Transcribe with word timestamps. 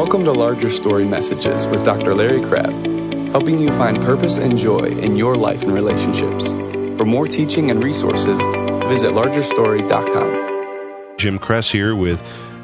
Welcome 0.00 0.24
to 0.24 0.32
Larger 0.32 0.70
Story 0.70 1.04
Messages 1.04 1.66
with 1.66 1.84
Dr. 1.84 2.14
Larry 2.14 2.40
Crabb, 2.40 2.72
helping 3.32 3.58
you 3.58 3.70
find 3.72 4.02
purpose 4.02 4.38
and 4.38 4.56
joy 4.56 4.86
in 4.86 5.14
your 5.14 5.36
life 5.36 5.60
and 5.60 5.74
relationships. 5.74 6.54
For 6.96 7.04
more 7.04 7.28
teaching 7.28 7.70
and 7.70 7.84
resources, 7.84 8.40
visit 8.88 9.12
largerstory.com. 9.12 11.18
Jim 11.18 11.38
Cress 11.38 11.70
here 11.70 11.94
with 11.94 12.18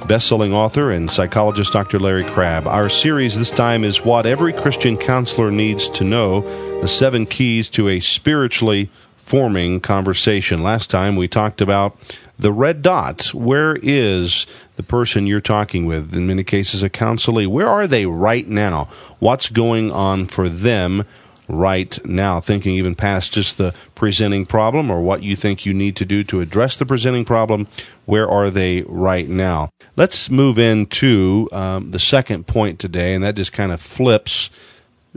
best-selling 0.09 0.55
author 0.55 0.91
and 0.91 1.11
psychologist 1.11 1.75
Dr. 1.75 1.99
Larry 1.99 2.25
Crabb. 2.25 2.67
Our 2.67 2.89
series 2.89 3.37
this 3.37 3.51
time 3.51 3.85
is 3.85 4.03
What 4.03 4.25
Every 4.25 4.55
Christian 4.55 4.97
Counselor 4.97 5.51
Needs 5.51 5.91
to 5.91 6.05
Know, 6.05 6.41
the 6.81 6.89
seven 6.89 7.27
keys 7.27 7.69
to 7.69 7.91
a 7.91 8.01
spiritually 8.01 8.91
forming 9.17 9.81
conversation. 9.81 10.63
Last 10.63 10.89
time 10.89 11.17
we 11.17 11.29
talked 11.29 11.61
about 11.61 11.99
the 12.39 12.53
red 12.53 12.83
dot. 12.83 13.33
Where 13.35 13.79
is 13.83 14.47
the 14.77 14.83
person 14.83 15.27
you're 15.27 15.41
talking 15.41 15.87
with? 15.87 16.15
In 16.15 16.27
many 16.27 16.45
cases, 16.45 16.83
a 16.83 16.91
counselee. 16.91 17.47
Where 17.47 17.69
are 17.69 17.87
they 17.87 18.07
right 18.07 18.47
now? 18.47 18.89
What's 19.19 19.49
going 19.49 19.91
on 19.91 20.27
for 20.27 20.49
them 20.49 21.05
right 21.49 21.99
now? 22.05 22.41
Thinking 22.41 22.75
even 22.75 22.95
past 22.95 23.33
just 23.33 23.57
the 23.57 23.75
presenting 23.95 24.45
problem 24.45 24.91
or 24.91 25.01
what 25.01 25.23
you 25.23 25.37
think 25.37 25.65
you 25.65 25.73
need 25.73 25.97
to 25.97 26.05
do 26.05 26.25
to 26.25 26.41
address 26.41 26.77
the 26.77 26.87
presenting 26.87 27.25
problem. 27.25 27.69
Where 28.05 28.29
are 28.29 28.51
they 28.51 28.83
right 28.83 29.29
now? 29.29 29.71
Let's 29.97 30.29
move 30.31 30.59
into 30.59 31.49
um, 31.53 31.91
the 31.91 31.99
second 31.99 32.47
point 32.47 32.79
today, 32.79 33.15
and 33.15 33.25
that 33.25 33.37
just 33.37 33.53
kind 33.53 33.73
of 33.73 33.81
flips 33.81 34.51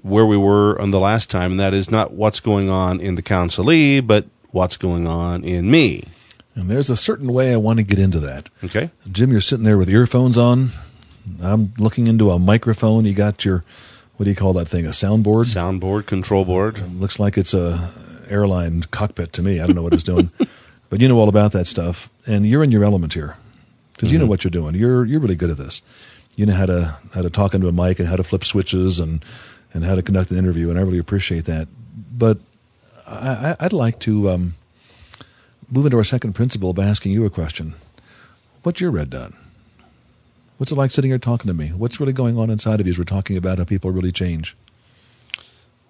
where 0.02 0.26
we 0.26 0.38
were 0.38 0.80
on 0.82 0.92
the 0.92 1.00
last 1.00 1.30
time, 1.30 1.52
and 1.52 1.60
that 1.60 1.74
is 1.74 1.92
not 1.92 2.14
what's 2.14 2.40
going 2.40 2.70
on 2.70 3.02
in 3.02 3.16
the 3.16 3.22
counselee, 3.22 4.06
but 4.06 4.26
what's 4.52 4.78
going 4.78 5.06
on 5.06 5.44
in 5.44 5.70
me. 5.70 6.06
And 6.60 6.70
there's 6.70 6.90
a 6.90 6.96
certain 6.96 7.32
way 7.32 7.54
I 7.54 7.58
want 7.58 7.78
to 7.78 7.84
get 7.84 8.00
into 8.00 8.20
that. 8.20 8.50
Okay. 8.64 8.92
Jim, 9.10 9.32
you're 9.32 9.40
sitting 9.40 9.64
there 9.64 9.78
with 9.78 9.90
earphones 9.90 10.38
on. 10.38 10.72
I'm 11.42 11.74
looking 11.78 12.08
into 12.08 12.32
a 12.32 12.40
microphone. 12.40 13.06
You 13.06 13.14
got 13.14 13.46
your, 13.46 13.64
what 14.18 14.26
do 14.26 14.30
you 14.30 14.36
call 14.36 14.54
that 14.54 14.68
thing? 14.68 14.86
A 14.86 14.90
soundboard? 14.90 15.46
Soundboard, 15.46 16.06
control 16.06 16.44
board. 16.44 16.82
looks 17.00 17.18
like 17.18 17.38
it's 17.38 17.54
a 17.54 17.92
airline 18.30 18.82
cockpit 18.84 19.32
to 19.34 19.42
me. 19.42 19.60
I 19.60 19.68
don't 19.68 19.76
know 19.76 19.84
what 19.84 19.94
it's 19.94 20.04
doing, 20.04 20.32
but 20.90 21.00
you 21.00 21.08
know 21.08 21.18
all 21.18 21.30
about 21.30 21.54
that 21.54 21.66
stuff. 21.66 22.10
And 22.28 22.46
you're 22.46 22.64
in 22.64 22.72
your 22.72 22.84
element 22.84 23.14
here 23.14 23.38
because 23.94 24.10
mm-hmm. 24.10 24.14
you 24.14 24.20
know 24.20 24.24
mm-hmm. 24.24 24.30
what 24.30 24.44
you're 24.44 24.52
doing. 24.52 24.76
You're 24.76 25.06
you're 25.06 25.20
really 25.20 25.36
good 25.36 25.50
at 25.50 25.58
this. 25.58 25.82
You 26.36 26.46
know 26.46 26.54
how 26.54 26.66
to 26.66 26.98
how 27.14 27.22
to 27.22 27.30
talk 27.30 27.54
into 27.54 27.68
a 27.68 27.72
mic 27.72 28.00
and 28.00 28.08
how 28.08 28.16
to 28.16 28.24
flip 28.24 28.44
switches 28.44 29.00
and 29.00 29.24
and 29.74 29.84
how 29.84 29.96
to 29.96 30.02
conduct 30.02 30.32
an 30.32 30.38
interview, 30.38 30.70
and 30.70 30.78
I 30.78 30.82
really 30.82 31.00
appreciate 31.00 31.46
that. 31.46 31.68
But 32.12 32.38
I, 33.08 33.56
would 33.62 33.74
like 33.74 34.00
to 34.02 34.30
um, 34.30 34.56
move 35.72 35.86
into 35.86 35.98
our 35.98 36.04
second 36.04 36.34
principle 36.34 36.74
by 36.74 36.86
asking 36.86 37.12
you 37.12 37.26
a 37.26 37.30
question. 37.30 37.76
What's 38.64 38.82
your 38.82 38.92
red 38.92 39.10
dot? 39.10 39.34
What's 40.58 40.72
it 40.72 40.76
like 40.76 40.92
sitting 40.92 41.12
here 41.12 41.18
talking 41.18 41.48
to 41.48 41.54
me? 41.54 41.70
What's 41.70 42.00
really 42.00 42.12
going 42.12 42.38
on 42.38 42.50
inside 42.50 42.82
of 42.82 42.88
you 42.88 42.92
as 42.92 42.98
we're 42.98 43.06
talking 43.06 43.38
about 43.38 43.60
how 43.60 43.64
people 43.64 43.92
really 43.92 44.12
change? 44.12 44.56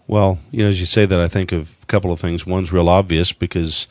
Well, 0.06 0.40
you 0.52 0.64
know, 0.64 0.70
as 0.70 0.80
you 0.80 0.86
say 0.86 1.06
that, 1.06 1.20
I 1.20 1.28
think 1.28 1.52
of 1.52 1.76
a 1.82 1.86
couple 1.88 2.12
of 2.12 2.20
things. 2.20 2.46
One's 2.46 2.72
real 2.72 2.90
obvious 2.90 3.32
because 3.32 3.88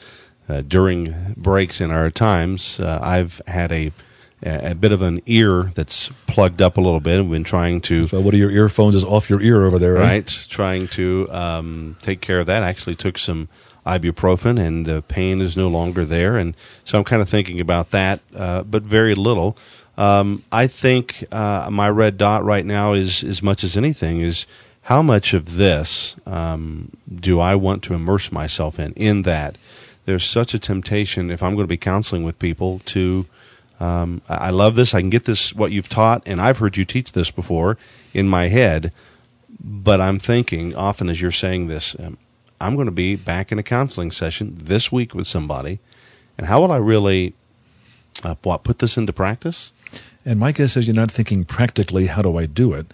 uh, 0.48 0.62
during 0.62 1.34
breaks 1.36 1.81
in 1.81 1.91
our 1.91 2.11
times, 2.11 2.78
uh, 2.81 2.98
I've 3.03 3.42
had 3.47 3.72
a 3.72 3.92
a 4.41 4.75
bit 4.75 4.92
of 4.92 5.03
an 5.03 5.20
ear 5.27 5.72
that's 5.75 6.11
plugged 6.27 6.62
up 6.62 6.77
a 6.77 6.81
little 6.81 7.00
bit. 7.00 7.20
We've 7.22 7.31
been 7.31 7.44
trying 7.44 7.81
to. 7.83 8.06
So, 8.06 8.20
what 8.20 8.34
are 8.34 8.36
your 8.36 8.50
earphones 8.50 8.94
is 8.94 9.05
off 9.05 9.28
your 9.28 9.42
ear 9.42 9.64
over 9.64 9.78
there, 9.81 9.94
right? 9.94 10.03
right 10.03 10.47
trying 10.48 10.86
to 10.89 11.28
um, 11.31 11.97
take 12.00 12.20
care 12.20 12.39
of 12.39 12.47
that. 12.47 12.62
I 12.62 12.69
actually 12.69 12.94
took 12.94 13.19
some 13.19 13.48
ibuprofen, 13.89 14.58
and 14.58 14.86
the 14.86 15.03
pain 15.03 15.41
is 15.41 15.56
no 15.56 15.69
longer 15.69 16.05
there. 16.05 16.36
And 16.36 16.55
so 16.84 16.98
I'm 16.98 17.05
kind 17.05 17.22
of 17.22 17.28
thinking 17.28 17.61
about 17.61 17.91
that, 17.91 18.20
uh, 18.36 18.62
but 18.62 18.83
very 18.83 19.14
little. 19.14 19.56
Um, 19.97 20.44
I 20.53 20.69
think 20.69 21.25
uh, 21.33 21.69
my 21.72 21.91
red 21.91 22.19
dot 22.19 22.44
right 22.44 22.64
now 22.64 22.92
is 22.92 23.25
as 23.25 23.42
much 23.42 23.64
as 23.64 23.77
anything 23.77 24.20
is 24.20 24.47
how 24.83 25.03
much 25.03 25.34
of 25.34 25.56
this 25.56 26.16
um, 26.25 26.92
do 27.12 27.41
I 27.41 27.55
want 27.56 27.83
to 27.84 27.94
immerse 27.94 28.32
myself 28.32 28.78
in? 28.78 28.93
In 28.93 29.22
that, 29.22 29.59
there's 30.06 30.25
such 30.25 30.55
a 30.55 30.59
temptation 30.59 31.31
if 31.31 31.43
I'm 31.43 31.55
going 31.55 31.65
to 31.65 31.69
be 31.69 31.76
counseling 31.76 32.25
with 32.25 32.38
people 32.38 32.81
to. 32.87 33.26
Um, 33.81 34.22
I 34.28 34.50
love 34.50 34.75
this. 34.75 34.94
I 34.94 35.00
can 35.00 35.10
get 35.10 35.25
this 35.25 35.55
what 35.55 35.70
you've 35.70 35.88
taught, 35.88 36.22
and 36.26 36.41
I've 36.41 36.59
heard 36.59 36.76
you 36.76 36.84
teach 36.84 37.12
this 37.12 37.31
before 37.31 37.76
in 38.15 38.28
my 38.28 38.49
head. 38.49 38.93
But 39.60 40.00
I'm 40.00 40.19
thinking 40.19 40.75
often 40.75 41.09
as 41.09 41.20
you're 41.20 41.31
saying 41.32 41.69
this, 41.69 41.94
um, 41.99 42.16
I'm 42.60 42.74
going 42.74 42.86
to 42.86 42.92
be 42.92 43.16
back 43.16 43.52
in 43.52 43.58
a 43.58 43.62
counseling 43.62 44.10
session 44.10 44.56
this 44.60 44.91
week 44.91 45.14
with 45.14 45.26
somebody, 45.26 45.78
and 46.36 46.46
how 46.46 46.60
will 46.60 46.72
I 46.72 46.76
really 46.76 47.34
uh, 48.22 48.34
what 48.42 48.64
put 48.64 48.78
this 48.78 48.96
into 48.96 49.12
practice? 49.12 49.72
And 50.24 50.38
my 50.38 50.52
guess 50.52 50.76
is 50.76 50.86
you're 50.86 50.94
not 50.94 51.10
thinking 51.10 51.44
practically, 51.44 52.06
how 52.06 52.22
do 52.22 52.36
I 52.36 52.46
do 52.46 52.72
it? 52.72 52.86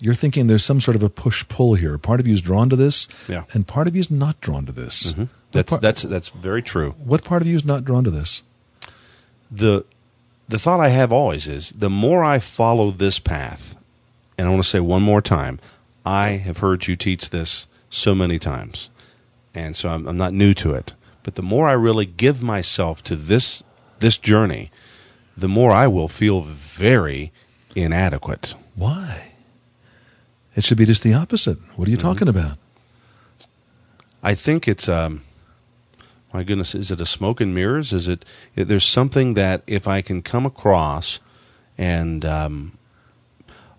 You're 0.00 0.14
thinking 0.14 0.48
there's 0.48 0.64
some 0.64 0.80
sort 0.80 0.96
of 0.96 1.02
a 1.02 1.08
push 1.08 1.46
pull 1.48 1.74
here. 1.74 1.96
Part 1.96 2.18
of 2.18 2.26
you 2.26 2.34
is 2.34 2.42
drawn 2.42 2.68
to 2.68 2.76
this, 2.76 3.06
yeah. 3.28 3.44
and 3.52 3.66
part 3.66 3.86
of 3.86 3.94
you 3.94 4.00
is 4.00 4.10
not 4.10 4.40
drawn 4.40 4.66
to 4.66 4.72
this. 4.72 5.12
Mm-hmm. 5.12 5.24
That's 5.52 5.70
part, 5.70 5.82
that's 5.82 6.02
that's 6.02 6.28
very 6.28 6.62
true. 6.62 6.92
What 6.92 7.22
part 7.22 7.42
of 7.42 7.48
you 7.48 7.54
is 7.54 7.64
not 7.64 7.84
drawn 7.84 8.02
to 8.04 8.10
this? 8.10 8.42
The 9.50 9.84
the 10.48 10.58
thought 10.58 10.80
I 10.80 10.88
have 10.88 11.12
always 11.12 11.46
is 11.46 11.70
the 11.70 11.90
more 11.90 12.24
I 12.24 12.40
follow 12.40 12.90
this 12.90 13.20
path, 13.20 13.76
and 14.36 14.48
I 14.48 14.50
want 14.50 14.64
to 14.64 14.68
say 14.68 14.80
one 14.80 15.02
more 15.02 15.22
time, 15.22 15.60
I 16.04 16.30
have 16.30 16.58
heard 16.58 16.88
you 16.88 16.96
teach 16.96 17.30
this 17.30 17.68
so 17.88 18.14
many 18.14 18.38
times 18.40 18.90
and 19.54 19.76
so 19.76 19.88
I'm, 19.88 20.06
I'm 20.06 20.16
not 20.16 20.32
new 20.32 20.54
to 20.54 20.74
it. 20.74 20.94
But 21.22 21.34
the 21.36 21.42
more 21.42 21.68
I 21.68 21.72
really 21.72 22.06
give 22.06 22.42
myself 22.42 23.02
to 23.04 23.16
this 23.16 23.62
this 24.00 24.18
journey, 24.18 24.70
the 25.36 25.48
more 25.48 25.70
I 25.70 25.86
will 25.86 26.08
feel 26.08 26.40
very 26.40 27.32
inadequate. 27.76 28.54
Why? 28.74 29.32
It 30.54 30.64
should 30.64 30.78
be 30.78 30.84
just 30.84 31.02
the 31.02 31.14
opposite. 31.14 31.58
What 31.76 31.86
are 31.86 31.90
you 31.90 31.96
mm-hmm. 31.96 32.08
talking 32.08 32.28
about? 32.28 32.58
I 34.22 34.34
think 34.34 34.66
it's 34.68 34.88
um 34.88 35.22
my 36.32 36.42
goodness, 36.42 36.74
is 36.74 36.90
it 36.90 37.00
a 37.00 37.06
smoke 37.06 37.40
and 37.40 37.54
mirrors? 37.54 37.92
Is 37.92 38.08
it, 38.08 38.24
it 38.56 38.64
there's 38.64 38.86
something 38.86 39.34
that 39.34 39.62
if 39.66 39.86
I 39.86 40.00
can 40.00 40.22
come 40.22 40.46
across 40.46 41.20
and 41.76 42.24
um, 42.24 42.78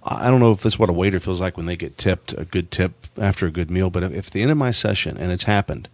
I 0.05 0.29
don't 0.29 0.39
know 0.39 0.51
if 0.51 0.61
this 0.61 0.73
is 0.73 0.79
what 0.79 0.89
a 0.89 0.93
waiter 0.93 1.19
feels 1.19 1.39
like 1.39 1.55
when 1.55 1.65
they 1.65 1.77
get 1.77 1.97
tipped 1.97 2.33
a 2.33 2.45
good 2.45 2.71
tip 2.71 2.93
after 3.17 3.47
a 3.47 3.51
good 3.51 3.71
meal, 3.71 3.89
but 3.89 4.03
if, 4.03 4.27
at 4.27 4.33
the 4.33 4.41
end 4.41 4.51
of 4.51 4.57
my 4.57 4.71
session, 4.71 5.17
and 5.17 5.31
it's 5.31 5.43
happened, 5.43 5.87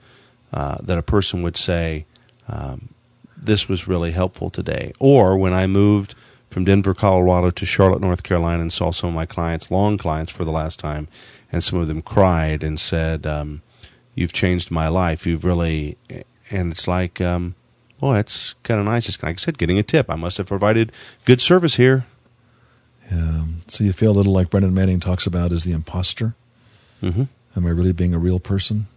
uh, 0.52 0.78
that 0.82 0.98
a 0.98 1.04
person 1.04 1.44
would 1.44 1.58
say, 1.58 2.06
um, 2.48 2.90
This 3.38 3.70
was 3.70 3.88
really 3.88 4.12
helpful 4.12 4.50
today. 4.50 4.94
Or 5.00 5.38
when 5.38 5.54
I 5.54 5.68
moved 5.68 6.16
from 6.50 6.66
Denver, 6.66 6.96
Colorado 6.96 7.52
to 7.52 7.66
Charlotte, 7.66 8.02
North 8.02 8.24
Carolina, 8.24 8.62
and 8.62 8.74
saw 8.74 8.92
some 8.92 9.10
of 9.10 9.16
my 9.16 9.28
clients, 9.28 9.70
long 9.70 9.98
clients 9.98 10.32
for 10.32 10.44
the 10.44 10.52
last 10.52 10.80
time, 10.80 11.08
and 11.52 11.64
some 11.64 11.80
of 11.80 11.88
them 11.88 12.02
cried 12.02 12.64
and 12.64 12.80
said, 12.80 13.28
um, 13.28 13.62
You've 14.16 14.34
changed 14.34 14.72
my 14.72 14.88
life. 14.90 15.26
You've 15.26 15.46
really, 15.46 15.98
and 16.50 16.72
it's 16.72 16.88
like, 16.88 17.22
um, 17.22 17.56
Boy, 18.00 18.18
it's 18.18 18.56
kind 18.64 18.80
of 18.80 18.86
nice. 18.86 19.10
It's 19.10 19.22
like 19.22 19.36
I 19.36 19.38
said, 19.38 19.58
getting 19.58 19.78
a 19.78 19.84
tip. 19.84 20.10
I 20.10 20.16
must 20.16 20.38
have 20.38 20.48
provided 20.48 20.92
good 21.26 21.42
service 21.42 21.76
here. 21.76 22.06
Um, 23.12 23.62
so 23.68 23.84
you 23.84 23.94
feel 23.94 24.12
a 24.12 24.14
little 24.14 24.34
like 24.34 24.50
Brennan 24.50 24.74
Manning 24.74 25.00
talks 25.00 25.26
about 25.26 25.52
as 25.52 25.64
the 25.64 25.72
imposter. 25.72 26.36
Mm-hmm. 27.02 27.24
Am 27.56 27.66
I 27.66 27.70
really 27.70 27.94
being 27.94 28.14
a 28.14 28.20
real 28.20 28.40
person? 28.40 28.88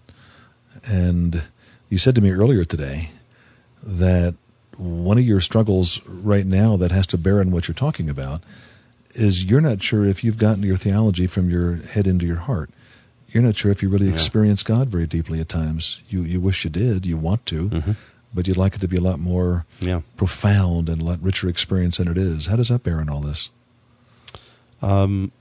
And 0.85 1.43
you 1.89 1.99
said 1.99 2.15
to 2.17 2.21
me 2.21 2.31
earlier 2.31 2.65
today 2.65 3.11
that 3.83 4.35
one 4.77 5.19
of 5.19 5.25
your 5.25 5.41
struggles 5.41 6.01
right 6.07 6.47
now 6.47 6.77
that 6.77 6.91
has 6.91 7.07
to 7.09 7.19
bear 7.19 7.41
in 7.41 7.51
what 7.51 7.69
you're 7.69 7.75
talking 7.75 8.09
about 8.09 8.43
is 9.15 9.45
you're 9.45 9.61
not 9.61 9.83
sure 9.83 10.05
if 10.05 10.25
you've 10.25 10.39
gotten 10.39 10.63
your 10.63 10.77
theology 10.77 11.27
from 11.27 11.51
your 11.51 11.77
head 11.77 12.07
into 12.07 12.27
your 12.27 12.37
heart. 12.37 12.71
You're 13.29 13.43
not 13.43 13.57
sure 13.57 13.71
if 13.71 13.83
you 13.83 13.89
really 13.89 14.09
yeah. 14.09 14.15
experience 14.15 14.63
God 14.63 14.89
very 14.89 15.07
deeply 15.07 15.41
at 15.41 15.49
times. 15.49 16.01
You 16.09 16.23
you 16.23 16.41
wish 16.41 16.65
you 16.65 16.71
did, 16.71 17.07
you 17.07 17.17
want 17.17 17.47
to, 17.47 17.69
mm-hmm. 17.71 17.93
but 18.35 18.47
you'd 18.47 18.57
like 18.57 18.75
it 18.75 18.81
to 18.81 18.89
be 18.89 18.97
a 18.97 19.01
lot 19.01 19.19
more 19.19 19.65
yeah. 19.81 20.01
profound 20.17 20.89
and 20.89 21.01
a 21.01 21.05
lot 21.05 21.23
richer 21.23 21.49
experience 21.49 21.97
than 21.97 22.09
it 22.09 22.19
is. 22.19 22.47
How 22.47 22.57
does 22.57 22.69
that 22.69 22.83
bear 22.83 23.01
in 23.01 23.09
all 23.09 23.21
this? 23.21 23.51
Um, 24.83 25.33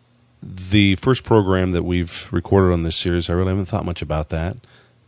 the 0.42 0.96
first 0.96 1.24
program 1.24 1.72
that 1.72 1.84
we've 1.84 2.28
recorded 2.32 2.74
on 2.74 2.84
this 2.84 2.96
series, 2.96 3.30
I 3.30 3.34
really 3.34 3.50
haven't 3.50 3.66
thought 3.66 3.86
much 3.86 4.02
about 4.02 4.30
that. 4.30 4.58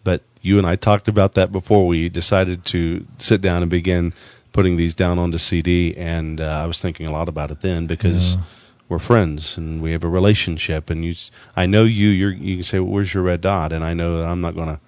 But 0.04 0.22
you 0.42 0.58
and 0.58 0.68
I 0.68 0.76
talked 0.76 1.08
about 1.08 1.34
that 1.34 1.52
before 1.52 1.88
we 1.88 2.10
decided 2.10 2.66
to 2.66 3.08
sit 3.18 3.42
down 3.42 3.62
and 3.62 3.72
begin 3.72 4.14
putting 4.52 4.78
these 4.78 4.94
down 4.94 5.18
onto 5.18 5.38
CD. 5.38 5.96
And 5.96 6.42
uh, 6.42 6.62
I 6.64 6.66
was 6.66 6.80
thinking 6.80 7.08
a 7.08 7.12
lot 7.12 7.30
about 7.30 7.52
it 7.52 7.62
then 7.62 7.88
because 7.88 8.36
yeah. 8.36 8.42
we're 8.90 9.00
friends 9.00 9.58
and 9.58 9.82
we 9.82 9.92
have 9.94 10.04
a 10.04 10.10
relationship. 10.10 10.90
And 10.90 11.06
you, 11.06 11.16
I 11.56 11.66
know 11.66 11.84
you. 11.84 12.10
you 12.10 12.58
can 12.58 12.64
say, 12.64 12.80
well, 12.80 12.92
"Where's 12.92 13.14
your 13.14 13.24
red 13.24 13.42
dot?" 13.42 13.72
And 13.72 13.84
I 13.84 13.94
know 13.94 14.18
that 14.18 14.28
I'm 14.28 14.42
not 14.42 14.56
going 14.56 14.68
to. 14.68 14.80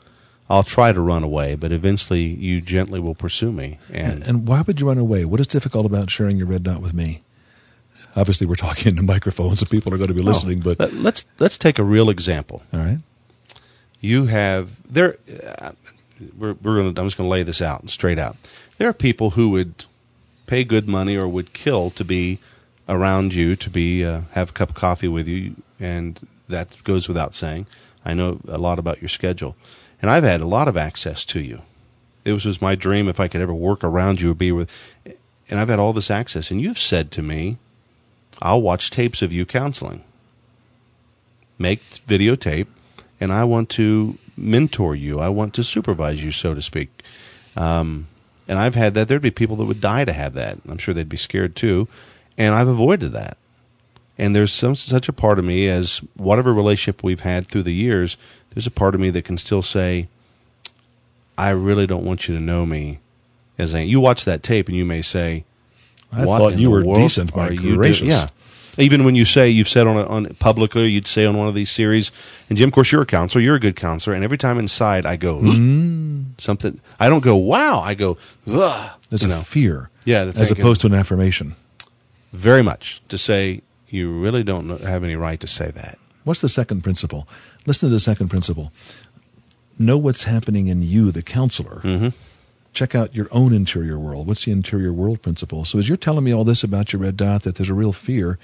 I'll 0.47 0.63
try 0.63 0.91
to 0.91 1.01
run 1.01 1.23
away, 1.23 1.55
but 1.55 1.71
eventually 1.71 2.21
you 2.21 2.61
gently 2.61 2.99
will 2.99 3.15
pursue 3.15 3.51
me. 3.51 3.79
And, 3.89 4.21
and 4.21 4.47
why 4.47 4.61
would 4.61 4.79
you 4.79 4.87
run 4.87 4.99
away? 4.99 5.25
What 5.25 5.39
is 5.39 5.47
difficult 5.47 5.87
about 5.87 6.11
sharing 6.11 6.37
your 6.37 6.45
red 6.45 6.61
dot 6.61 6.83
with 6.83 6.93
me? 6.93 7.21
Obviously 8.15 8.47
we're 8.47 8.55
talking 8.55 8.89
into 8.89 9.03
microphones, 9.03 9.59
so 9.59 9.65
people 9.65 9.93
are 9.93 9.97
going 9.97 10.07
to 10.07 10.13
be 10.13 10.21
oh, 10.21 10.25
listening. 10.25 10.63
Oh, 10.65 10.75
but 10.75 10.93
let's 10.93 11.25
let's 11.39 11.57
take 11.57 11.79
a 11.79 11.83
real 11.83 12.09
example. 12.09 12.63
All 12.73 12.79
right. 12.79 12.99
You 14.01 14.25
have 14.25 14.81
there. 14.91 15.17
Uh, 15.59 15.71
we're 16.37 16.53
we're 16.53 16.75
going. 16.75 16.87
I'm 16.87 17.05
just 17.05 17.17
going 17.17 17.27
to 17.27 17.31
lay 17.31 17.43
this 17.43 17.61
out 17.61 17.89
straight 17.89 18.19
out. 18.19 18.37
There 18.77 18.89
are 18.89 18.93
people 18.93 19.31
who 19.31 19.49
would 19.49 19.85
pay 20.47 20.63
good 20.63 20.87
money 20.87 21.15
or 21.15 21.27
would 21.27 21.53
kill 21.53 21.89
to 21.91 22.05
be 22.05 22.39
around 22.87 23.33
you 23.33 23.55
to 23.55 23.69
be 23.69 24.05
uh, 24.05 24.21
have 24.31 24.51
a 24.51 24.53
cup 24.53 24.69
of 24.69 24.75
coffee 24.75 25.07
with 25.07 25.27
you, 25.27 25.55
and 25.79 26.27
that 26.47 26.83
goes 26.83 27.07
without 27.07 27.35
saying. 27.35 27.67
I 28.07 28.13
know 28.13 28.39
a 28.47 28.59
lot 28.59 28.77
about 28.77 29.01
your 29.01 29.09
schedule, 29.09 29.55
and 29.99 30.11
I've 30.11 30.23
had 30.23 30.39
a 30.39 30.45
lot 30.45 30.67
of 30.67 30.77
access 30.77 31.25
to 31.25 31.39
you. 31.39 31.63
It 32.23 32.33
was 32.33 32.43
just 32.43 32.61
my 32.61 32.75
dream 32.75 33.07
if 33.07 33.19
I 33.19 33.27
could 33.27 33.41
ever 33.41 33.53
work 33.53 33.83
around 33.83 34.21
you 34.21 34.31
or 34.31 34.35
be 34.35 34.51
with, 34.51 34.69
and 35.49 35.59
I've 35.59 35.69
had 35.69 35.79
all 35.79 35.93
this 35.93 36.11
access. 36.11 36.51
And 36.51 36.61
you've 36.61 36.77
said 36.77 37.11
to 37.11 37.23
me, 37.23 37.57
"I'll 38.41 38.61
watch 38.61 38.91
tapes 38.91 39.21
of 39.21 39.33
you 39.33 39.45
counseling, 39.45 40.03
make 41.57 41.81
videotape, 42.07 42.67
and 43.19 43.31
I 43.31 43.43
want 43.43 43.69
to 43.71 44.17
mentor 44.37 44.95
you. 44.95 45.19
I 45.19 45.29
want 45.29 45.53
to 45.55 45.63
supervise 45.63 46.23
you, 46.23 46.31
so 46.31 46.53
to 46.53 46.61
speak." 46.61 47.03
Um, 47.55 48.07
and 48.47 48.59
I've 48.59 48.75
had 48.75 48.93
that. 48.93 49.07
There'd 49.07 49.21
be 49.21 49.31
people 49.31 49.55
that 49.57 49.65
would 49.65 49.81
die 49.81 50.05
to 50.05 50.13
have 50.13 50.33
that. 50.33 50.59
I'm 50.67 50.77
sure 50.77 50.93
they'd 50.93 51.09
be 51.09 51.17
scared 51.17 51.55
too. 51.55 51.87
And 52.37 52.53
I've 52.53 52.67
avoided 52.67 53.11
that. 53.13 53.37
And 54.17 54.35
there's 54.35 54.53
some 54.53 54.75
such 54.75 55.09
a 55.09 55.13
part 55.13 55.39
of 55.39 55.45
me 55.45 55.67
as 55.67 55.97
whatever 56.15 56.53
relationship 56.53 57.03
we've 57.03 57.21
had 57.21 57.47
through 57.47 57.63
the 57.63 57.73
years, 57.73 58.17
there's 58.51 58.67
a 58.67 58.71
part 58.71 58.95
of 58.95 59.01
me 59.01 59.09
that 59.09 59.25
can 59.25 59.37
still 59.37 59.61
say, 59.61 60.07
I 61.37 61.49
really 61.49 61.85
don't 61.87 62.05
want 62.05 62.27
you 62.27 62.35
to 62.35 62.41
know 62.41 62.65
me 62.65 62.99
as 63.57 63.73
a 63.73 63.83
you 63.83 63.99
watch 63.99 64.25
that 64.25 64.43
tape 64.43 64.67
and 64.67 64.77
you 64.77 64.85
may 64.85 65.01
say, 65.01 65.43
I 66.11 66.25
"What 66.25 66.37
thought 66.39 66.57
you 66.57 66.69
were 66.71 66.83
decent, 66.83 67.35
my 67.35 67.53
gracious." 67.53 67.99
doing?" 67.99 68.11
Yeah. 68.11 68.27
Even 68.77 69.05
when 69.05 69.15
you 69.15 69.23
say 69.23 69.49
you've 69.49 69.69
said 69.69 69.87
on, 69.87 69.95
a, 69.95 70.05
on 70.05 70.25
publicly, 70.35 70.87
you'd 70.89 71.07
say 71.07 71.25
on 71.25 71.37
one 71.37 71.47
of 71.47 71.55
these 71.55 71.71
series, 71.71 72.11
and 72.49 72.57
Jim, 72.57 72.67
of 72.67 72.73
course, 72.73 72.91
you're 72.91 73.03
a 73.03 73.05
counselor, 73.05 73.41
you're 73.41 73.55
a 73.55 73.59
good 73.59 73.77
counselor, 73.77 74.13
and 74.13 74.21
every 74.23 74.37
time 74.37 74.59
inside 74.59 75.05
I 75.05 75.15
go 75.15 75.39
Mm. 75.39 76.25
something. 76.37 76.81
I 76.99 77.07
don't 77.07 77.21
go 77.23 77.37
wow, 77.37 77.79
I 77.79 77.93
go 77.93 78.17
ugh. 78.45 78.91
There's 79.09 79.21
you 79.23 79.29
a 79.29 79.35
know, 79.35 79.41
fear, 79.43 79.89
Yeah, 80.03 80.23
as 80.35 80.51
opposed 80.51 80.81
to 80.81 80.87
an 80.87 80.93
affirmation. 80.93 81.55
very 82.33 82.61
much 82.61 83.01
to 83.07 83.17
say 83.17 83.61
you 83.87 84.11
really 84.11 84.43
don't 84.43 84.81
have 84.81 85.05
any 85.05 85.15
right 85.15 85.39
to 85.39 85.47
say 85.47 85.71
that. 85.71 85.97
What's 86.25 86.41
the 86.41 86.49
second 86.49 86.81
principle? 86.83 87.29
Listen 87.65 87.87
to 87.87 87.93
the 87.93 87.99
second 88.01 88.27
principle. 88.27 88.73
Know 89.79 89.97
what's 89.97 90.23
happening 90.25 90.67
in 90.67 90.81
you, 90.81 91.11
the 91.11 91.21
counselor. 91.21 91.79
Mm-hmm. 91.83 92.09
Check 92.75 92.93
out 92.93 93.15
your 93.15 93.27
own 93.31 93.53
interior 93.53 93.97
world. 93.97 94.27
What's 94.27 94.45
the 94.45 94.51
interior 94.51 94.91
world 94.91 95.21
principle? 95.21 95.63
So, 95.63 95.79
as 95.79 95.87
you're 95.87 95.97
telling 95.97 96.25
me 96.25 96.33
all 96.33 96.43
this 96.43 96.61
about 96.61 96.91
your 96.91 97.01
red 97.01 97.15
dot, 97.15 97.43
that 97.43 97.55
there's 97.55 97.69
a 97.69 97.73
real 97.73 97.93
fear 97.93 98.37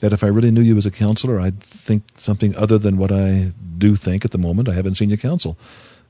that 0.00 0.12
if 0.12 0.24
I 0.24 0.26
really 0.26 0.50
knew 0.50 0.62
you 0.62 0.76
as 0.76 0.86
a 0.86 0.90
counselor, 0.90 1.38
I'd 1.38 1.60
think 1.60 2.02
something 2.16 2.56
other 2.56 2.78
than 2.78 2.96
what 2.96 3.12
I 3.12 3.52
do 3.76 3.94
think 3.94 4.24
at 4.24 4.30
the 4.30 4.38
moment. 4.38 4.70
I 4.70 4.72
haven't 4.72 4.94
seen 4.94 5.10
you 5.10 5.18
counsel. 5.18 5.58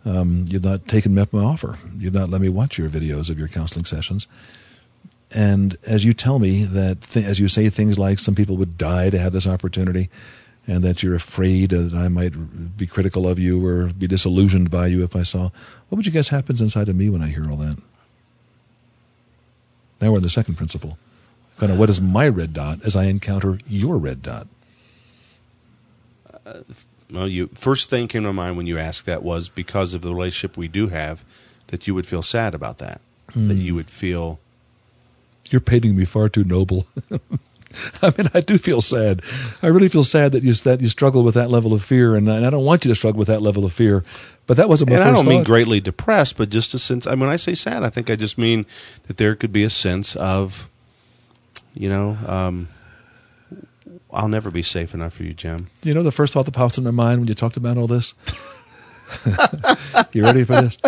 Um, 0.04 0.44
you've 0.48 0.64
not 0.64 0.86
taken 0.86 1.14
me 1.14 1.22
up 1.22 1.32
my 1.32 1.42
offer. 1.42 1.76
You've 1.98 2.14
not 2.14 2.30
let 2.30 2.40
me 2.40 2.48
watch 2.48 2.78
your 2.78 2.88
videos 2.88 3.28
of 3.28 3.38
your 3.38 3.48
counseling 3.48 3.84
sessions. 3.84 4.28
And 5.32 5.76
as 5.84 6.04
you 6.04 6.14
tell 6.14 6.38
me 6.38 6.64
that, 6.64 7.02
th- 7.02 7.26
as 7.26 7.40
you 7.40 7.48
say 7.48 7.68
things 7.70 7.98
like 7.98 8.20
some 8.20 8.36
people 8.36 8.56
would 8.56 8.78
die 8.78 9.10
to 9.10 9.18
have 9.18 9.32
this 9.32 9.48
opportunity, 9.48 10.10
and 10.66 10.82
that 10.82 11.02
you're 11.02 11.14
afraid 11.14 11.70
that 11.70 11.92
I 11.92 12.08
might 12.08 12.76
be 12.76 12.86
critical 12.86 13.28
of 13.28 13.38
you 13.38 13.64
or 13.66 13.88
be 13.88 14.06
disillusioned 14.06 14.70
by 14.70 14.86
you 14.86 15.04
if 15.04 15.14
I 15.14 15.22
saw, 15.22 15.50
what 15.94 15.98
would 15.98 16.06
you 16.06 16.12
guess 16.12 16.30
happens 16.30 16.60
inside 16.60 16.88
of 16.88 16.96
me 16.96 17.08
when 17.08 17.22
I 17.22 17.28
hear 17.28 17.48
all 17.48 17.56
that? 17.58 17.80
Now 20.00 20.10
we're 20.10 20.16
in 20.16 20.24
the 20.24 20.28
second 20.28 20.56
principle. 20.56 20.98
Kind 21.56 21.70
of 21.70 21.78
what 21.78 21.88
is 21.88 22.00
my 22.00 22.26
red 22.26 22.52
dot 22.52 22.80
as 22.84 22.96
I 22.96 23.04
encounter 23.04 23.60
your 23.68 23.96
red 23.96 24.20
dot? 24.20 24.48
Uh, 26.44 26.62
well, 27.12 27.28
you 27.28 27.46
first 27.54 27.90
thing 27.90 28.08
came 28.08 28.24
to 28.24 28.32
mind 28.32 28.56
when 28.56 28.66
you 28.66 28.76
asked 28.76 29.06
that 29.06 29.22
was 29.22 29.48
because 29.48 29.94
of 29.94 30.02
the 30.02 30.12
relationship 30.12 30.56
we 30.56 30.66
do 30.66 30.88
have, 30.88 31.24
that 31.68 31.86
you 31.86 31.94
would 31.94 32.08
feel 32.08 32.22
sad 32.22 32.56
about 32.56 32.78
that, 32.78 33.00
that 33.28 33.34
hmm. 33.36 33.50
you 33.52 33.76
would 33.76 33.88
feel 33.88 34.40
You're 35.48 35.60
painting 35.60 35.94
me 35.94 36.06
far 36.06 36.28
too 36.28 36.42
noble. 36.42 36.88
I 38.02 38.12
mean, 38.16 38.28
I 38.34 38.40
do 38.40 38.58
feel 38.58 38.80
sad. 38.80 39.22
I 39.62 39.68
really 39.68 39.88
feel 39.88 40.04
sad 40.04 40.32
that 40.32 40.42
you 40.42 40.54
that 40.54 40.80
you 40.80 40.88
struggle 40.88 41.22
with 41.22 41.34
that 41.34 41.50
level 41.50 41.72
of 41.72 41.84
fear, 41.84 42.14
and 42.14 42.30
I, 42.30 42.36
and 42.36 42.46
I 42.46 42.50
don't 42.50 42.64
want 42.64 42.84
you 42.84 42.88
to 42.90 42.94
struggle 42.94 43.18
with 43.18 43.28
that 43.28 43.42
level 43.42 43.64
of 43.64 43.72
fear. 43.72 44.02
But 44.46 44.56
that 44.58 44.68
wasn't 44.68 44.90
my 44.90 44.96
and 44.96 45.04
I 45.04 45.12
don't 45.12 45.26
mean 45.26 45.42
greatly 45.42 45.80
depressed, 45.80 46.36
but 46.36 46.50
just 46.50 46.74
a 46.74 46.78
sense. 46.78 47.06
I 47.06 47.10
mean, 47.10 47.20
when 47.20 47.30
I 47.30 47.36
say 47.36 47.54
sad, 47.54 47.82
I 47.82 47.90
think 47.90 48.10
I 48.10 48.16
just 48.16 48.36
mean 48.36 48.66
that 49.06 49.16
there 49.16 49.34
could 49.34 49.52
be 49.52 49.64
a 49.64 49.70
sense 49.70 50.16
of, 50.16 50.68
you 51.72 51.88
know, 51.88 52.18
um, 52.26 52.68
I'll 54.12 54.28
never 54.28 54.50
be 54.50 54.62
safe 54.62 54.94
enough 54.94 55.14
for 55.14 55.24
you, 55.24 55.34
Jim. 55.34 55.68
You 55.82 55.94
know 55.94 56.02
the 56.02 56.12
first 56.12 56.34
thought 56.34 56.44
that 56.44 56.52
pops 56.52 56.76
in 56.78 56.84
my 56.84 56.90
mind 56.90 57.20
when 57.20 57.28
you 57.28 57.34
talked 57.34 57.56
about 57.56 57.78
all 57.78 57.86
this? 57.86 58.14
you 60.12 60.22
ready 60.22 60.44
for 60.44 60.60
this? 60.60 60.78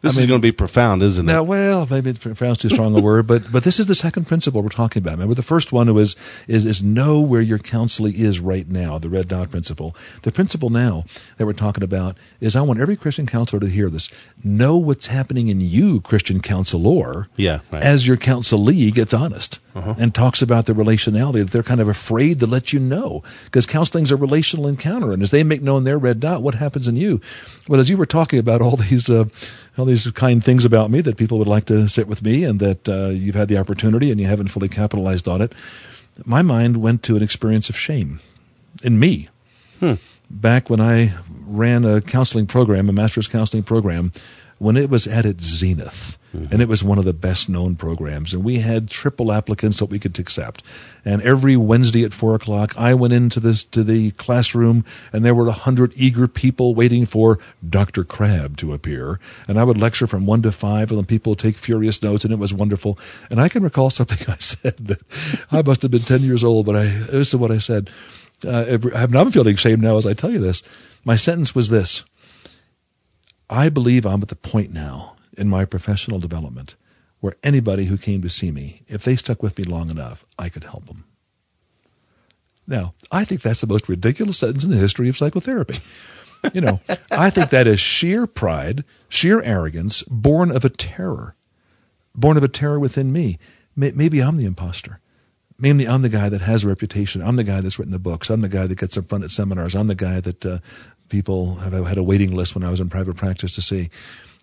This 0.00 0.16
is 0.16 0.26
going 0.26 0.40
to 0.40 0.42
be 0.42 0.52
profound, 0.52 1.02
isn't 1.02 1.26
Now, 1.26 1.40
it? 1.42 1.46
well, 1.46 1.86
maybe 1.90 2.12
profound's 2.14 2.58
too 2.60 2.70
strong 2.70 2.96
a 2.96 3.00
word, 3.00 3.26
but 3.26 3.52
but 3.52 3.64
this 3.64 3.78
is 3.78 3.86
the 3.86 3.94
second 3.94 4.26
principle 4.26 4.62
we're 4.62 4.68
talking 4.70 5.02
about. 5.02 5.12
Remember, 5.12 5.34
the 5.34 5.42
first 5.42 5.72
one 5.72 5.92
was 5.94 6.16
is 6.48 6.64
is 6.66 6.82
know 6.82 7.20
where 7.20 7.42
your 7.42 7.58
counselee 7.58 8.14
is 8.14 8.40
right 8.40 8.66
now, 8.68 8.98
the 8.98 9.08
red 9.10 9.28
dot 9.28 9.50
principle. 9.50 9.94
The 10.22 10.32
principle 10.32 10.70
now 10.70 11.04
that 11.36 11.44
we're 11.46 11.52
talking 11.52 11.84
about 11.84 12.16
is 12.40 12.56
I 12.56 12.62
want 12.62 12.80
every 12.80 12.96
Christian 12.96 13.26
counselor 13.26 13.60
to 13.60 13.68
hear 13.68 13.90
this. 13.90 14.10
Know 14.42 14.76
what's 14.76 15.06
happening 15.08 15.48
in 15.48 15.60
you, 15.60 16.00
Christian 16.00 16.40
counselor, 16.40 17.28
Yeah, 17.36 17.60
right. 17.70 17.82
as 17.82 18.06
your 18.06 18.16
counselee 18.16 18.92
gets 18.94 19.12
honest 19.14 19.58
and 19.74 20.14
talks 20.14 20.42
about 20.42 20.66
the 20.66 20.74
relationality 20.74 21.38
that 21.42 21.50
they're 21.50 21.62
kind 21.62 21.80
of 21.80 21.88
afraid 21.88 22.38
to 22.40 22.46
let 22.46 22.74
you 22.74 22.78
know 22.78 23.22
because 23.44 23.64
counseling's 23.64 24.10
a 24.10 24.16
relational 24.16 24.66
encounter, 24.66 25.12
and 25.12 25.22
as 25.22 25.30
they 25.30 25.42
make 25.42 25.62
known 25.62 25.84
their 25.84 25.96
red 25.98 26.20
dot, 26.20 26.42
what 26.42 26.56
happens 26.56 26.88
in 26.88 26.96
you? 26.96 27.20
Well, 27.68 27.80
as 27.80 27.88
you 27.88 27.96
were 27.96 28.04
talking 28.06 28.38
about 28.38 28.60
all 28.60 28.76
these 28.76 29.08
uh, 29.08 29.24
all 29.78 29.84
these 29.84 30.10
kind 30.12 30.44
things 30.44 30.64
about 30.64 30.90
me 30.90 31.00
that 31.00 31.16
people 31.16 31.38
would 31.38 31.48
like 31.48 31.64
to 31.66 31.88
sit 31.88 32.06
with 32.06 32.22
me, 32.22 32.44
and 32.44 32.60
that 32.60 32.88
uh, 32.88 33.08
you've 33.08 33.34
had 33.34 33.48
the 33.48 33.58
opportunity 33.58 34.10
and 34.10 34.20
you 34.20 34.26
haven't 34.26 34.48
fully 34.48 34.68
capitalized 34.68 35.26
on 35.28 35.40
it, 35.40 35.54
my 36.26 36.42
mind 36.42 36.76
went 36.76 37.02
to 37.04 37.16
an 37.16 37.22
experience 37.22 37.70
of 37.70 37.76
shame 37.76 38.20
in 38.82 38.98
me. 38.98 39.28
Back 40.30 40.70
when 40.70 40.80
I 40.80 41.12
ran 41.46 41.84
a 41.84 42.00
counseling 42.00 42.46
program, 42.46 42.88
a 42.88 42.92
master's 42.92 43.28
counseling 43.28 43.62
program, 43.62 44.12
when 44.62 44.76
it 44.76 44.88
was 44.88 45.08
at 45.08 45.26
its 45.26 45.44
zenith. 45.44 46.16
And 46.50 46.62
it 46.62 46.68
was 46.68 46.84
one 46.84 46.96
of 46.96 47.04
the 47.04 47.12
best 47.12 47.48
known 47.48 47.74
programs. 47.74 48.32
And 48.32 48.42
we 48.42 48.60
had 48.60 48.88
triple 48.88 49.32
applicants 49.32 49.80
that 49.80 49.86
we 49.86 49.98
could 49.98 50.18
accept. 50.18 50.62
And 51.04 51.20
every 51.20 51.56
Wednesday 51.58 52.04
at 52.04 52.14
four 52.14 52.34
o'clock, 52.36 52.72
I 52.78 52.94
went 52.94 53.12
into 53.12 53.40
this 53.40 53.64
to 53.64 53.84
the 53.84 54.12
classroom 54.12 54.84
and 55.12 55.24
there 55.24 55.34
were 55.34 55.48
a 55.48 55.52
hundred 55.52 55.92
eager 55.96 56.28
people 56.28 56.74
waiting 56.74 57.04
for 57.06 57.38
Dr. 57.68 58.04
Crabb 58.04 58.56
to 58.58 58.72
appear. 58.72 59.18
And 59.46 59.58
I 59.58 59.64
would 59.64 59.78
lecture 59.78 60.06
from 60.06 60.24
one 60.24 60.42
to 60.42 60.52
five 60.52 60.90
and 60.90 60.98
then 60.98 61.06
people 61.06 61.32
would 61.32 61.40
take 61.40 61.56
furious 61.56 62.00
notes 62.02 62.24
and 62.24 62.32
it 62.32 62.38
was 62.38 62.54
wonderful. 62.54 62.98
And 63.28 63.40
I 63.40 63.48
can 63.48 63.62
recall 63.62 63.90
something 63.90 64.32
I 64.32 64.38
said 64.38 64.76
that 64.86 65.02
I 65.50 65.60
must 65.62 65.82
have 65.82 65.90
been 65.90 66.02
10 66.02 66.22
years 66.22 66.44
old, 66.44 66.66
but 66.66 66.76
I, 66.76 66.84
this 66.84 67.28
is 67.28 67.36
what 67.36 67.50
I 67.50 67.58
said 67.58 67.90
uh, 68.44 68.78
I'm 68.94 69.16
I'm 69.16 69.30
feeling 69.30 69.56
shame 69.56 69.80
now 69.80 69.98
as 69.98 70.06
I 70.06 70.14
tell 70.14 70.30
you 70.30 70.40
this. 70.40 70.62
My 71.04 71.16
sentence 71.16 71.54
was 71.54 71.70
this 71.70 72.04
I 73.52 73.68
believe 73.68 74.06
I'm 74.06 74.22
at 74.22 74.28
the 74.28 74.36
point 74.36 74.72
now 74.72 75.16
in 75.36 75.48
my 75.48 75.66
professional 75.66 76.18
development 76.18 76.74
where 77.20 77.36
anybody 77.42 77.84
who 77.84 77.98
came 77.98 78.22
to 78.22 78.28
see 78.30 78.50
me, 78.50 78.80
if 78.88 79.04
they 79.04 79.14
stuck 79.14 79.42
with 79.42 79.58
me 79.58 79.64
long 79.64 79.90
enough, 79.90 80.24
I 80.38 80.48
could 80.48 80.64
help 80.64 80.86
them. 80.86 81.04
Now, 82.66 82.94
I 83.10 83.24
think 83.24 83.42
that's 83.42 83.60
the 83.60 83.66
most 83.66 83.88
ridiculous 83.88 84.38
sentence 84.38 84.64
in 84.64 84.70
the 84.70 84.78
history 84.78 85.08
of 85.08 85.16
psychotherapy. 85.16 85.78
You 86.52 86.60
know, 86.60 86.80
I 87.10 87.30
think 87.30 87.50
that 87.50 87.68
is 87.68 87.78
sheer 87.78 88.26
pride, 88.26 88.84
sheer 89.08 89.40
arrogance, 89.42 90.02
born 90.04 90.50
of 90.50 90.64
a 90.64 90.70
terror, 90.70 91.36
born 92.14 92.36
of 92.36 92.42
a 92.42 92.48
terror 92.48 92.80
within 92.80 93.12
me. 93.12 93.38
Maybe 93.76 94.20
I'm 94.20 94.38
the 94.38 94.46
imposter. 94.46 94.98
Maybe 95.58 95.86
I'm 95.86 96.02
the 96.02 96.08
guy 96.08 96.28
that 96.28 96.40
has 96.40 96.64
a 96.64 96.68
reputation. 96.68 97.22
I'm 97.22 97.36
the 97.36 97.44
guy 97.44 97.60
that's 97.60 97.78
written 97.78 97.92
the 97.92 98.00
books. 98.00 98.28
I'm 98.28 98.40
the 98.40 98.48
guy 98.48 98.66
that 98.66 98.78
gets 98.78 98.96
up 98.96 99.08
front 99.08 99.22
at 99.22 99.30
seminars. 99.30 99.76
I'm 99.76 99.86
the 99.86 99.94
guy 99.94 100.18
that 100.18 100.44
uh, 100.44 100.58
people 101.08 101.56
have 101.56 101.72
had 101.72 101.98
a 101.98 102.02
waiting 102.02 102.34
list 102.34 102.54
when 102.54 102.64
I 102.64 102.70
was 102.70 102.80
in 102.80 102.88
private 102.88 103.16
practice 103.16 103.52
to 103.52 103.62
see. 103.62 103.90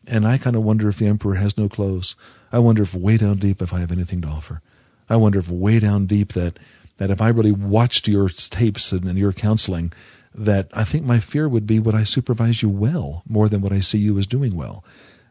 And 0.07 0.25
I 0.25 0.37
kind 0.37 0.55
of 0.55 0.63
wonder 0.63 0.89
if 0.89 0.97
the 0.97 1.07
emperor 1.07 1.35
has 1.35 1.57
no 1.57 1.69
clothes. 1.69 2.15
I 2.51 2.59
wonder 2.59 2.83
if 2.83 2.93
way 2.93 3.17
down 3.17 3.37
deep 3.37 3.61
if 3.61 3.73
I 3.73 3.79
have 3.79 3.91
anything 3.91 4.21
to 4.21 4.27
offer. 4.27 4.61
I 5.09 5.15
wonder 5.15 5.39
if 5.39 5.49
way 5.49 5.79
down 5.79 6.05
deep 6.05 6.33
that 6.33 6.57
that 6.97 7.09
if 7.09 7.21
I 7.21 7.29
really 7.29 7.53
watched 7.53 8.09
your 8.09 8.27
tapes 8.27 8.91
and, 8.91 9.05
and 9.05 9.17
your 9.17 9.31
counseling, 9.31 9.93
that 10.35 10.67
I 10.73 10.83
think 10.83 11.05
my 11.05 11.19
fear 11.19 11.47
would 11.47 11.65
be 11.65 11.79
would 11.79 11.95
I 11.95 12.03
supervise 12.03 12.61
you 12.61 12.69
well 12.69 13.23
more 13.27 13.49
than 13.49 13.61
what 13.61 13.71
I 13.71 13.79
see 13.79 13.97
you 13.97 14.17
as 14.17 14.27
doing 14.27 14.55
well. 14.55 14.83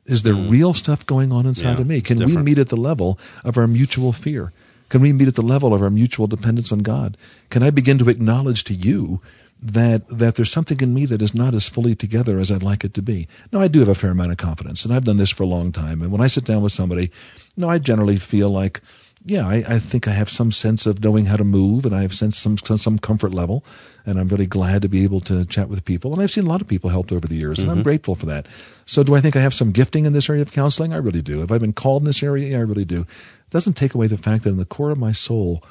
Is 0.06 0.22
there 0.22 0.34
mm. 0.34 0.50
real 0.50 0.72
stuff 0.72 1.04
going 1.04 1.30
on 1.30 1.46
inside 1.46 1.74
Yeah, 1.74 1.80
of 1.82 1.86
me? 1.86 2.00
Can 2.00 2.24
we 2.24 2.36
meet 2.36 2.58
at 2.58 2.70
the 2.70 2.76
level 2.76 3.18
of 3.44 3.58
our 3.58 3.66
mutual 3.66 4.12
fear? 4.12 4.52
Can 4.88 5.02
we 5.02 5.12
meet 5.12 5.28
at 5.28 5.34
the 5.34 5.42
level 5.42 5.74
of 5.74 5.82
our 5.82 5.90
mutual 5.90 6.26
dependence 6.26 6.72
on 6.72 6.78
God? 6.78 7.18
Can 7.50 7.62
I 7.62 7.70
begin 7.70 7.98
to 7.98 8.08
acknowledge 8.08 8.64
to 8.64 8.74
you 8.74 9.20
that 9.60 10.06
that 10.08 10.36
there's 10.36 10.50
something 10.50 10.80
in 10.80 10.94
me 10.94 11.06
that 11.06 11.22
is 11.22 11.34
not 11.34 11.54
as 11.54 11.68
fully 11.68 11.94
together 11.94 12.38
as 12.38 12.50
I'd 12.50 12.62
like 12.62 12.84
it 12.84 12.94
to 12.94 13.02
be? 13.02 13.28
Now 13.52 13.60
I 13.60 13.68
do 13.68 13.80
have 13.80 13.88
a 13.88 13.94
fair 13.94 14.10
amount 14.10 14.32
of 14.32 14.38
confidence, 14.38 14.84
and 14.84 14.94
I've 14.94 15.04
done 15.04 15.16
this 15.16 15.30
for 15.30 15.42
a 15.42 15.46
long 15.46 15.72
time. 15.72 16.02
And 16.02 16.12
when 16.12 16.20
I 16.20 16.26
sit 16.26 16.44
down 16.44 16.62
with 16.62 16.72
somebody, 16.72 17.10
no, 17.56 17.68
I 17.68 17.78
generally 17.78 18.18
feel 18.18 18.50
like, 18.50 18.80
yeah, 19.24 19.46
I, 19.46 19.64
I 19.68 19.78
think 19.78 20.06
I 20.06 20.12
have 20.12 20.30
some 20.30 20.52
sense 20.52 20.86
of 20.86 21.02
knowing 21.02 21.26
how 21.26 21.36
to 21.36 21.44
move, 21.44 21.84
and 21.84 21.94
I 21.94 22.02
have 22.02 22.14
sense 22.14 22.38
some 22.38 22.56
some 22.56 22.98
comfort 22.98 23.34
level, 23.34 23.64
and 24.06 24.18
I'm 24.18 24.28
really 24.28 24.46
glad 24.46 24.82
to 24.82 24.88
be 24.88 25.02
able 25.02 25.20
to 25.22 25.44
chat 25.44 25.68
with 25.68 25.84
people. 25.84 26.12
And 26.12 26.22
I've 26.22 26.32
seen 26.32 26.46
a 26.46 26.48
lot 26.48 26.60
of 26.60 26.68
people 26.68 26.90
helped 26.90 27.10
over 27.10 27.26
the 27.26 27.36
years, 27.36 27.58
and 27.58 27.68
I'm 27.68 27.78
mm-hmm. 27.78 27.82
grateful 27.84 28.14
for 28.14 28.26
that. 28.26 28.46
So, 28.86 29.02
do 29.02 29.16
I 29.16 29.20
think 29.20 29.34
I 29.34 29.40
have 29.40 29.54
some 29.54 29.72
gifting 29.72 30.06
in 30.06 30.12
this 30.12 30.30
area 30.30 30.42
of 30.42 30.52
counseling? 30.52 30.92
I 30.92 30.98
really 30.98 31.22
do. 31.22 31.40
Have 31.40 31.50
I 31.50 31.58
been 31.58 31.72
called 31.72 32.02
in 32.02 32.06
this 32.06 32.22
area? 32.22 32.50
Yeah, 32.50 32.58
I 32.58 32.62
really 32.62 32.84
do. 32.84 33.00
It 33.00 33.50
doesn't 33.50 33.74
take 33.74 33.94
away 33.94 34.06
the 34.06 34.18
fact 34.18 34.44
that 34.44 34.50
in 34.50 34.56
the 34.56 34.64
core 34.64 34.90
of 34.90 34.98
my 34.98 35.12
soul, 35.12 35.64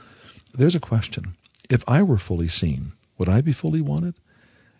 there's 0.53 0.75
a 0.75 0.79
question. 0.79 1.35
If 1.69 1.83
I 1.87 2.03
were 2.03 2.17
fully 2.17 2.47
seen, 2.47 2.93
would 3.17 3.29
I 3.29 3.41
be 3.41 3.53
fully 3.53 3.81
wanted? 3.81 4.15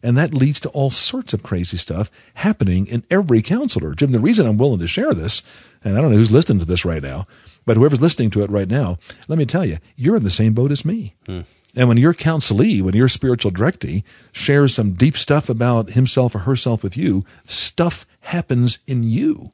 And 0.04 0.16
that 0.18 0.34
leads 0.34 0.60
to 0.62 0.70
all 0.70 0.92
sorts 0.92 1.34
of 1.34 1.44
crazy 1.44 1.78
stuff 1.78 2.12
happening 2.36 2.86
in 2.86 3.04
every 3.10 3.42
counselor. 3.42 3.96
Jim, 3.96 4.12
the 4.12 4.20
reason 4.20 4.46
I'm 4.46 4.58
willing 4.58 4.80
to 4.80 4.88
share 4.88 5.14
this, 5.14 5.42
and 5.84 5.98
I 5.98 6.02
don't 6.02 6.12
know 6.12 6.18
who's 6.18 6.32
listening 6.32 6.60
to 6.60 6.66
this 6.66 6.86
right 6.86 7.02
now, 7.02 7.26
but 7.66 7.78
whoever's 7.78 8.02
listening 8.02 8.30
to 8.32 8.44
it 8.44 8.50
right 8.50 8.70
now, 8.70 8.98
let 9.28 9.40
me 9.40 9.46
tell 9.46 9.66
you, 9.66 9.78
you're 9.96 10.18
in 10.18 10.24
the 10.24 10.32
same 10.32 10.54
boat 10.54 10.72
as 10.72 10.86
me. 10.86 11.16
Hmm. 11.26 11.42
And 11.76 11.88
when 11.88 11.98
your 11.98 12.14
counselee, 12.14 12.82
when 12.82 12.96
your 12.96 13.10
spiritual 13.10 13.52
directee 13.52 14.04
shares 14.32 14.74
some 14.74 14.94
deep 14.94 15.18
stuff 15.18 15.50
about 15.50 15.92
himself 15.92 16.34
or 16.34 16.40
herself 16.40 16.84
with 16.84 16.96
you, 16.96 17.24
stuff 17.46 18.06
happens 18.22 18.80
in 18.88 19.04
you. 19.04 19.52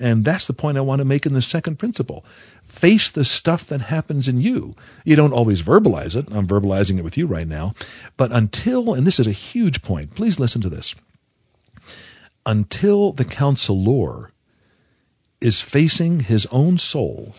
And 0.00 0.24
that's 0.24 0.46
the 0.46 0.54
point 0.54 0.78
I 0.78 0.80
want 0.80 1.00
to 1.00 1.04
make 1.04 1.26
in 1.26 1.34
the 1.34 1.42
second 1.42 1.78
principle. 1.78 2.24
Face 2.64 3.10
the 3.10 3.24
stuff 3.24 3.66
that 3.66 3.82
happens 3.82 4.28
in 4.28 4.40
you. 4.40 4.74
You 5.04 5.14
don't 5.14 5.34
always 5.34 5.62
verbalize 5.62 6.16
it. 6.16 6.26
I'm 6.32 6.48
verbalizing 6.48 6.98
it 6.98 7.04
with 7.04 7.18
you 7.18 7.26
right 7.26 7.46
now. 7.46 7.74
But 8.16 8.32
until, 8.32 8.94
and 8.94 9.06
this 9.06 9.20
is 9.20 9.26
a 9.26 9.32
huge 9.32 9.82
point, 9.82 10.14
please 10.14 10.40
listen 10.40 10.62
to 10.62 10.70
this. 10.70 10.94
Until 12.46 13.12
the 13.12 13.26
counselor 13.26 14.32
is 15.40 15.60
facing 15.60 16.20
his 16.20 16.46
own 16.46 16.78
soul 16.78 17.34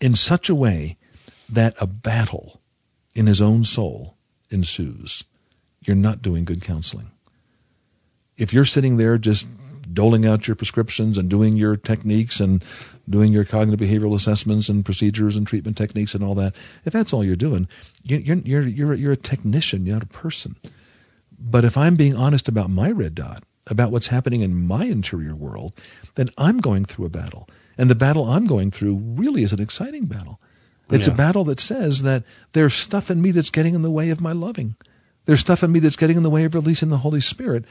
in 0.00 0.14
such 0.14 0.48
a 0.48 0.54
way 0.54 0.96
that 1.48 1.74
a 1.80 1.86
battle 1.86 2.60
in 3.14 3.26
his 3.26 3.42
own 3.42 3.64
soul 3.64 4.16
ensues, 4.50 5.24
you're 5.80 5.96
not 5.96 6.22
doing 6.22 6.44
good 6.44 6.62
counseling. 6.62 7.10
If 8.36 8.52
you're 8.52 8.64
sitting 8.64 8.98
there 8.98 9.18
just 9.18 9.46
doling 9.92 10.26
out 10.26 10.46
your 10.46 10.54
prescriptions 10.54 11.18
and 11.18 11.28
doing 11.28 11.56
your 11.56 11.76
techniques 11.76 12.40
and 12.40 12.64
doing 13.08 13.32
your 13.32 13.44
cognitive 13.44 13.86
behavioral 13.86 14.14
assessments 14.14 14.68
and 14.68 14.84
procedures 14.84 15.36
and 15.36 15.46
treatment 15.46 15.76
techniques 15.76 16.14
and 16.14 16.24
all 16.24 16.34
that, 16.34 16.54
if 16.84 16.92
that's 16.92 17.12
all 17.12 17.24
you're 17.24 17.36
doing, 17.36 17.68
you're, 18.04 18.20
you're, 18.20 18.62
you're, 18.62 18.94
you're 18.94 19.12
a 19.12 19.16
technician, 19.16 19.86
you're 19.86 19.96
not 19.96 20.02
a 20.02 20.06
person. 20.06 20.56
But 21.38 21.64
if 21.64 21.76
I'm 21.76 21.96
being 21.96 22.16
honest 22.16 22.48
about 22.48 22.70
my 22.70 22.90
red 22.90 23.14
dot, 23.14 23.42
about 23.66 23.90
what's 23.90 24.08
happening 24.08 24.40
in 24.40 24.66
my 24.66 24.84
interior 24.84 25.34
world, 25.34 25.72
then 26.14 26.28
I'm 26.36 26.58
going 26.58 26.84
through 26.84 27.06
a 27.06 27.10
battle. 27.10 27.48
And 27.78 27.90
the 27.90 27.94
battle 27.94 28.24
I'm 28.24 28.46
going 28.46 28.70
through 28.70 28.96
really 28.96 29.42
is 29.42 29.52
an 29.52 29.60
exciting 29.60 30.06
battle. 30.06 30.40
It's 30.90 31.06
yeah. 31.06 31.14
a 31.14 31.16
battle 31.16 31.44
that 31.44 31.60
says 31.60 32.02
that 32.02 32.24
there's 32.52 32.74
stuff 32.74 33.10
in 33.10 33.22
me 33.22 33.30
that's 33.30 33.50
getting 33.50 33.74
in 33.74 33.82
the 33.82 33.90
way 33.90 34.10
of 34.10 34.20
my 34.20 34.32
loving. 34.32 34.76
There's 35.24 35.40
stuff 35.40 35.62
in 35.62 35.72
me 35.72 35.78
that's 35.78 35.96
getting 35.96 36.16
in 36.16 36.22
the 36.22 36.30
way 36.30 36.44
of 36.44 36.54
releasing 36.54 36.90
the 36.90 36.98
Holy 36.98 37.20
Spirit. 37.20 37.64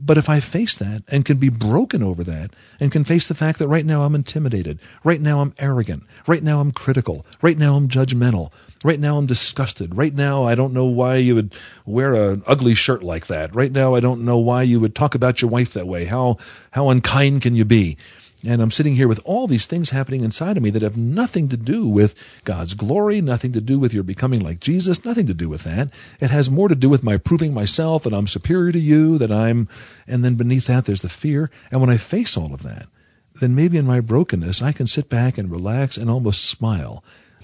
But 0.00 0.16
if 0.16 0.28
I 0.28 0.38
face 0.38 0.76
that 0.76 1.02
and 1.08 1.24
can 1.24 1.38
be 1.38 1.48
broken 1.48 2.02
over 2.04 2.22
that 2.22 2.50
and 2.78 2.92
can 2.92 3.04
face 3.04 3.26
the 3.26 3.34
fact 3.34 3.58
that 3.58 3.66
right 3.66 3.84
now 3.84 4.02
I'm 4.02 4.14
intimidated, 4.14 4.78
right 5.02 5.20
now 5.20 5.40
I'm 5.40 5.54
arrogant, 5.58 6.04
right 6.26 6.42
now 6.42 6.60
I'm 6.60 6.70
critical, 6.70 7.26
right 7.42 7.58
now 7.58 7.74
I'm 7.74 7.88
judgmental, 7.88 8.52
right 8.84 9.00
now 9.00 9.18
I'm 9.18 9.26
disgusted, 9.26 9.96
right 9.96 10.14
now 10.14 10.44
I 10.44 10.54
don't 10.54 10.72
know 10.72 10.84
why 10.84 11.16
you 11.16 11.34
would 11.34 11.52
wear 11.84 12.14
an 12.14 12.44
ugly 12.46 12.76
shirt 12.76 13.02
like 13.02 13.26
that, 13.26 13.52
right 13.56 13.72
now 13.72 13.96
I 13.96 14.00
don't 14.00 14.24
know 14.24 14.38
why 14.38 14.62
you 14.62 14.78
would 14.78 14.94
talk 14.94 15.16
about 15.16 15.42
your 15.42 15.50
wife 15.50 15.72
that 15.74 15.88
way, 15.88 16.04
how, 16.04 16.36
how 16.70 16.90
unkind 16.90 17.42
can 17.42 17.56
you 17.56 17.64
be? 17.64 17.96
And 18.46 18.62
I'm 18.62 18.70
sitting 18.70 18.94
here 18.94 19.08
with 19.08 19.20
all 19.24 19.48
these 19.48 19.66
things 19.66 19.90
happening 19.90 20.22
inside 20.22 20.56
of 20.56 20.62
me 20.62 20.70
that 20.70 20.82
have 20.82 20.96
nothing 20.96 21.48
to 21.48 21.56
do 21.56 21.88
with 21.88 22.14
God's 22.44 22.74
glory, 22.74 23.20
nothing 23.20 23.52
to 23.52 23.60
do 23.60 23.80
with 23.80 23.92
your 23.92 24.04
becoming 24.04 24.40
like 24.40 24.60
Jesus, 24.60 25.04
nothing 25.04 25.26
to 25.26 25.34
do 25.34 25.48
with 25.48 25.64
that. 25.64 25.90
It 26.20 26.30
has 26.30 26.48
more 26.48 26.68
to 26.68 26.76
do 26.76 26.88
with 26.88 27.02
my 27.02 27.16
proving 27.16 27.52
myself 27.52 28.04
that 28.04 28.14
I'm 28.14 28.28
superior 28.28 28.70
to 28.70 28.78
you, 28.78 29.18
that 29.18 29.32
I'm, 29.32 29.68
and 30.06 30.24
then 30.24 30.36
beneath 30.36 30.66
that 30.66 30.84
there's 30.84 31.00
the 31.00 31.08
fear. 31.08 31.50
And 31.72 31.80
when 31.80 31.90
I 31.90 31.96
face 31.96 32.36
all 32.36 32.54
of 32.54 32.62
that, 32.62 32.86
then 33.40 33.56
maybe 33.56 33.76
in 33.76 33.86
my 33.86 34.00
brokenness, 34.00 34.62
I 34.62 34.70
can 34.70 34.86
sit 34.86 35.08
back 35.08 35.36
and 35.36 35.50
relax 35.50 35.96
and 35.96 36.08
almost 36.08 36.44
smile 36.44 37.02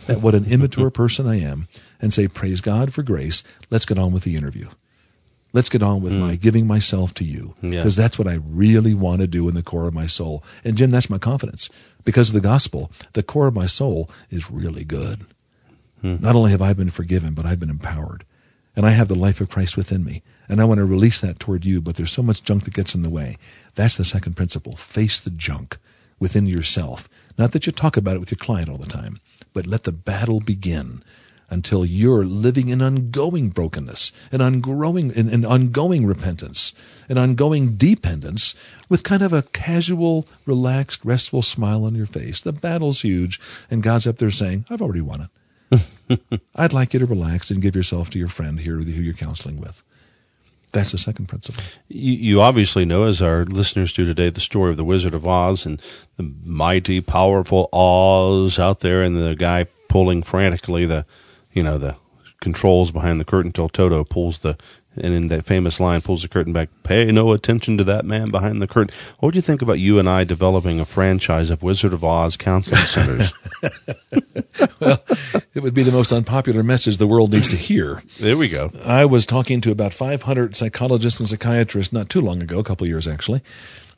at 0.09 0.21
what 0.21 0.35
an 0.35 0.45
immature 0.45 0.91
person 0.93 1.27
I 1.27 1.41
am 1.41 1.67
and 2.01 2.13
say, 2.13 2.29
Praise 2.29 2.61
God 2.61 2.95
for 2.95 3.03
grace. 3.03 3.43
Let's 3.69 3.87
get 3.87 3.99
on 3.99 4.13
with 4.13 4.23
the 4.23 4.37
interview. 4.37 4.69
Let's 5.55 5.69
get 5.69 5.85
on 5.85 6.03
with 6.03 6.13
mm. 6.13 6.19
my 6.19 6.35
giving 6.35 6.67
myself 6.67 7.15
to 7.15 7.25
you 7.25 7.55
because 7.61 7.97
yeah. 7.97 8.03
that's 8.03 8.19
what 8.19 8.27
I 8.27 8.41
really 8.45 8.93
want 8.93 9.21
to 9.21 9.29
do 9.29 9.49
in 9.49 9.55
the 9.55 9.63
core 9.63 9.87
of 9.87 9.95
my 9.95 10.07
soul. 10.07 10.43
And 10.65 10.77
Jim, 10.77 10.91
that's 10.91 11.09
my 11.09 11.17
confidence 11.17 11.71
because 12.05 12.29
of 12.29 12.35
the 12.35 12.41
gospel. 12.41 12.91
The 13.13 13.23
core 13.23 13.47
of 13.47 13.55
my 13.55 13.67
soul 13.67 14.11
is 14.31 14.51
really 14.51 14.83
good. 14.83 15.27
Mm. 16.03 16.21
Not 16.21 16.35
only 16.35 16.51
have 16.51 16.61
I 16.61 16.73
been 16.73 16.91
forgiven, 16.91 17.35
but 17.35 17.47
I've 17.47 17.61
been 17.61 17.71
empowered. 17.71 18.25
And 18.75 18.85
I 18.85 18.91
have 18.91 19.07
the 19.07 19.15
life 19.15 19.41
of 19.41 19.49
Christ 19.49 19.77
within 19.77 20.03
me. 20.03 20.25
And 20.49 20.61
I 20.61 20.65
want 20.65 20.79
to 20.79 20.85
release 20.85 21.21
that 21.21 21.39
toward 21.39 21.65
you, 21.65 21.81
but 21.81 21.95
there's 21.95 22.11
so 22.11 22.25
much 22.25 22.43
junk 22.43 22.65
that 22.65 22.75
gets 22.75 22.97
in 22.97 23.03
the 23.03 23.09
way. 23.09 23.37
That's 23.77 23.97
the 23.97 24.05
second 24.05 24.35
principle. 24.35 24.75
Face 24.75 25.21
the 25.21 25.31
junk 25.31 25.79
within 26.19 26.47
yourself. 26.47 27.09
Not 27.39 27.53
that 27.53 27.67
you 27.67 27.73
talk 27.73 27.97
about 27.97 28.17
it 28.17 28.19
with 28.19 28.33
your 28.33 28.39
client 28.39 28.69
all 28.69 28.77
the 28.77 28.87
time, 28.87 29.21
but 29.53 29.69
let 29.69 29.85
the 29.85 29.93
battle 29.93 30.41
begin 30.41 31.05
until 31.55 31.87
you're 31.87 32.25
living 32.25 32.69
in 32.69 32.83
ongoing 32.83 33.49
brokenness 33.49 34.13
and 34.31 34.43
ongoing, 34.43 35.11
in, 35.13 35.31
in 35.31 35.47
ongoing 35.47 36.05
repentance 36.05 36.75
and 37.09 37.19
ongoing 37.19 37.77
dependence 37.77 38.55
with 38.91 39.03
kind 39.03 39.23
of 39.23 39.33
a 39.33 39.43
casual, 39.43 40.27
relaxed, 40.45 41.03
restful 41.05 41.41
smile 41.41 41.85
on 41.85 41.95
your 41.95 42.07
face. 42.07 42.43
The 42.43 42.53
battle's 42.53 43.01
huge, 43.01 43.41
and 43.71 43.83
God's 43.83 44.07
up 44.07 44.19
there 44.19 44.31
saying, 44.31 44.67
I've 44.69 44.83
already 44.83 45.01
won 45.01 45.23
it. 45.23 45.31
I'd 46.55 46.75
like 46.75 46.93
you 46.93 46.99
to 46.99 47.07
relax 47.07 47.51
and 47.51 47.63
give 47.63 47.75
yourself 47.75 48.11
to 48.11 48.19
your 48.19 48.29
friend 48.29 48.61
here 48.61 48.77
who 48.77 49.03
you're 49.03 49.15
counseling 49.15 49.61
with. 49.61 49.83
That's 50.73 50.91
the 50.91 50.99
second 50.99 51.27
principle. 51.27 51.63
You, 51.89 52.15
you, 52.15 52.41
obviously 52.41 52.85
know, 52.85 53.05
as 53.05 53.23
our 53.23 53.45
listeners 53.45 53.93
do 53.93 54.05
today, 54.05 54.29
the 54.29 54.41
story 54.41 54.73
of 54.73 54.77
the 54.77 54.85
Wizard 54.85 55.15
of 55.15 55.25
Oz 55.25 55.65
and 55.65 55.81
the 56.17 56.35
mighty, 56.45 57.01
powerful 57.01 57.69
Oz 57.73 58.59
out 58.59 58.81
there, 58.81 59.05
and 59.05 59.17
the 59.17 59.37
guy 59.37 59.67
pulling 59.89 60.25
frantically 60.25 60.85
the 60.85 61.07
you 61.55 61.63
know, 61.63 61.79
the 61.79 61.97
controls 62.41 62.91
behind 62.91 63.19
the 63.19 63.25
curtain 63.25 63.53
till 63.53 63.71
Toto 63.71 64.05
pulls 64.05 64.41
the, 64.41 64.59
and 64.97 65.15
in 65.15 65.29
that 65.29 65.47
famous 65.47 65.81
line, 65.81 66.03
pulls 66.03 66.23
the 66.23 66.29
curtain 66.29 66.53
back. 66.53 66.69
Pay 66.83 67.11
no 67.11 67.33
attention 67.33 67.79
to 67.79 67.85
that 67.85 68.05
man 68.05 68.31
behind 68.31 68.61
the 68.61 68.67
curtain. 68.67 68.95
What 69.19 69.29
would 69.29 69.37
you 69.37 69.41
think 69.41 69.63
about 69.63 69.79
you 69.79 69.99
and 69.99 70.09
I 70.09 70.25
developing 70.25 70.79
a 70.79 70.85
franchise 70.85 71.49
of 71.49 71.63
Wizard 71.63 71.95
of 71.95 72.05
Oz 72.05 72.37
counseling 72.37 72.83
centers? 72.83 73.33
well, 74.81 75.03
it 75.55 75.63
would 75.63 75.75
be 75.75 75.83
the 75.83 75.93
most 75.93 76.13
unpopular 76.13 76.63
message 76.63 76.99
the 76.99 77.07
world 77.07 77.33
needs 77.33 77.49
to 77.49 77.57
hear. 77.57 78.03
There 78.21 78.37
we 78.37 78.49
go. 78.49 78.71
I 78.85 79.05
was 79.07 79.25
talking 79.25 79.61
to 79.63 79.71
about 79.71 79.95
500 79.95 80.55
psychologists 80.55 81.21
and 81.21 81.29
psychiatrists 81.29 81.93
not 81.93 82.11
too 82.11 82.21
long 82.21 82.43
ago, 82.43 82.59
a 82.59 82.65
couple 82.65 82.87
years 82.87 83.09
actually, 83.09 83.41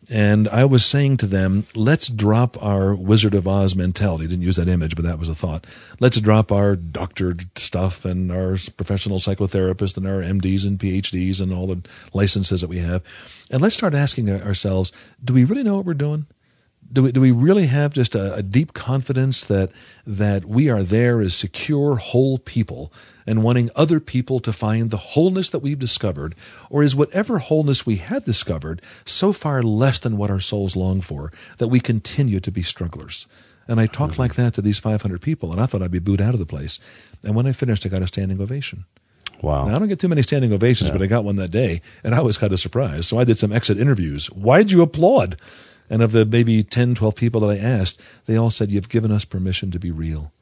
and 0.08 0.48
I 0.48 0.64
was 0.64 0.84
saying 0.84 1.16
to 1.18 1.26
them, 1.26 1.66
let's 1.75 2.08
drop 2.08 2.62
our 2.62 2.94
Wizard 2.94 3.34
of 3.34 3.48
Oz 3.48 3.75
mentality. 3.75 4.26
Didn't 4.26 4.42
use 4.44 4.56
that 4.56 4.68
image, 4.68 4.94
but 4.94 5.04
that 5.04 5.18
was 5.18 5.28
a 5.28 5.34
thought. 5.34 5.66
Let's 5.98 6.20
drop 6.20 6.52
our 6.52 6.76
doctored 6.76 7.58
stuff 7.58 8.04
and 8.04 8.30
our 8.30 8.56
professional 8.76 9.18
psychotherapists 9.18 9.96
and 9.96 10.06
our 10.06 10.20
MDs 10.20 10.66
and 10.66 10.78
PhDs 10.78 11.40
and 11.40 11.52
all 11.52 11.66
the 11.66 11.82
licenses 12.12 12.60
that 12.60 12.68
we 12.68 12.78
have. 12.78 13.02
And 13.50 13.60
let's 13.60 13.75
start 13.75 13.94
asking 13.94 14.30
ourselves, 14.30 14.92
do 15.25 15.34
we 15.34 15.44
really 15.44 15.64
know 15.64 15.76
what 15.76 15.86
we're 15.86 15.94
doing? 15.94 16.26
do 16.92 17.02
we, 17.02 17.12
do 17.12 17.20
we 17.20 17.30
really 17.32 17.66
have 17.66 17.92
just 17.92 18.14
a, 18.14 18.34
a, 18.34 18.42
deep 18.42 18.72
confidence 18.72 19.44
that 19.44 19.70
that 20.06 20.44
we 20.44 20.68
are 20.68 20.82
there 20.82 21.20
as 21.20 21.34
secure 21.34 21.96
whole 21.96 22.38
people 22.38 22.92
and 23.26 23.42
wanting 23.42 23.71
other 23.75 24.00
people 24.00 24.38
to 24.40 24.52
find 24.52 24.90
the 24.90 24.97
wholeness 24.97 25.50
that 25.50 25.59
we've 25.59 25.78
discovered 25.78 26.35
or 26.71 26.83
is 26.83 26.97
whatever 26.97 27.38
wholeness 27.38 27.85
we 27.85 27.97
had 27.97 28.25
discovered 28.25 28.80
so 29.04 29.33
far 29.33 29.62
less 29.62 29.99
than 29.99 30.16
what 30.16 30.30
our 30.30 30.40
souls 30.40 30.76
long 30.76 31.00
for 31.00 31.33
that 31.59 31.68
we 31.68 31.80
continue 31.80 32.40
to 32.40 32.52
be 32.52 32.62
strugglers 32.62 33.26
and 33.68 33.80
i 33.80 33.87
talked 33.87 34.12
mm-hmm. 34.12 34.23
like 34.23 34.35
that 34.35 34.54
to 34.54 34.62
these 34.62 34.78
500 34.78 35.21
people 35.21 35.52
and 35.52 35.61
i 35.61 35.66
thought 35.66 35.83
i'd 35.83 35.90
be 35.90 35.99
booed 35.99 36.21
out 36.21 36.35
of 36.35 36.40
the 36.40 36.47
place 36.47 36.78
and 37.25 37.35
when 37.35 37.47
i 37.47 37.52
finished 37.52 37.85
i 37.85 37.88
got 37.88 38.02
a 38.02 38.06
standing 38.06 38.40
ovation 38.40 38.85
Wow. 39.42 39.66
Now, 39.66 39.76
I 39.76 39.78
don't 39.78 39.88
get 39.88 40.00
too 40.00 40.09
many 40.09 40.23
standing 40.23 40.52
ovations, 40.52 40.88
yeah. 40.88 40.97
but 40.97 41.02
I 41.02 41.06
got 41.06 41.25
one 41.25 41.37
that 41.37 41.50
day, 41.50 41.83
and 42.02 42.14
I 42.14 42.21
was 42.23 42.38
kind 42.38 42.52
of 42.52 42.61
surprised. 42.61 43.04
So 43.04 43.18
I 43.18 43.25
did 43.25 43.38
some 43.38 43.52
exit 43.52 43.78
interviews. 43.78 44.28
Why'd 44.28 44.73
you 44.73 44.83
applaud? 44.83 45.37
And 45.88 46.02
of 46.02 46.12
the 46.12 46.25
maybe 46.25 46.62
10, 46.64 46.95
12 46.95 47.14
people 47.14 47.40
that 47.42 47.50
I 47.50 47.59
asked, 47.59 48.00
they 48.26 48.37
all 48.37 48.50
said, 48.50 48.71
You've 48.71 48.88
given 48.88 49.12
us 49.12 49.25
permission 49.25 49.71
to 49.71 49.78
be 49.78 49.90
real. 49.90 50.33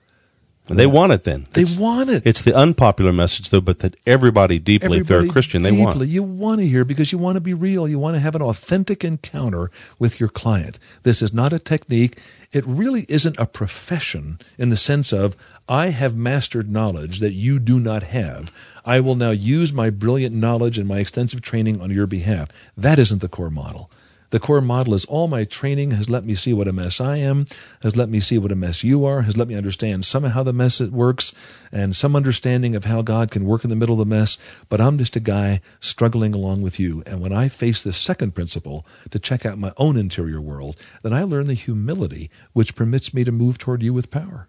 And 0.67 0.79
they 0.79 0.87
want 0.87 1.13
it 1.13 1.25
then. 1.25 1.45
They 1.53 1.63
it's, 1.63 1.77
want 1.77 2.09
it. 2.09 2.27
It's 2.27 2.41
the 2.41 2.55
unpopular 2.55 3.13
message, 3.13 3.51
though, 3.51 3.61
but 3.61 3.81
that 3.81 3.97
everybody 4.07 4.59
deeply, 4.59 4.87
everybody 4.87 5.01
if 5.01 5.07
they're 5.09 5.31
a 5.31 5.33
Christian, 5.33 5.63
deeply, 5.63 5.77
they 5.77 5.85
want. 5.85 6.09
You 6.09 6.23
want 6.23 6.61
to 6.61 6.67
hear 6.67 6.87
because 6.87 7.13
you 7.13 7.19
want 7.19 7.37
to 7.37 7.41
be 7.41 7.53
real. 7.53 7.87
You 7.87 7.99
want 7.99 8.17
to 8.17 8.21
have 8.21 8.35
an 8.35 8.41
authentic 8.41 9.05
encounter 9.05 9.71
with 9.99 10.19
your 10.19 10.31
client. 10.31 10.79
This 11.03 11.21
is 11.21 11.35
not 11.35 11.53
a 11.53 11.59
technique. 11.59 12.19
It 12.51 12.65
really 12.67 13.05
isn't 13.11 13.39
a 13.39 13.47
profession 13.47 14.39
in 14.57 14.71
the 14.71 14.77
sense 14.79 15.13
of, 15.13 15.37
I 15.69 15.89
have 15.89 16.17
mastered 16.17 16.71
knowledge 16.71 17.21
that 17.21 17.33
you 17.33 17.59
do 17.59 17.79
not 17.79 18.03
have. 18.05 18.51
I 18.87 19.01
will 19.01 19.17
now 19.17 19.31
use 19.31 19.73
my 19.73 19.91
brilliant 19.91 20.35
knowledge 20.35 20.79
and 20.79 20.89
my 20.89 20.99
extensive 20.99 21.43
training 21.43 21.83
on 21.83 21.91
your 21.91 22.07
behalf. 22.07 22.49
That 22.77 22.99
isn't 22.99 23.21
the 23.21 23.29
core 23.29 23.51
model. 23.51 23.91
The 24.35 24.41
core 24.41 24.61
model 24.61 24.95
is 24.95 25.05
all 25.05 25.29
my 25.29 25.45
training 25.45 25.93
has 25.93 26.11
let 26.11 26.25
me 26.25 26.35
see 26.35 26.53
what 26.53 26.67
a 26.67 26.73
mess 26.73 27.01
I 27.01 27.19
am, 27.19 27.45
has 27.85 27.97
let 27.97 28.09
me 28.09 28.19
see 28.19 28.37
what 28.37 28.51
a 28.51 28.57
mess 28.57 28.83
you 28.83 29.05
are, 29.05 29.23
has 29.23 29.37
let 29.37 29.47
me 29.47 29.55
understand 29.55 30.05
some 30.05 30.25
of 30.25 30.33
how 30.33 30.43
the 30.43 30.53
mess 30.53 30.81
it 30.81 30.91
works, 30.91 31.33
and 31.71 31.95
some 31.95 32.17
understanding 32.17 32.75
of 32.75 32.85
how 32.85 33.01
God 33.01 33.31
can 33.31 33.45
work 33.45 33.63
in 33.63 33.71
the 33.71 33.77
middle 33.77 33.93
of 33.93 34.09
the 34.09 34.13
mess. 34.13 34.37
But 34.69 34.81
I'm 34.81 34.99
just 34.99 35.15
a 35.15 35.21
guy 35.21 35.61
struggling 35.79 36.35
along 36.35 36.63
with 36.63 36.81
you. 36.81 37.05
And 37.07 37.21
when 37.21 37.33
I 37.33 37.47
face 37.47 37.81
this 37.81 37.97
second 37.97 38.35
principle 38.35 38.85
to 39.11 39.21
check 39.21 39.47
out 39.47 39.57
my 39.57 39.73
own 39.77 39.97
interior 39.97 40.41
world, 40.41 40.75
then 41.05 41.13
I 41.13 41.23
learn 41.23 41.47
the 41.47 41.55
humility 41.55 42.29
which 42.55 42.75
permits 42.75 43.15
me 43.15 43.23
to 43.23 43.31
move 43.31 43.57
toward 43.57 43.85
you 43.85 43.95
with 43.95 44.11
power. 44.11 44.49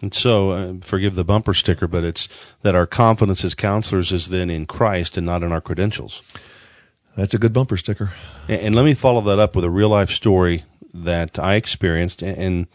And 0.00 0.14
so, 0.14 0.50
uh, 0.52 0.74
forgive 0.80 1.16
the 1.16 1.24
bumper 1.24 1.54
sticker, 1.54 1.88
but 1.88 2.04
it's 2.04 2.28
that 2.62 2.76
our 2.76 2.86
confidence 2.86 3.44
as 3.44 3.56
counselors 3.56 4.12
is 4.12 4.28
then 4.28 4.48
in 4.48 4.66
Christ 4.66 5.16
and 5.16 5.26
not 5.26 5.42
in 5.42 5.50
our 5.50 5.60
credentials. 5.60 6.22
That's 7.16 7.34
a 7.34 7.38
good 7.38 7.52
bumper 7.52 7.76
sticker. 7.76 8.12
And, 8.48 8.60
and 8.60 8.74
let 8.74 8.84
me 8.84 8.94
follow 8.94 9.20
that 9.22 9.38
up 9.38 9.54
with 9.54 9.64
a 9.64 9.70
real 9.70 9.88
life 9.88 10.10
story 10.10 10.64
that 10.92 11.38
I 11.38 11.54
experienced, 11.54 12.22
and, 12.22 12.38
and 12.38 12.66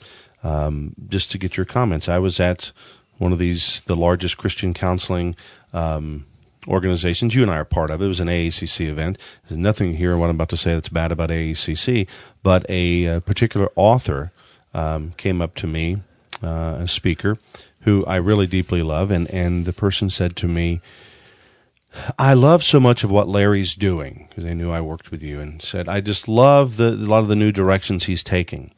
um, 0.44 0.96
just 1.08 1.32
to 1.32 1.38
get 1.38 1.58
your 1.58 1.66
comments, 1.66 2.10
I 2.10 2.20
was 2.20 2.40
at 2.40 2.72
one 3.18 3.32
of 3.32 3.40
these, 3.40 3.82
the 3.82 3.96
largest 3.96 4.38
Christian 4.38 4.74
counseling 4.74 5.36
um, 5.74 6.26
organizations. 6.68 7.36
You 7.36 7.44
and 7.44 7.52
I 7.52 7.58
are 7.58 7.66
part 7.66 7.92
of 7.92 8.02
it. 8.02 8.08
Was 8.08 8.20
an 8.20 8.28
AACC 8.28 8.88
event. 8.88 9.18
There's 9.48 9.58
nothing 9.58 9.96
here 9.96 10.18
what 10.18 10.30
I'm 10.30 10.36
about 10.36 10.50
to 10.50 10.58
say 10.58 10.74
that's 10.74 10.90
bad 10.90 11.12
about 11.12 11.30
AACC, 11.30 12.08
but 12.44 12.66
a, 12.70 13.06
a 13.06 13.22
particular 13.22 13.70
author 13.76 14.32
um, 14.74 15.14
came 15.18 15.42
up 15.42 15.56
to 15.56 15.68
me, 15.68 16.02
uh, 16.44 16.78
a 16.80 16.88
speaker 16.88 17.38
who 17.82 18.06
I 18.06 18.18
really 18.18 18.48
deeply 18.48 18.84
love, 18.84 19.12
and, 19.12 19.30
and 19.32 19.66
the 19.66 19.74
person 19.74 20.10
said 20.10 20.36
to 20.38 20.48
me, 20.48 20.82
I 22.18 22.34
love 22.34 22.64
so 22.64 22.80
much 22.80 23.04
of 23.04 23.12
what 23.12 23.28
Larry's 23.28 23.76
doing 23.76 24.28
because 24.30 24.44
they 24.44 24.54
knew 24.54 24.72
I 24.72 24.82
worked 24.82 25.12
with 25.12 25.24
you, 25.24 25.40
and 25.40 25.62
said 25.62 25.90
I 25.90 26.02
just 26.02 26.28
love 26.28 26.78
the, 26.78 26.90
a 26.90 27.10
lot 27.10 27.20
of 27.20 27.28
the 27.28 27.36
new 27.36 27.52
directions 27.52 28.06
he's 28.06 28.24
taking. 28.24 28.72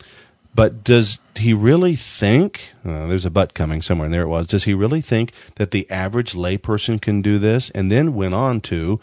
But 0.54 0.84
does 0.84 1.20
he 1.36 1.54
really 1.54 1.96
think? 1.96 2.72
Uh, 2.86 3.08
there's 3.08 3.26
a 3.26 3.30
butt 3.30 3.54
coming 3.54 3.82
somewhere, 3.82 4.06
and 4.06 4.14
there 4.14 4.24
it 4.24 4.28
was. 4.28 4.48
Does 4.48 4.66
he 4.66 4.74
really 4.74 5.02
think 5.02 5.32
that 5.56 5.72
the 5.72 5.90
average 5.90 6.34
layperson 6.34 7.02
can 7.02 7.22
do 7.22 7.40
this? 7.40 7.70
And 7.72 7.90
then 7.90 8.16
went 8.16 8.34
on 8.34 8.60
to, 8.62 9.00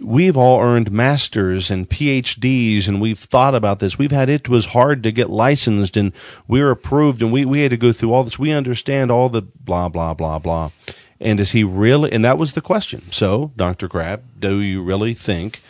we've 0.00 0.36
all 0.36 0.60
earned 0.60 0.92
masters 0.92 1.70
and 1.70 1.88
PhDs, 1.88 2.86
and 2.86 3.00
we've 3.00 3.18
thought 3.18 3.54
about 3.54 3.80
this. 3.80 3.98
We've 3.98 4.12
had 4.12 4.28
it 4.28 4.48
was 4.48 4.66
hard 4.66 5.02
to 5.02 5.12
get 5.12 5.30
licensed, 5.30 5.96
and 5.96 6.12
we 6.46 6.60
are 6.60 6.70
approved, 6.70 7.22
and 7.22 7.32
we 7.32 7.44
we 7.44 7.62
had 7.62 7.70
to 7.70 7.76
go 7.76 7.92
through 7.92 8.12
all 8.12 8.24
this. 8.24 8.38
We 8.38 8.52
understand 8.52 9.10
all 9.10 9.28
the 9.28 9.42
blah 9.42 9.88
blah 9.88 10.14
blah 10.14 10.38
blah. 10.38 10.70
And 11.20 11.40
is 11.40 11.52
he 11.52 11.64
really? 11.64 12.12
And 12.12 12.24
that 12.24 12.38
was 12.38 12.52
the 12.52 12.60
question. 12.60 13.10
So, 13.10 13.52
Dr. 13.56 13.88
Crabb, 13.88 14.22
do 14.38 14.60
you 14.60 14.82
really 14.82 15.14
think 15.14 15.60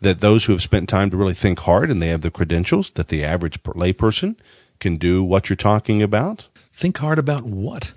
that 0.00 0.20
those 0.20 0.44
who 0.44 0.52
have 0.52 0.62
spent 0.62 0.88
time 0.88 1.10
to 1.10 1.16
really 1.16 1.34
think 1.34 1.60
hard 1.60 1.90
and 1.90 2.00
they 2.00 2.08
have 2.08 2.22
the 2.22 2.30
credentials 2.30 2.90
that 2.90 3.08
the 3.08 3.24
average 3.24 3.62
layperson 3.62 4.36
can 4.80 4.96
do 4.96 5.22
what 5.22 5.48
you're 5.48 5.56
talking 5.56 6.02
about? 6.02 6.48
Think 6.54 6.98
hard 6.98 7.18
about 7.18 7.44
what? 7.44 7.92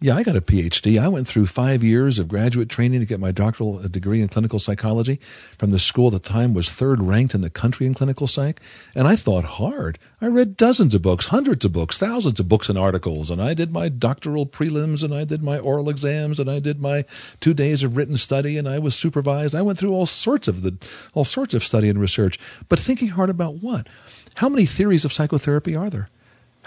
Yeah, 0.00 0.14
I 0.14 0.22
got 0.22 0.36
a 0.36 0.40
PhD. 0.40 0.96
I 0.96 1.08
went 1.08 1.26
through 1.26 1.46
five 1.46 1.82
years 1.82 2.20
of 2.20 2.28
graduate 2.28 2.68
training 2.68 3.00
to 3.00 3.06
get 3.06 3.18
my 3.18 3.32
doctoral 3.32 3.80
uh, 3.80 3.88
degree 3.88 4.22
in 4.22 4.28
clinical 4.28 4.60
psychology 4.60 5.18
from 5.58 5.72
the 5.72 5.80
school 5.80 6.14
at 6.14 6.22
the 6.22 6.28
time 6.28 6.54
was 6.54 6.68
third 6.68 7.00
ranked 7.00 7.34
in 7.34 7.40
the 7.40 7.50
country 7.50 7.84
in 7.84 7.94
clinical 7.94 8.28
psych. 8.28 8.60
And 8.94 9.08
I 9.08 9.16
thought 9.16 9.44
hard. 9.44 9.98
I 10.20 10.28
read 10.28 10.56
dozens 10.56 10.94
of 10.94 11.02
books, 11.02 11.26
hundreds 11.26 11.64
of 11.64 11.72
books, 11.72 11.98
thousands 11.98 12.38
of 12.38 12.48
books 12.48 12.68
and 12.68 12.78
articles. 12.78 13.28
And 13.28 13.42
I 13.42 13.54
did 13.54 13.72
my 13.72 13.88
doctoral 13.88 14.46
prelims 14.46 15.02
and 15.02 15.12
I 15.12 15.24
did 15.24 15.42
my 15.42 15.58
oral 15.58 15.90
exams 15.90 16.38
and 16.38 16.48
I 16.48 16.60
did 16.60 16.80
my 16.80 17.04
two 17.40 17.52
days 17.52 17.82
of 17.82 17.96
written 17.96 18.16
study 18.16 18.56
and 18.56 18.68
I 18.68 18.78
was 18.78 18.94
supervised. 18.94 19.56
I 19.56 19.62
went 19.62 19.80
through 19.80 19.94
all 19.94 20.06
sorts 20.06 20.46
of 20.46 20.62
the, 20.62 20.76
all 21.12 21.24
sorts 21.24 21.54
of 21.54 21.64
study 21.64 21.88
and 21.88 22.00
research. 22.00 22.38
But 22.68 22.78
thinking 22.78 23.08
hard 23.08 23.30
about 23.30 23.56
what? 23.56 23.88
How 24.36 24.48
many 24.48 24.64
theories 24.64 25.04
of 25.04 25.12
psychotherapy 25.12 25.74
are 25.74 25.90
there? 25.90 26.08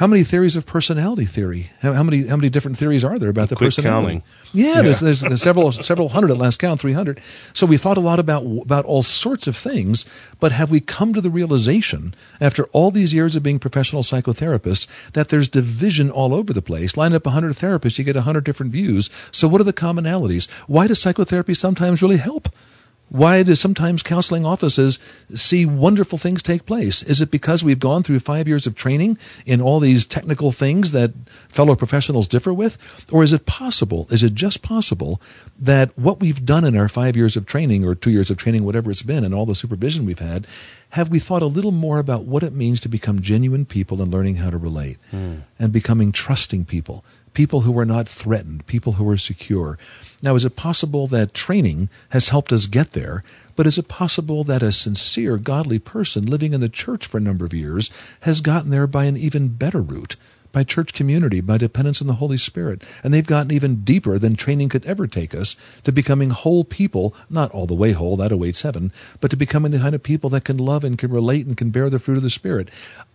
How 0.01 0.07
many 0.07 0.23
theories 0.23 0.55
of 0.55 0.65
personality 0.65 1.25
theory? 1.25 1.69
How, 1.83 1.93
how, 1.93 2.01
many 2.01 2.25
how 2.25 2.35
many 2.35 2.49
different 2.49 2.75
theories 2.75 3.03
are 3.03 3.19
there 3.19 3.29
about 3.29 3.49
the 3.49 3.55
Quick 3.55 3.67
personality? 3.67 4.23
counting. 4.23 4.23
Yeah, 4.51 4.77
yeah. 4.77 4.81
There's, 4.81 4.99
there's, 4.99 5.21
there's, 5.21 5.43
several 5.43 5.71
several 5.71 6.09
hundred 6.09 6.31
at 6.31 6.39
last 6.39 6.57
count, 6.57 6.81
three 6.81 6.93
hundred. 6.93 7.21
So 7.53 7.67
we 7.67 7.77
thought 7.77 7.97
a 7.97 7.99
lot 7.99 8.17
about 8.17 8.43
about 8.63 8.83
all 8.85 9.03
sorts 9.03 9.45
of 9.45 9.55
things, 9.55 10.03
but 10.39 10.53
have 10.53 10.71
we 10.71 10.79
come 10.79 11.13
to 11.13 11.21
the 11.21 11.29
realization 11.29 12.15
after 12.39 12.63
all 12.73 12.89
these 12.89 13.13
years 13.13 13.35
of 13.35 13.43
being 13.43 13.59
professional 13.59 14.01
psychotherapists 14.01 14.87
that 15.13 15.27
there's 15.27 15.47
division 15.47 16.09
all 16.09 16.33
over 16.33 16.51
the 16.51 16.63
place? 16.63 16.97
Line 16.97 17.13
up 17.13 17.27
hundred 17.27 17.53
therapists, 17.53 17.99
you 17.99 18.03
get 18.03 18.15
hundred 18.15 18.43
different 18.43 18.71
views. 18.71 19.07
So 19.31 19.47
what 19.47 19.61
are 19.61 19.65
the 19.65 19.71
commonalities? 19.71 20.49
Why 20.65 20.87
does 20.87 20.99
psychotherapy 20.99 21.53
sometimes 21.53 22.01
really 22.01 22.17
help? 22.17 22.49
Why 23.11 23.43
do 23.43 23.55
sometimes 23.55 24.03
counseling 24.03 24.45
offices 24.45 24.97
see 25.35 25.65
wonderful 25.65 26.17
things 26.17 26.41
take 26.41 26.65
place? 26.65 27.03
Is 27.03 27.19
it 27.19 27.29
because 27.29 27.61
we've 27.61 27.77
gone 27.77 28.03
through 28.03 28.19
five 28.19 28.47
years 28.47 28.65
of 28.65 28.73
training 28.73 29.17
in 29.45 29.59
all 29.59 29.81
these 29.81 30.05
technical 30.05 30.53
things 30.53 30.93
that 30.93 31.11
fellow 31.49 31.75
professionals 31.75 32.29
differ 32.29 32.53
with? 32.53 32.77
Or 33.11 33.21
is 33.21 33.33
it 33.33 33.45
possible, 33.45 34.07
is 34.11 34.23
it 34.23 34.33
just 34.33 34.61
possible 34.61 35.21
that 35.59 35.97
what 35.99 36.21
we've 36.21 36.45
done 36.45 36.63
in 36.63 36.77
our 36.77 36.87
five 36.87 37.17
years 37.17 37.35
of 37.35 37.45
training 37.45 37.83
or 37.83 37.95
two 37.95 38.11
years 38.11 38.31
of 38.31 38.37
training, 38.37 38.63
whatever 38.63 38.89
it's 38.89 39.03
been, 39.03 39.25
and 39.25 39.35
all 39.35 39.45
the 39.45 39.55
supervision 39.55 40.05
we've 40.05 40.19
had, 40.19 40.47
have 40.91 41.09
we 41.09 41.19
thought 41.19 41.41
a 41.41 41.47
little 41.47 41.71
more 41.71 41.99
about 41.99 42.23
what 42.23 42.43
it 42.43 42.53
means 42.53 42.79
to 42.79 42.87
become 42.87 43.21
genuine 43.21 43.65
people 43.65 44.01
and 44.01 44.09
learning 44.09 44.35
how 44.35 44.49
to 44.49 44.57
relate 44.57 44.97
mm. 45.11 45.41
and 45.59 45.73
becoming 45.73 46.13
trusting 46.13 46.63
people? 46.63 47.03
People 47.33 47.61
who 47.61 47.77
are 47.79 47.85
not 47.85 48.09
threatened, 48.09 48.65
people 48.67 48.93
who 48.93 49.07
are 49.09 49.17
secure. 49.17 49.77
Now, 50.21 50.35
is 50.35 50.45
it 50.45 50.55
possible 50.55 51.07
that 51.07 51.33
training 51.33 51.89
has 52.09 52.29
helped 52.29 52.51
us 52.51 52.65
get 52.65 52.91
there? 52.91 53.23
But 53.55 53.67
is 53.67 53.77
it 53.77 53.87
possible 53.87 54.43
that 54.45 54.63
a 54.63 54.71
sincere, 54.71 55.37
godly 55.37 55.79
person 55.79 56.25
living 56.25 56.53
in 56.53 56.61
the 56.61 56.69
church 56.69 57.05
for 57.05 57.17
a 57.17 57.21
number 57.21 57.45
of 57.45 57.53
years 57.53 57.89
has 58.21 58.41
gotten 58.41 58.71
there 58.71 58.87
by 58.87 59.05
an 59.05 59.17
even 59.17 59.49
better 59.49 59.81
route? 59.81 60.15
By 60.51 60.65
church 60.65 60.93
community, 60.93 61.39
by 61.39 61.57
dependence 61.57 62.01
on 62.01 62.07
the 62.07 62.15
Holy 62.15 62.37
Spirit. 62.37 62.81
And 63.03 63.13
they've 63.13 63.25
gotten 63.25 63.51
even 63.51 63.85
deeper 63.85 64.19
than 64.19 64.35
training 64.35 64.67
could 64.67 64.85
ever 64.85 65.07
take 65.07 65.33
us 65.33 65.55
to 65.85 65.93
becoming 65.93 66.31
whole 66.31 66.65
people, 66.65 67.15
not 67.29 67.51
all 67.51 67.67
the 67.67 67.73
way 67.73 67.93
whole, 67.93 68.17
that 68.17 68.33
oh 68.33 68.35
awaits 68.35 68.63
heaven, 68.63 68.91
but 69.21 69.31
to 69.31 69.37
becoming 69.37 69.71
the 69.71 69.79
kind 69.79 69.95
of 69.95 70.03
people 70.03 70.29
that 70.31 70.43
can 70.43 70.57
love 70.57 70.83
and 70.83 70.97
can 70.97 71.09
relate 71.09 71.45
and 71.45 71.55
can 71.55 71.69
bear 71.69 71.89
the 71.89 71.99
fruit 71.99 72.17
of 72.17 72.23
the 72.23 72.29
Spirit. 72.29 72.67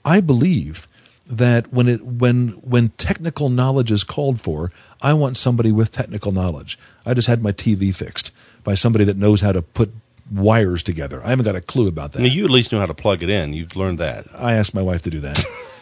I 0.03 0.21
believe 0.21 0.87
that 1.29 1.73
when 1.73 1.89
it 1.89 2.05
when 2.05 2.49
when 2.63 2.91
technical 2.91 3.49
knowledge 3.49 3.91
is 3.91 4.05
called 4.05 4.41
for, 4.41 4.71
I 5.03 5.13
want 5.13 5.37
somebody 5.37 5.73
with 5.73 5.91
technical 5.93 6.33
knowledge. 6.33 6.79
I 7.05 7.15
just 7.15 7.29
had 7.29 7.43
my 7.43 7.53
TV 7.53 7.95
fixed 7.95 8.31
by 8.65 8.75
somebody 8.75 9.05
that 9.05 9.17
knows 9.17 9.41
how 9.41 9.53
to 9.53 9.63
put 9.63 9.93
wires 10.31 10.83
together. 10.83 11.23
I 11.25 11.31
haven't 11.31 11.45
got 11.45 11.57
a 11.57 11.61
clue 11.61 11.89
about 11.89 12.13
that. 12.13 12.21
I 12.21 12.23
mean, 12.23 12.33
you 12.33 12.45
at 12.45 12.51
least 12.51 12.73
know 12.73 12.81
how 12.81 12.87
to 12.87 12.95
plug 12.95 13.23
it 13.23 13.31
in. 13.31 13.53
You've 13.53 13.77
learned 13.77 13.99
that. 13.99 14.27
I 14.37 14.55
asked 14.55 14.75
my 14.75 14.83
wife 14.83 15.03
to 15.03 15.11
do 15.11 15.21
that. 15.21 15.45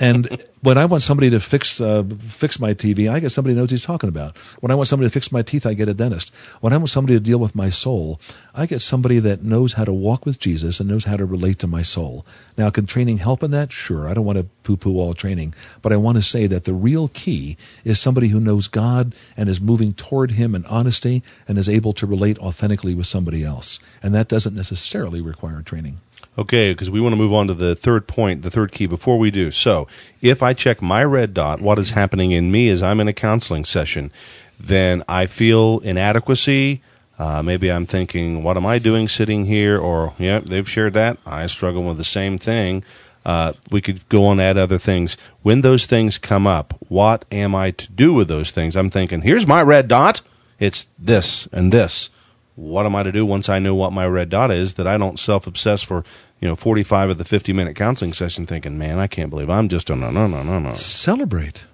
and 0.00 0.44
when 0.62 0.78
I 0.78 0.84
want 0.86 1.02
somebody 1.02 1.30
to 1.30 1.40
fix 1.40 1.80
uh, 1.80 2.02
fix 2.18 2.58
my 2.58 2.74
TV, 2.74 3.10
I 3.10 3.20
get 3.20 3.30
somebody 3.30 3.54
who 3.54 3.60
knows 3.60 3.70
he's 3.70 3.84
talking 3.84 4.08
about. 4.08 4.36
When 4.60 4.70
I 4.70 4.74
want 4.74 4.88
somebody 4.88 5.08
to 5.08 5.12
fix 5.12 5.30
my 5.30 5.42
teeth, 5.42 5.66
I 5.66 5.74
get 5.74 5.88
a 5.88 5.94
dentist. 5.94 6.32
When 6.60 6.72
I 6.72 6.76
want 6.76 6.88
somebody 6.88 7.14
to 7.14 7.20
deal 7.20 7.38
with 7.38 7.54
my 7.54 7.70
soul, 7.70 8.20
I 8.54 8.66
get 8.66 8.80
somebody 8.80 9.18
that 9.18 9.42
knows 9.42 9.74
how 9.74 9.84
to 9.84 9.92
walk 9.92 10.24
with 10.24 10.38
Jesus 10.38 10.80
and 10.80 10.88
knows 10.88 11.04
how 11.04 11.16
to 11.16 11.26
relate 11.26 11.58
to 11.60 11.66
my 11.66 11.82
soul. 11.82 12.24
Now, 12.56 12.70
can 12.70 12.86
training 12.86 13.18
help 13.18 13.42
in 13.42 13.50
that? 13.50 13.72
Sure. 13.72 14.08
I 14.08 14.14
don't 14.14 14.24
want 14.24 14.38
to 14.38 14.44
poo-poo 14.62 14.98
all 14.98 15.14
training, 15.14 15.54
but 15.82 15.92
I 15.92 15.96
want 15.96 16.16
to 16.16 16.22
say 16.22 16.46
that 16.46 16.64
the 16.64 16.74
real 16.74 17.08
key 17.08 17.56
is 17.84 18.00
somebody 18.00 18.28
who 18.28 18.40
knows 18.40 18.68
God 18.68 19.14
and 19.36 19.48
is 19.48 19.60
moving 19.60 19.94
toward 19.94 20.32
Him 20.32 20.54
in 20.54 20.64
honesty 20.66 21.22
and 21.46 21.58
is 21.58 21.68
able 21.68 21.92
to 21.94 22.06
relate 22.06 22.38
authentically 22.38 22.94
with 22.94 23.06
somebody 23.06 23.44
else. 23.44 23.78
And 24.02 24.14
that 24.14 24.28
doesn't 24.28 24.54
necessarily 24.54 25.20
require 25.20 25.62
training. 25.62 26.00
Okay, 26.38 26.72
because 26.72 26.88
we 26.88 27.00
want 27.00 27.12
to 27.12 27.18
move 27.18 27.34
on 27.34 27.46
to 27.48 27.54
the 27.54 27.76
third 27.76 28.06
point, 28.06 28.40
the 28.40 28.50
third 28.50 28.72
key 28.72 28.86
before 28.86 29.18
we 29.18 29.30
do. 29.30 29.50
So, 29.50 29.86
if 30.22 30.42
I 30.42 30.54
check 30.54 30.80
my 30.80 31.04
red 31.04 31.34
dot, 31.34 31.60
what 31.60 31.78
is 31.78 31.90
happening 31.90 32.30
in 32.30 32.50
me 32.50 32.68
is 32.68 32.82
I'm 32.82 33.00
in 33.00 33.08
a 33.08 33.12
counseling 33.12 33.66
session, 33.66 34.10
then 34.58 35.02
I 35.06 35.26
feel 35.26 35.80
inadequacy. 35.80 36.80
Uh, 37.18 37.42
maybe 37.42 37.70
I'm 37.70 37.84
thinking, 37.84 38.42
what 38.42 38.56
am 38.56 38.64
I 38.64 38.78
doing 38.78 39.08
sitting 39.08 39.44
here? 39.44 39.78
Or, 39.78 40.14
yeah, 40.18 40.40
they've 40.40 40.68
shared 40.68 40.94
that. 40.94 41.18
I 41.26 41.46
struggle 41.48 41.82
with 41.82 41.98
the 41.98 42.04
same 42.04 42.38
thing. 42.38 42.82
Uh, 43.26 43.52
we 43.70 43.82
could 43.82 44.08
go 44.08 44.24
on 44.24 44.40
add 44.40 44.56
other 44.56 44.78
things. 44.78 45.18
When 45.42 45.60
those 45.60 45.84
things 45.84 46.16
come 46.16 46.46
up, 46.46 46.74
what 46.88 47.26
am 47.30 47.54
I 47.54 47.72
to 47.72 47.92
do 47.92 48.14
with 48.14 48.28
those 48.28 48.50
things? 48.50 48.74
I'm 48.74 48.90
thinking, 48.90 49.20
here's 49.20 49.46
my 49.46 49.62
red 49.62 49.86
dot. 49.86 50.22
It's 50.58 50.88
this 50.98 51.46
and 51.52 51.72
this 51.72 52.08
what 52.54 52.86
am 52.86 52.94
I 52.94 53.02
to 53.02 53.12
do 53.12 53.24
once 53.24 53.48
I 53.48 53.58
know 53.58 53.74
what 53.74 53.92
my 53.92 54.06
red 54.06 54.28
dot 54.30 54.50
is 54.50 54.74
that 54.74 54.86
I 54.86 54.98
don't 54.98 55.18
self 55.18 55.46
obsess 55.46 55.82
for, 55.82 56.04
you 56.40 56.48
know, 56.48 56.56
45 56.56 57.10
of 57.10 57.18
the 57.18 57.24
50 57.24 57.52
minute 57.52 57.76
counseling 57.76 58.12
session 58.12 58.46
thinking, 58.46 58.78
man, 58.78 58.98
I 58.98 59.06
can't 59.06 59.30
believe 59.30 59.50
I'm 59.50 59.68
just 59.68 59.90
a 59.90 59.96
no, 59.96 60.10
no, 60.10 60.26
no, 60.26 60.42
no, 60.42 60.58
no. 60.58 60.74
Celebrate. 60.74 61.64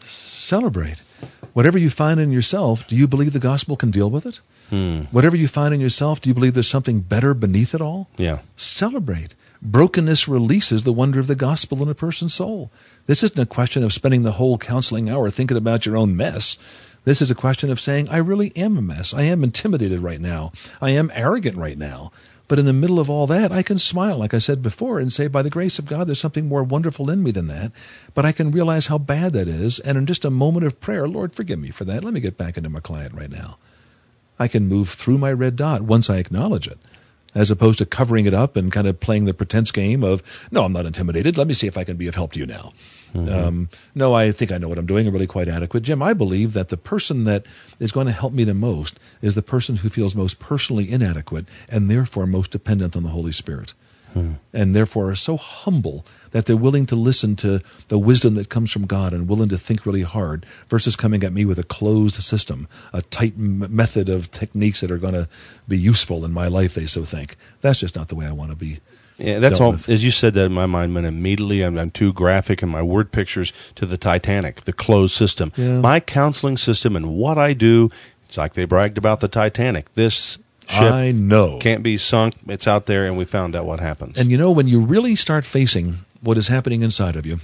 Celebrate. 0.00 1.02
Whatever 1.52 1.78
you 1.78 1.90
find 1.90 2.20
in 2.20 2.30
yourself, 2.30 2.86
do 2.86 2.94
you 2.94 3.08
believe 3.08 3.32
the 3.32 3.38
gospel 3.38 3.76
can 3.76 3.90
deal 3.90 4.10
with 4.10 4.24
it? 4.26 4.40
Hmm. 4.68 5.02
Whatever 5.10 5.36
you 5.36 5.48
find 5.48 5.74
in 5.74 5.80
yourself, 5.80 6.20
do 6.20 6.30
you 6.30 6.34
believe 6.34 6.54
there's 6.54 6.68
something 6.68 7.00
better 7.00 7.34
beneath 7.34 7.74
it 7.74 7.80
all? 7.80 8.08
Yeah. 8.16 8.38
Celebrate. 8.56 9.34
Brokenness 9.62 10.26
releases 10.26 10.84
the 10.84 10.92
wonder 10.92 11.20
of 11.20 11.26
the 11.26 11.34
gospel 11.34 11.82
in 11.82 11.88
a 11.88 11.94
person's 11.94 12.32
soul. 12.32 12.70
This 13.06 13.22
isn't 13.22 13.38
a 13.38 13.46
question 13.46 13.82
of 13.82 13.92
spending 13.92 14.22
the 14.22 14.32
whole 14.32 14.56
counseling 14.58 15.10
hour 15.10 15.28
thinking 15.28 15.56
about 15.56 15.84
your 15.84 15.96
own 15.96 16.16
mess. 16.16 16.56
This 17.04 17.22
is 17.22 17.30
a 17.30 17.34
question 17.34 17.70
of 17.70 17.80
saying, 17.80 18.08
I 18.08 18.18
really 18.18 18.54
am 18.56 18.76
a 18.76 18.82
mess. 18.82 19.14
I 19.14 19.22
am 19.22 19.42
intimidated 19.42 20.00
right 20.00 20.20
now. 20.20 20.52
I 20.80 20.90
am 20.90 21.10
arrogant 21.14 21.56
right 21.56 21.78
now. 21.78 22.12
But 22.46 22.58
in 22.58 22.66
the 22.66 22.72
middle 22.72 22.98
of 22.98 23.08
all 23.08 23.28
that, 23.28 23.52
I 23.52 23.62
can 23.62 23.78
smile, 23.78 24.18
like 24.18 24.34
I 24.34 24.38
said 24.38 24.60
before, 24.60 24.98
and 24.98 25.12
say, 25.12 25.28
by 25.28 25.40
the 25.40 25.50
grace 25.50 25.78
of 25.78 25.86
God, 25.86 26.08
there's 26.08 26.18
something 26.18 26.48
more 26.48 26.64
wonderful 26.64 27.08
in 27.08 27.22
me 27.22 27.30
than 27.30 27.46
that. 27.46 27.70
But 28.12 28.26
I 28.26 28.32
can 28.32 28.50
realize 28.50 28.88
how 28.88 28.98
bad 28.98 29.32
that 29.34 29.46
is. 29.46 29.78
And 29.78 29.96
in 29.96 30.04
just 30.04 30.24
a 30.24 30.30
moment 30.30 30.66
of 30.66 30.80
prayer, 30.80 31.06
Lord, 31.06 31.32
forgive 31.32 31.60
me 31.60 31.70
for 31.70 31.84
that. 31.84 32.02
Let 32.02 32.12
me 32.12 32.18
get 32.20 32.36
back 32.36 32.56
into 32.56 32.68
my 32.68 32.80
client 32.80 33.14
right 33.14 33.30
now. 33.30 33.56
I 34.38 34.48
can 34.48 34.66
move 34.66 34.88
through 34.88 35.18
my 35.18 35.32
red 35.32 35.54
dot 35.54 35.82
once 35.82 36.10
I 36.10 36.18
acknowledge 36.18 36.66
it. 36.66 36.78
as 37.34 37.50
opposed 37.50 37.78
to 37.78 37.86
covering 37.86 38.26
it 38.26 38.34
up 38.34 38.56
and 38.56 38.72
kind 38.72 38.86
of 38.86 39.00
playing 39.00 39.24
the 39.24 39.34
pretense 39.34 39.70
game 39.70 40.02
of, 40.02 40.22
no, 40.50 40.64
I'm 40.64 40.72
not 40.72 40.86
intimidated. 40.86 41.36
Let 41.38 41.46
me 41.46 41.54
see 41.54 41.66
if 41.66 41.76
I 41.76 41.84
can 41.84 41.96
be 41.96 42.06
of 42.06 42.14
help 42.14 42.32
to 42.32 42.40
you 42.40 42.46
now. 42.46 42.72
Mm-hmm. 43.14 43.28
Um, 43.28 43.68
no, 43.94 44.14
I 44.14 44.32
think 44.32 44.52
I 44.52 44.58
know 44.58 44.68
what 44.68 44.78
I'm 44.78 44.86
doing. 44.86 45.06
I'm 45.06 45.12
really 45.12 45.26
quite 45.26 45.48
adequate. 45.48 45.82
Jim, 45.82 46.02
I 46.02 46.12
believe 46.12 46.52
that 46.52 46.68
the 46.68 46.76
person 46.76 47.24
that 47.24 47.44
is 47.78 47.92
going 47.92 48.06
to 48.06 48.12
help 48.12 48.32
me 48.32 48.44
the 48.44 48.54
most 48.54 48.98
is 49.20 49.34
the 49.34 49.42
person 49.42 49.76
who 49.76 49.88
feels 49.88 50.14
most 50.14 50.38
personally 50.38 50.90
inadequate 50.90 51.46
and 51.68 51.90
therefore 51.90 52.26
most 52.26 52.50
dependent 52.50 52.96
on 52.96 53.02
the 53.02 53.10
Holy 53.10 53.32
Spirit. 53.32 53.74
Hmm. 54.12 54.34
And 54.52 54.74
therefore 54.74 55.10
are 55.10 55.16
so 55.16 55.36
humble 55.36 56.04
that 56.32 56.46
they're 56.46 56.56
willing 56.56 56.86
to 56.86 56.96
listen 56.96 57.36
to 57.36 57.60
the 57.88 57.98
wisdom 57.98 58.34
that 58.34 58.48
comes 58.48 58.72
from 58.72 58.86
God 58.86 59.12
and 59.12 59.28
willing 59.28 59.48
to 59.50 59.58
think 59.58 59.86
really 59.86 60.02
hard 60.02 60.44
versus 60.68 60.96
coming 60.96 61.22
at 61.22 61.32
me 61.32 61.44
with 61.44 61.60
a 61.60 61.64
closed 61.64 62.20
system, 62.20 62.66
a 62.92 63.02
tight 63.02 63.34
m- 63.38 63.74
method 63.74 64.08
of 64.08 64.30
techniques 64.32 64.80
that 64.80 64.90
are 64.90 64.98
going 64.98 65.14
to 65.14 65.28
be 65.68 65.78
useful 65.78 66.24
in 66.24 66.32
my 66.32 66.48
life, 66.48 66.74
they 66.74 66.86
so 66.86 67.04
think. 67.04 67.36
That's 67.60 67.80
just 67.80 67.94
not 67.94 68.08
the 68.08 68.16
way 68.16 68.26
I 68.26 68.32
want 68.32 68.50
to 68.50 68.56
be 68.56 68.80
yeah, 69.20 69.38
that's 69.38 69.60
all. 69.60 69.72
With. 69.72 69.88
As 69.88 70.02
you 70.02 70.10
said 70.10 70.34
that 70.34 70.46
in 70.46 70.52
my 70.52 70.66
mind, 70.66 70.94
went 70.94 71.06
immediately. 71.06 71.62
I'm, 71.62 71.78
I'm, 71.78 71.90
too 71.90 72.12
graphic 72.12 72.62
in 72.62 72.68
my 72.68 72.82
word 72.82 73.12
pictures 73.12 73.52
to 73.74 73.86
the 73.86 73.96
Titanic, 73.96 74.64
the 74.64 74.72
closed 74.72 75.14
system. 75.14 75.52
Yeah. 75.56 75.80
My 75.80 76.00
counseling 76.00 76.56
system 76.56 76.96
and 76.96 77.14
what 77.14 77.38
I 77.38 77.52
do. 77.52 77.90
It's 78.26 78.38
like 78.38 78.54
they 78.54 78.64
bragged 78.64 78.96
about 78.96 79.20
the 79.20 79.28
Titanic. 79.28 79.92
This 79.94 80.38
ship 80.68 80.92
I 80.92 81.10
know 81.10 81.58
can't 81.58 81.82
be 81.82 81.96
sunk. 81.96 82.34
It's 82.46 82.66
out 82.66 82.86
there, 82.86 83.04
and 83.04 83.16
we 83.16 83.24
found 83.24 83.54
out 83.54 83.66
what 83.66 83.80
happens. 83.80 84.18
And 84.18 84.30
you 84.30 84.38
know, 84.38 84.50
when 84.50 84.68
you 84.68 84.80
really 84.80 85.16
start 85.16 85.44
facing 85.44 85.98
what 86.22 86.38
is 86.38 86.48
happening 86.48 86.82
inside 86.82 87.16
of 87.16 87.26
you, 87.26 87.40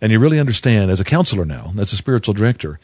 and 0.00 0.10
you 0.10 0.18
really 0.18 0.40
understand, 0.40 0.90
as 0.90 0.98
a 0.98 1.04
counselor 1.04 1.44
now, 1.44 1.72
as 1.78 1.92
a 1.92 1.96
spiritual 1.96 2.34
director, 2.34 2.80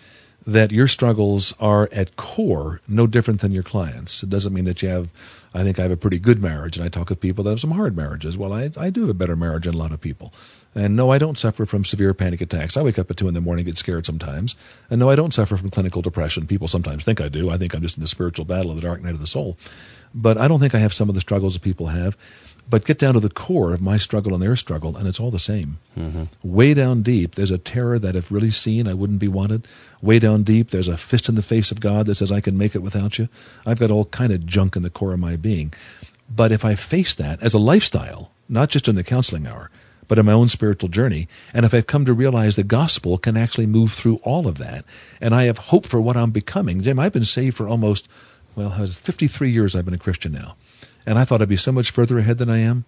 that 0.47 0.71
your 0.71 0.89
struggles 0.89 1.53
are 1.59 1.89
at 1.93 2.17
core 2.17 2.81
no 2.87 3.07
different 3.07 3.41
than 3.41 3.53
your 3.53 3.63
clients. 3.63 4.23
It 4.23 4.31
doesn't 4.31 4.55
mean 4.55 4.65
that 4.65 4.83
you 4.83 4.89
have 4.89 5.09
I 5.55 5.63
think 5.63 5.79
I 5.79 5.83
have 5.83 5.91
a 5.91 5.97
pretty 5.97 6.19
good 6.19 6.41
marriage, 6.43 6.77
and 6.77 6.85
I 6.85 6.89
talk 6.89 7.09
with 7.09 7.21
people 7.21 7.45
that 7.45 7.51
have 7.51 7.61
some 7.61 7.71
hard 7.71 7.97
marriages. 7.97 8.37
Well, 8.37 8.53
I, 8.53 8.71
I 8.77 8.91
do 8.91 9.03
have 9.03 9.11
a 9.11 9.15
better 9.15 9.37
marriage 9.37 9.65
than 9.65 9.75
a 9.75 9.79
lot 9.79 9.93
of 9.93 10.01
people. 10.01 10.33
And 10.75 10.95
no, 10.95 11.11
I 11.11 11.19
don't 11.19 11.39
suffer 11.39 11.67
from 11.67 11.85
severe 11.85 12.15
panic 12.15 12.41
attacks. 12.41 12.77
I 12.77 12.83
wake 12.83 12.99
up 12.99 13.11
at 13.11 13.17
2 13.17 13.29
in 13.29 13.35
the 13.35 13.41
morning, 13.41 13.65
get 13.65 13.77
scared 13.77 14.07
sometimes. 14.07 14.55
And 14.91 15.01
no, 15.01 15.11
I 15.11 15.17
don't 15.17 15.33
suffer 15.33 15.57
from 15.57 15.71
clinical 15.71 16.03
depression. 16.03 16.47
People 16.47 16.69
sometimes 16.69 17.05
think 17.05 17.21
I 17.21 17.29
do. 17.29 17.51
I 17.51 17.57
think 17.57 17.75
I'm 17.75 17.83
just 17.83 17.97
in 17.97 18.03
the 18.03 18.07
spiritual 18.07 18.45
battle 18.45 18.71
of 18.71 18.77
the 18.77 18.83
dark 18.83 19.03
night 19.03 19.15
of 19.15 19.21
the 19.21 19.27
soul. 19.27 19.57
But 20.15 20.39
I 20.39 20.49
don't 20.49 20.61
think 20.61 20.75
I 20.75 20.79
have 20.79 20.95
some 20.95 21.09
of 21.09 21.15
the 21.15 21.21
struggles 21.21 21.55
that 21.55 21.63
people 21.63 21.87
have 21.89 22.17
but 22.71 22.85
get 22.85 22.99
down 22.99 23.15
to 23.15 23.21
the 23.21 23.31
core 23.31 23.73
of 23.73 23.81
my 23.81 23.97
struggle 23.97 24.35
and 24.35 24.43
their 24.43 24.57
struggle, 24.57 24.97
and 24.97 25.09
it's 25.09 25.19
all 25.19 25.31
the 25.31 25.39
same. 25.39 25.79
Mm-hmm. 25.99 26.25
Way 26.43 26.75
down 26.75 27.03
deep, 27.03 27.35
there's 27.35 27.51
a 27.51 27.59
terror 27.59 27.99
that 27.99 28.15
if 28.15 28.31
really 28.31 28.51
seen, 28.51 28.87
I 28.87 28.95
wouldn't 28.95 29.21
be 29.21 29.29
wanted. 29.29 29.67
Way 30.03 30.19
down 30.19 30.43
deep, 30.43 30.71
there's 30.71 30.89
a 30.89 30.97
fist 30.97 31.29
in 31.29 31.35
the 31.35 31.43
face 31.43 31.71
of 31.71 31.81
God 31.81 32.07
that 32.07 32.17
says 32.17 32.31
I 32.31 32.41
can 32.41 32.59
make 32.59 32.75
it 32.75 32.83
without 32.83 33.19
you. 33.19 33.29
I've 33.65 33.79
got 33.79 33.91
all 33.91 34.05
kind 34.07 34.33
of 34.33 34.45
junk 34.45 34.77
in 34.77 34.83
the 34.83 34.91
core 34.91 35.15
of 35.15 35.21
my 35.21 35.37
being. 35.37 35.73
But 36.35 36.53
if 36.53 36.65
I 36.65 36.75
face 36.75 37.15
that 37.15 37.43
as 37.43 37.55
a 37.55 37.59
lifestyle, 37.59 38.33
not 38.49 38.69
just 38.69 38.87
in 38.87 38.97
the 38.97 39.05
counseling 39.05 39.47
hour, 39.47 39.71
but 40.07 40.19
in 40.19 40.27
my 40.27 40.33
own 40.33 40.49
spiritual 40.49 40.89
journey, 40.91 41.27
and 41.55 41.65
if 41.65 41.73
I've 41.73 41.87
come 41.87 42.05
to 42.05 42.13
realize 42.13 42.57
the 42.57 42.65
gospel 42.65 43.17
can 43.17 43.37
actually 43.37 43.67
move 43.67 43.93
through 43.93 44.17
all 44.23 44.47
of 44.47 44.59
that, 44.59 44.85
and 45.21 45.35
I 45.35 45.45
have 45.45 45.59
hope 45.59 45.87
for 45.87 46.01
what 46.01 46.17
I'm 46.17 46.31
becoming, 46.31 46.83
Jim, 46.83 46.99
I've 46.99 47.13
been 47.13 47.25
saved 47.25 47.57
for 47.57 47.69
almost, 47.69 48.09
well, 48.55 48.71
53 48.71 49.51
years 49.51 49.75
I've 49.75 49.85
been 49.87 49.95
a 49.95 49.99
Christian 49.99 50.33
now 50.33 50.57
and 51.09 51.19
I 51.19 51.25
thought 51.25 51.41
I'd 51.41 51.49
be 51.49 51.57
so 51.57 51.73
much 51.73 51.91
further 51.91 52.19
ahead 52.19 52.37
than 52.37 52.51
I 52.51 52.59
am. 52.59 52.85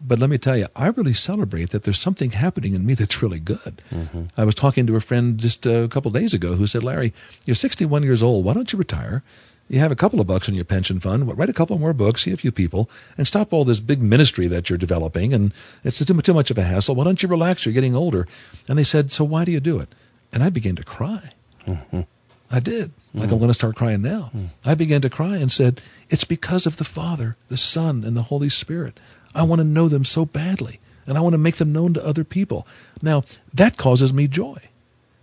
But 0.00 0.20
let 0.20 0.30
me 0.30 0.38
tell 0.38 0.56
you, 0.56 0.68
I 0.76 0.86
really 0.88 1.12
celebrate 1.12 1.70
that 1.70 1.82
there's 1.82 1.98
something 1.98 2.30
happening 2.30 2.74
in 2.74 2.86
me 2.86 2.94
that's 2.94 3.20
really 3.20 3.40
good. 3.40 3.82
Mm-hmm. 3.90 4.26
I 4.36 4.44
was 4.44 4.54
talking 4.54 4.86
to 4.86 4.94
a 4.94 5.00
friend 5.00 5.38
just 5.38 5.66
a 5.66 5.88
couple 5.88 6.10
of 6.10 6.14
days 6.14 6.32
ago 6.32 6.54
who 6.54 6.68
said, 6.68 6.84
Larry, 6.84 7.12
you're 7.46 7.56
61 7.56 8.04
years 8.04 8.22
old. 8.22 8.44
Why 8.44 8.54
don't 8.54 8.72
you 8.72 8.78
retire? 8.78 9.24
You 9.68 9.80
have 9.80 9.90
a 9.90 9.96
couple 9.96 10.20
of 10.20 10.28
bucks 10.28 10.48
in 10.48 10.54
your 10.54 10.64
pension 10.64 11.00
fund. 11.00 11.36
Write 11.36 11.50
a 11.50 11.52
couple 11.52 11.76
more 11.80 11.92
books, 11.92 12.22
see 12.22 12.30
a 12.30 12.36
few 12.36 12.52
people, 12.52 12.88
and 13.18 13.26
stop 13.26 13.52
all 13.52 13.64
this 13.64 13.80
big 13.80 14.00
ministry 14.00 14.46
that 14.46 14.70
you're 14.70 14.78
developing. 14.78 15.34
And 15.34 15.52
it's 15.82 15.98
too, 15.98 16.14
too 16.20 16.34
much 16.34 16.52
of 16.52 16.58
a 16.58 16.62
hassle. 16.62 16.94
Why 16.94 17.02
don't 17.02 17.20
you 17.20 17.28
relax? 17.28 17.66
You're 17.66 17.74
getting 17.74 17.96
older. 17.96 18.28
And 18.68 18.78
they 18.78 18.84
said, 18.84 19.10
So 19.10 19.24
why 19.24 19.44
do 19.44 19.50
you 19.50 19.60
do 19.60 19.80
it? 19.80 19.92
And 20.32 20.44
I 20.44 20.48
began 20.48 20.76
to 20.76 20.84
cry. 20.84 21.32
Mm-hmm. 21.66 22.02
I 22.50 22.60
did. 22.60 22.92
Like 23.14 23.28
mm. 23.28 23.32
I'm 23.32 23.38
going 23.38 23.48
to 23.48 23.54
start 23.54 23.76
crying 23.76 24.02
now. 24.02 24.30
Mm. 24.34 24.48
I 24.64 24.74
began 24.74 25.00
to 25.02 25.10
cry 25.10 25.36
and 25.36 25.50
said, 25.50 25.80
It's 26.08 26.24
because 26.24 26.66
of 26.66 26.76
the 26.76 26.84
Father, 26.84 27.36
the 27.48 27.58
Son, 27.58 28.04
and 28.04 28.16
the 28.16 28.22
Holy 28.22 28.48
Spirit. 28.48 28.98
I 29.34 29.42
want 29.42 29.60
to 29.60 29.64
know 29.64 29.88
them 29.88 30.04
so 30.04 30.24
badly, 30.24 30.80
and 31.06 31.18
I 31.18 31.20
want 31.20 31.34
to 31.34 31.38
make 31.38 31.56
them 31.56 31.72
known 31.72 31.94
to 31.94 32.06
other 32.06 32.24
people. 32.24 32.66
Now, 33.02 33.22
that 33.52 33.76
causes 33.76 34.12
me 34.12 34.28
joy. 34.28 34.58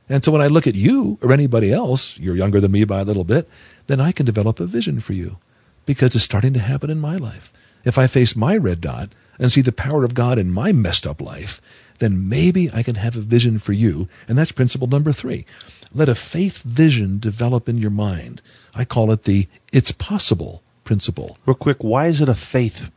And 0.08 0.24
so 0.24 0.32
when 0.32 0.42
I 0.42 0.48
look 0.48 0.68
at 0.68 0.76
you 0.76 1.18
or 1.22 1.34
anybody 1.34 1.74
else, 1.74 2.20
you're 2.20 2.36
younger 2.36 2.62
than 2.62 2.72
me 2.72 2.84
by 2.84 3.02
a 3.02 3.06
little 3.06 3.24
bit, 3.24 3.50
then 3.88 4.00
I 4.00 4.12
can 4.12 4.26
develop 4.26 4.60
a 4.60 4.66
vision 4.66 5.00
for 5.00 5.14
you 5.14 5.38
because 5.86 6.16
it's 6.16 6.24
starting 6.24 6.54
to 6.54 6.60
happen 6.60 6.90
in 6.90 7.00
my 7.00 7.18
life. 7.18 7.52
If 7.84 7.98
I 7.98 8.08
face 8.08 8.36
my 8.36 8.58
red 8.58 8.82
dot 8.82 9.10
and 9.40 9.52
see 9.52 9.62
the 9.62 9.72
power 9.72 10.04
of 10.04 10.14
God 10.14 10.38
in 10.38 10.52
my 10.52 10.72
messed 10.72 11.08
up 11.08 11.22
life, 11.22 11.62
then 12.00 12.30
maybe 12.30 12.70
I 12.74 12.84
can 12.84 12.96
have 12.96 13.16
a 13.16 13.22
vision 13.22 13.60
for 13.60 13.74
you. 13.74 14.08
And 14.28 14.38
that's 14.38 14.52
principle 14.52 14.88
number 14.88 15.12
three. 15.12 15.46
Let 15.94 16.10
a 16.10 16.16
faith 16.16 16.62
vision 16.64 17.20
develop 17.20 17.70
in 17.70 17.78
your 17.78 17.92
mind. 17.92 18.42
I 18.74 18.86
call 18.86 19.12
it 19.12 19.24
the 19.24 19.48
it's 19.72 19.92
possible 19.92 20.62
principle. 20.84 21.38
Real 21.46 21.56
quick, 21.56 21.84
why 21.84 22.08
is 22.08 22.22
it 22.22 22.30
a 22.30 22.36
faith 22.36 22.92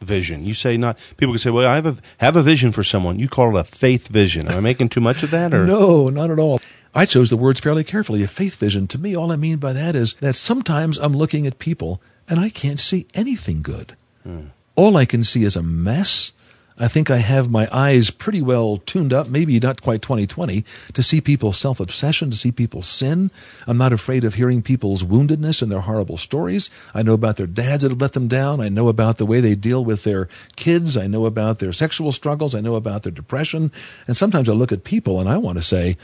vision? 0.00 0.44
You 0.44 0.54
say 0.54 0.76
not 0.76 0.98
people 1.16 1.34
can 1.34 1.38
say, 1.38 1.50
"Well, 1.50 1.68
I 1.68 1.76
have 1.76 1.86
a 1.86 1.96
have 2.18 2.36
a 2.36 2.42
vision 2.42 2.72
for 2.72 2.82
someone." 2.82 3.18
You 3.18 3.28
call 3.28 3.56
it 3.56 3.60
a 3.60 3.64
faith 3.64 4.08
vision. 4.08 4.48
Am 4.48 4.58
I 4.58 4.60
making 4.60 4.88
too 4.88 5.00
much 5.00 5.22
of 5.22 5.30
that 5.30 5.54
or 5.54 5.66
No, 5.78 6.08
not 6.08 6.30
at 6.30 6.38
all. 6.38 6.60
I 6.92 7.06
chose 7.06 7.30
the 7.30 7.36
words 7.36 7.60
fairly 7.60 7.84
carefully. 7.84 8.22
A 8.24 8.28
faith 8.28 8.56
vision. 8.56 8.88
To 8.88 8.98
me, 8.98 9.16
all 9.16 9.30
I 9.30 9.36
mean 9.36 9.58
by 9.58 9.72
that 9.72 9.94
is 9.94 10.14
that 10.14 10.34
sometimes 10.34 10.98
I'm 10.98 11.16
looking 11.16 11.46
at 11.46 11.60
people 11.60 12.02
and 12.28 12.40
I 12.40 12.50
can't 12.50 12.80
see 12.80 13.06
anything 13.14 13.62
good. 13.62 13.96
Hmm. 14.24 14.46
All 14.74 14.96
I 14.96 15.04
can 15.04 15.24
see 15.24 15.44
is 15.44 15.56
a 15.56 15.62
mess 15.62 16.32
I 16.80 16.88
think 16.88 17.10
I 17.10 17.18
have 17.18 17.50
my 17.50 17.68
eyes 17.70 18.10
pretty 18.10 18.40
well 18.40 18.78
tuned 18.78 19.12
up, 19.12 19.28
maybe 19.28 19.60
not 19.60 19.82
quite 19.82 20.00
2020, 20.00 20.64
to 20.94 21.02
see 21.02 21.20
people's 21.20 21.58
self 21.58 21.78
obsession, 21.78 22.30
to 22.30 22.36
see 22.36 22.50
people's 22.50 22.88
sin. 22.88 23.30
I'm 23.66 23.76
not 23.76 23.92
afraid 23.92 24.24
of 24.24 24.34
hearing 24.34 24.62
people's 24.62 25.04
woundedness 25.04 25.60
and 25.60 25.70
their 25.70 25.82
horrible 25.82 26.16
stories. 26.16 26.70
I 26.94 27.02
know 27.02 27.12
about 27.12 27.36
their 27.36 27.46
dads 27.46 27.82
that 27.82 27.90
have 27.90 28.00
let 28.00 28.14
them 28.14 28.28
down. 28.28 28.60
I 28.60 28.70
know 28.70 28.88
about 28.88 29.18
the 29.18 29.26
way 29.26 29.40
they 29.40 29.54
deal 29.54 29.84
with 29.84 30.04
their 30.04 30.28
kids. 30.56 30.96
I 30.96 31.06
know 31.06 31.26
about 31.26 31.58
their 31.58 31.74
sexual 31.74 32.12
struggles. 32.12 32.54
I 32.54 32.60
know 32.60 32.76
about 32.76 33.02
their 33.02 33.12
depression. 33.12 33.70
And 34.06 34.16
sometimes 34.16 34.48
I 34.48 34.52
look 34.52 34.72
at 34.72 34.82
people 34.82 35.20
and 35.20 35.28
I 35.28 35.36
want 35.36 35.58
to 35.58 35.62
say, 35.62 35.98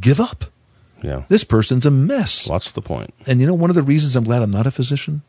give 0.00 0.18
up. 0.18 0.46
Yeah. 1.02 1.24
This 1.28 1.44
person's 1.44 1.84
a 1.84 1.90
mess. 1.90 2.48
What's 2.48 2.72
the 2.72 2.80
point? 2.80 3.12
And 3.26 3.40
you 3.40 3.46
know, 3.46 3.54
one 3.54 3.70
of 3.70 3.76
the 3.76 3.82
reasons 3.82 4.16
I'm 4.16 4.24
glad 4.24 4.40
I'm 4.40 4.50
not 4.50 4.66
a 4.66 4.70
physician? 4.70 5.22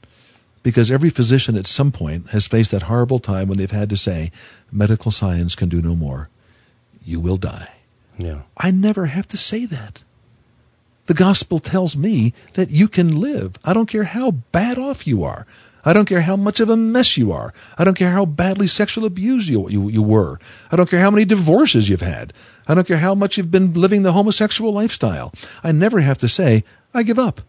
Because 0.63 0.89
every 0.89 1.10
physician 1.10 1.58
at 1.58 1.67
some 1.67 1.91
point 1.91 2.30
has 2.30 2.47
faced 2.47 2.71
that 2.71 2.84
horrible 2.84 3.19
time 3.19 3.47
when 3.47 3.58
they've 3.58 3.69
had 3.69 3.89
to 3.89 3.97
say, 3.97 4.32
medical 4.71 5.12
science 5.12 5.56
can 5.56 5.69
do 5.69 5.82
no 5.82 5.95
more. 5.95 6.30
You 7.04 7.19
will 7.19 7.38
die. 7.38 7.73
Yeah. 8.17 8.43
I 8.58 8.71
never 8.71 9.08
have 9.08 9.28
to 9.30 9.38
say 9.38 9.65
that. 9.65 10.04
The 11.06 11.13
gospel 11.13 11.60
tells 11.60 11.97
me 11.97 12.34
that 12.54 12.69
you 12.69 12.88
can 12.88 13.19
live. 13.19 13.58
I 13.65 13.73
don't 13.73 13.89
care 13.89 14.06
how 14.06 14.32
bad 14.32 14.78
off 14.78 15.06
you 15.06 15.23
are. 15.23 15.45
I 15.86 15.91
don't 15.91 16.06
care 16.06 16.21
how 16.21 16.38
much 16.38 16.62
of 16.62 16.69
a 16.69 16.78
mess 16.78 17.17
you 17.17 17.34
are. 17.34 17.54
I 17.78 17.84
don't 17.84 17.97
care 17.97 18.12
how 18.12 18.26
badly 18.26 18.67
sexual 18.67 19.04
abused 19.04 19.49
you, 19.49 19.69
you, 19.69 19.89
you 19.89 20.02
were. 20.02 20.39
I 20.71 20.78
don't 20.78 20.89
care 20.89 21.02
how 21.02 21.12
many 21.12 21.26
divorces 21.26 21.89
you've 21.89 21.99
had. 21.99 22.32
I 22.67 22.73
don't 22.73 22.88
care 22.88 22.99
how 22.99 23.13
much 23.13 23.38
you've 23.38 23.52
been 23.52 23.73
living 23.73 24.04
the 24.04 24.13
homosexual 24.13 24.71
lifestyle. 24.71 25.34
I 25.62 25.73
never 25.73 25.99
have 25.99 26.17
to 26.19 26.30
say, 26.30 26.63
I 26.93 27.04
give 27.04 27.19
up. 27.19 27.41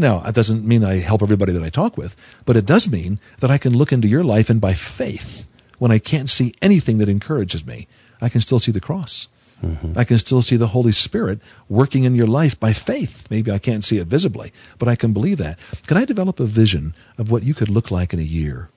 Now, 0.00 0.20
that 0.20 0.34
doesn't 0.34 0.64
mean 0.64 0.82
I 0.82 0.96
help 0.96 1.22
everybody 1.22 1.52
that 1.52 1.62
I 1.62 1.68
talk 1.68 1.98
with, 1.98 2.16
but 2.46 2.56
it 2.56 2.64
does 2.64 2.90
mean 2.90 3.20
that 3.40 3.50
I 3.50 3.58
can 3.58 3.76
look 3.76 3.92
into 3.92 4.08
your 4.08 4.24
life 4.24 4.48
and 4.48 4.58
by 4.58 4.72
faith 4.72 5.46
when 5.78 5.90
I 5.90 5.98
can't 5.98 6.30
see 6.30 6.54
anything 6.62 6.96
that 6.98 7.08
encourages 7.08 7.66
me, 7.66 7.86
I 8.18 8.30
can 8.30 8.40
still 8.40 8.58
see 8.58 8.72
the 8.72 8.80
cross. 8.80 9.28
Mm-hmm. 9.62 9.92
I 9.98 10.04
can 10.04 10.16
still 10.16 10.40
see 10.40 10.56
the 10.56 10.68
Holy 10.68 10.92
Spirit 10.92 11.40
working 11.68 12.04
in 12.04 12.14
your 12.14 12.26
life 12.26 12.58
by 12.58 12.72
faith. 12.72 13.26
Maybe 13.30 13.50
I 13.50 13.58
can't 13.58 13.84
see 13.84 13.98
it 13.98 14.06
visibly, 14.06 14.54
but 14.78 14.88
I 14.88 14.96
can 14.96 15.12
believe 15.12 15.36
that. 15.36 15.58
Can 15.86 15.98
I 15.98 16.06
develop 16.06 16.40
a 16.40 16.46
vision 16.46 16.94
of 17.18 17.30
what 17.30 17.42
you 17.42 17.52
could 17.52 17.68
look 17.68 17.90
like 17.90 18.14
in 18.14 18.18
a 18.18 18.22
year? 18.22 18.70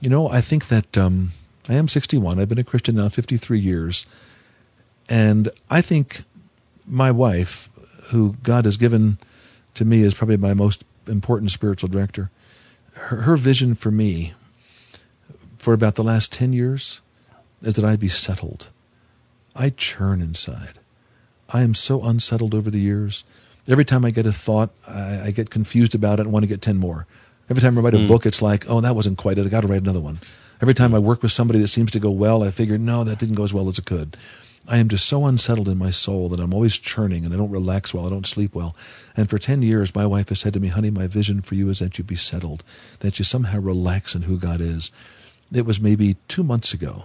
You 0.00 0.08
know, 0.08 0.30
I 0.30 0.40
think 0.40 0.68
that 0.68 0.96
um, 0.96 1.32
I 1.68 1.74
am 1.74 1.88
61. 1.88 2.38
I've 2.38 2.48
been 2.48 2.58
a 2.60 2.64
Christian 2.64 2.94
now 2.94 3.08
53 3.08 3.58
years. 3.58 4.06
And 5.08 5.48
I 5.68 5.80
think 5.80 6.22
my 6.86 7.10
wife, 7.10 7.68
who 8.10 8.36
God 8.44 8.66
has 8.66 8.76
given 8.76 9.18
to 9.74 9.84
me 9.84 10.02
is 10.02 10.14
probably 10.14 10.36
my 10.36 10.54
most 10.54 10.84
important 11.06 11.50
spiritual 11.50 11.88
director, 11.88 12.30
her, 12.92 13.22
her 13.22 13.36
vision 13.36 13.74
for 13.74 13.90
me 13.90 14.34
for 15.58 15.74
about 15.74 15.94
the 15.94 16.04
last 16.04 16.32
10 16.32 16.52
years 16.52 17.00
is 17.62 17.74
that 17.74 17.84
I 17.84 17.96
be 17.96 18.08
settled. 18.08 18.68
I 19.56 19.70
churn 19.70 20.20
inside. 20.20 20.78
I 21.48 21.62
am 21.62 21.74
so 21.74 22.02
unsettled 22.02 22.54
over 22.54 22.70
the 22.70 22.80
years. 22.80 23.24
Every 23.68 23.84
time 23.84 24.04
I 24.04 24.10
get 24.10 24.26
a 24.26 24.32
thought, 24.32 24.70
I, 24.86 25.26
I 25.26 25.30
get 25.30 25.50
confused 25.50 25.94
about 25.94 26.18
it 26.18 26.22
and 26.22 26.32
want 26.32 26.42
to 26.42 26.48
get 26.48 26.62
10 26.62 26.76
more. 26.76 27.06
Every 27.48 27.60
time 27.60 27.78
I 27.78 27.80
write 27.80 27.94
a 27.94 27.98
mm. 27.98 28.08
book, 28.08 28.26
it's 28.26 28.42
like, 28.42 28.64
oh, 28.68 28.80
that 28.80 28.96
wasn't 28.96 29.18
quite 29.18 29.38
it. 29.38 29.46
I 29.46 29.48
got 29.48 29.62
to 29.62 29.66
write 29.66 29.82
another 29.82 30.00
one. 30.00 30.20
Every 30.60 30.74
time 30.74 30.94
I 30.94 30.98
work 30.98 31.22
with 31.22 31.32
somebody 31.32 31.58
that 31.60 31.68
seems 31.68 31.90
to 31.92 32.00
go 32.00 32.10
well, 32.10 32.42
I 32.42 32.50
figure, 32.50 32.78
no, 32.78 33.04
that 33.04 33.18
didn't 33.18 33.34
go 33.34 33.44
as 33.44 33.52
well 33.52 33.68
as 33.68 33.78
it 33.78 33.84
could. 33.84 34.16
I 34.66 34.78
am 34.78 34.88
just 34.88 35.06
so 35.06 35.26
unsettled 35.26 35.68
in 35.68 35.76
my 35.76 35.90
soul 35.90 36.28
that 36.30 36.40
I'm 36.40 36.54
always 36.54 36.78
churning 36.78 37.24
and 37.24 37.34
I 37.34 37.36
don't 37.36 37.50
relax 37.50 37.92
well. 37.92 38.06
I 38.06 38.10
don't 38.10 38.26
sleep 38.26 38.54
well. 38.54 38.74
And 39.16 39.28
for 39.28 39.38
10 39.38 39.60
years, 39.62 39.94
my 39.94 40.06
wife 40.06 40.30
has 40.30 40.40
said 40.40 40.54
to 40.54 40.60
me, 40.60 40.68
honey, 40.68 40.90
my 40.90 41.06
vision 41.06 41.42
for 41.42 41.54
you 41.54 41.68
is 41.68 41.80
that 41.80 41.98
you 41.98 42.04
be 42.04 42.16
settled, 42.16 42.64
that 43.00 43.18
you 43.18 43.24
somehow 43.24 43.58
relax 43.58 44.14
in 44.14 44.22
who 44.22 44.38
God 44.38 44.60
is. 44.60 44.90
It 45.52 45.66
was 45.66 45.80
maybe 45.80 46.16
two 46.28 46.42
months 46.42 46.72
ago 46.72 47.04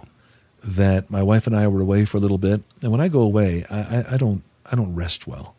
that 0.62 1.10
my 1.10 1.22
wife 1.22 1.46
and 1.46 1.54
I 1.54 1.68
were 1.68 1.80
away 1.80 2.06
for 2.06 2.16
a 2.16 2.20
little 2.20 2.38
bit. 2.38 2.62
And 2.82 2.92
when 2.92 3.00
I 3.00 3.08
go 3.08 3.20
away, 3.20 3.64
I, 3.70 3.80
I, 3.80 4.04
I 4.12 4.16
don't, 4.16 4.42
I 4.70 4.76
don't 4.76 4.94
rest 4.94 5.26
well. 5.26 5.54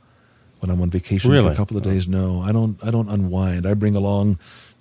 When 0.59 0.69
I'm 0.69 0.81
on 0.81 0.91
vacation 0.91 1.31
Really? 1.31 1.47
for 1.47 1.53
a 1.53 1.55
couple 1.55 1.77
of 1.77 1.85
oh. 1.85 1.89
days, 1.89 2.07
no, 2.07 2.41
I 2.41 2.51
don't, 2.51 2.77
I 2.83 2.91
don't 2.91 3.09
unwind. 3.09 3.65
I 3.65 3.73
bring 3.73 3.95
along 3.95 4.37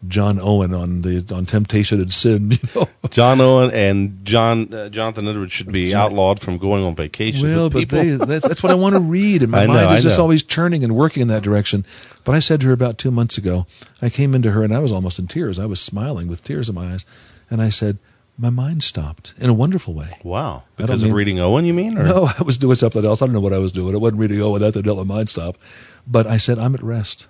John 0.09 0.39
Owen 0.41 0.73
on 0.73 1.03
the, 1.03 1.25
on 1.35 1.45
temptation 1.45 2.01
and 2.01 2.13
sin, 2.13 2.53
you 2.53 2.59
know. 2.75 2.89
John 3.11 3.41
Owen 3.41 3.71
and 3.73 4.25
John 4.25 4.73
uh, 4.73 4.89
Jonathan 4.89 5.29
Edwards 5.29 5.53
should 5.53 5.71
be 5.71 5.95
outlawed 5.95 6.41
from 6.41 6.57
going 6.57 6.83
on 6.85 6.95
vacation. 6.95 7.43
Well, 7.43 7.65
with 7.65 7.73
but 7.75 7.79
people. 7.81 7.99
they, 7.99 8.11
that's, 8.13 8.47
that's 8.49 8.63
what 8.63 8.73
I 8.73 8.77
want 8.77 8.95
to 8.95 9.01
read, 9.17 9.43
and 9.43 9.51
my 9.51 9.65
I 9.65 9.67
know, 9.67 9.75
mind 9.75 9.99
is 9.99 10.07
I 10.07 10.09
just 10.09 10.21
always 10.21 10.43
churning 10.43 10.83
and 10.83 10.97
working 10.97 11.21
in 11.21 11.29
that 11.29 11.43
direction. 11.43 11.85
But 12.25 12.35
I 12.35 12.39
said 12.41 12.61
to 12.63 12.67
her 12.69 12.73
about 12.73 12.97
two 12.97 13.11
months 13.11 13.37
ago, 13.37 13.67
I 14.01 14.09
came 14.09 14.35
into 14.35 14.53
her 14.53 14.63
and 14.63 14.75
I 14.75 14.79
was 14.79 14.91
almost 14.91 15.19
in 15.19 15.27
tears. 15.27 15.59
I 15.59 15.67
was 15.67 15.81
smiling 15.81 16.29
with 16.29 16.43
tears 16.43 16.69
in 16.71 16.75
my 16.75 16.93
eyes, 16.95 17.05
and 17.51 17.61
I 17.61 17.69
said, 17.69 17.99
"My 18.39 18.51
mind 18.51 18.83
stopped 18.83 19.35
in 19.37 19.51
a 19.51 19.55
wonderful 19.55 19.93
way." 19.93 20.19
wow, 20.23 20.63
I 20.79 20.83
because 20.83 21.03
of 21.03 21.09
mean- 21.09 21.15
reading 21.15 21.41
Owen, 21.41 21.67
you 21.67 21.75
mean? 21.75 21.99
Or? 21.99 22.05
No, 22.05 22.31
I 22.39 22.43
was 22.43 22.57
doing 22.57 22.77
something 22.77 23.05
else. 23.05 23.21
I 23.21 23.27
don't 23.27 23.35
know 23.35 23.41
what 23.41 23.53
I 23.53 23.59
was 23.59 23.73
doing. 23.73 23.95
It 23.95 23.99
wasn't 24.01 24.21
reading 24.21 24.41
oh, 24.41 24.59
that 24.59 24.75
let 24.75 24.97
my 24.97 25.05
mind 25.05 25.29
stop. 25.29 25.59
But 26.07 26.27
I 26.27 26.39
said, 26.39 26.59
I'm 26.59 26.75
at 26.75 26.83
rest. 26.83 27.27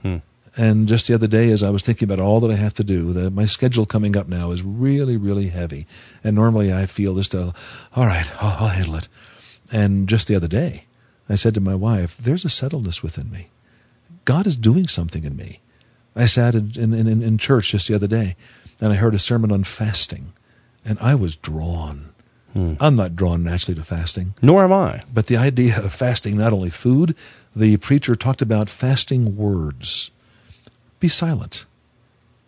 Hmm. 0.00 0.18
And 0.56 0.88
just 0.88 1.06
the 1.06 1.14
other 1.14 1.26
day, 1.26 1.50
as 1.50 1.62
I 1.62 1.70
was 1.70 1.82
thinking 1.82 2.06
about 2.06 2.22
all 2.22 2.40
that 2.40 2.50
I 2.50 2.56
have 2.56 2.72
to 2.74 2.84
do, 2.84 3.12
that 3.12 3.32
my 3.32 3.44
schedule 3.44 3.84
coming 3.84 4.16
up 4.16 4.26
now 4.26 4.52
is 4.52 4.62
really, 4.62 5.16
really 5.16 5.48
heavy. 5.48 5.86
And 6.24 6.34
normally 6.34 6.72
I 6.72 6.86
feel 6.86 7.14
just, 7.14 7.34
uh, 7.34 7.52
all 7.94 8.06
right, 8.06 8.30
I'll, 8.42 8.64
I'll 8.64 8.68
handle 8.68 8.96
it. 8.96 9.08
And 9.70 10.08
just 10.08 10.28
the 10.28 10.34
other 10.34 10.48
day, 10.48 10.86
I 11.28 11.34
said 11.34 11.54
to 11.54 11.60
my 11.60 11.74
wife, 11.74 12.16
there's 12.16 12.44
a 12.44 12.48
settledness 12.48 13.02
within 13.02 13.30
me. 13.30 13.48
God 14.24 14.46
is 14.46 14.56
doing 14.56 14.88
something 14.88 15.24
in 15.24 15.36
me. 15.36 15.60
I 16.14 16.26
sat 16.26 16.54
in, 16.54 16.72
in, 16.76 16.94
in, 16.94 17.22
in 17.22 17.38
church 17.38 17.72
just 17.72 17.88
the 17.88 17.94
other 17.94 18.06
day, 18.06 18.36
and 18.80 18.92
I 18.92 18.96
heard 18.96 19.14
a 19.14 19.18
sermon 19.18 19.52
on 19.52 19.64
fasting, 19.64 20.32
and 20.84 20.98
I 21.00 21.14
was 21.14 21.36
drawn. 21.36 22.14
I'm 22.80 22.96
not 22.96 23.14
drawn 23.14 23.42
naturally 23.42 23.74
to 23.74 23.84
fasting. 23.84 24.34
Nor 24.40 24.64
am 24.64 24.72
I. 24.72 25.02
But 25.12 25.26
the 25.26 25.36
idea 25.36 25.78
of 25.84 25.92
fasting 25.92 26.38
not 26.38 26.54
only 26.54 26.70
food, 26.70 27.14
the 27.54 27.76
preacher 27.76 28.16
talked 28.16 28.40
about 28.40 28.70
fasting 28.70 29.36
words. 29.36 30.10
Be 31.00 31.08
silent. 31.08 31.66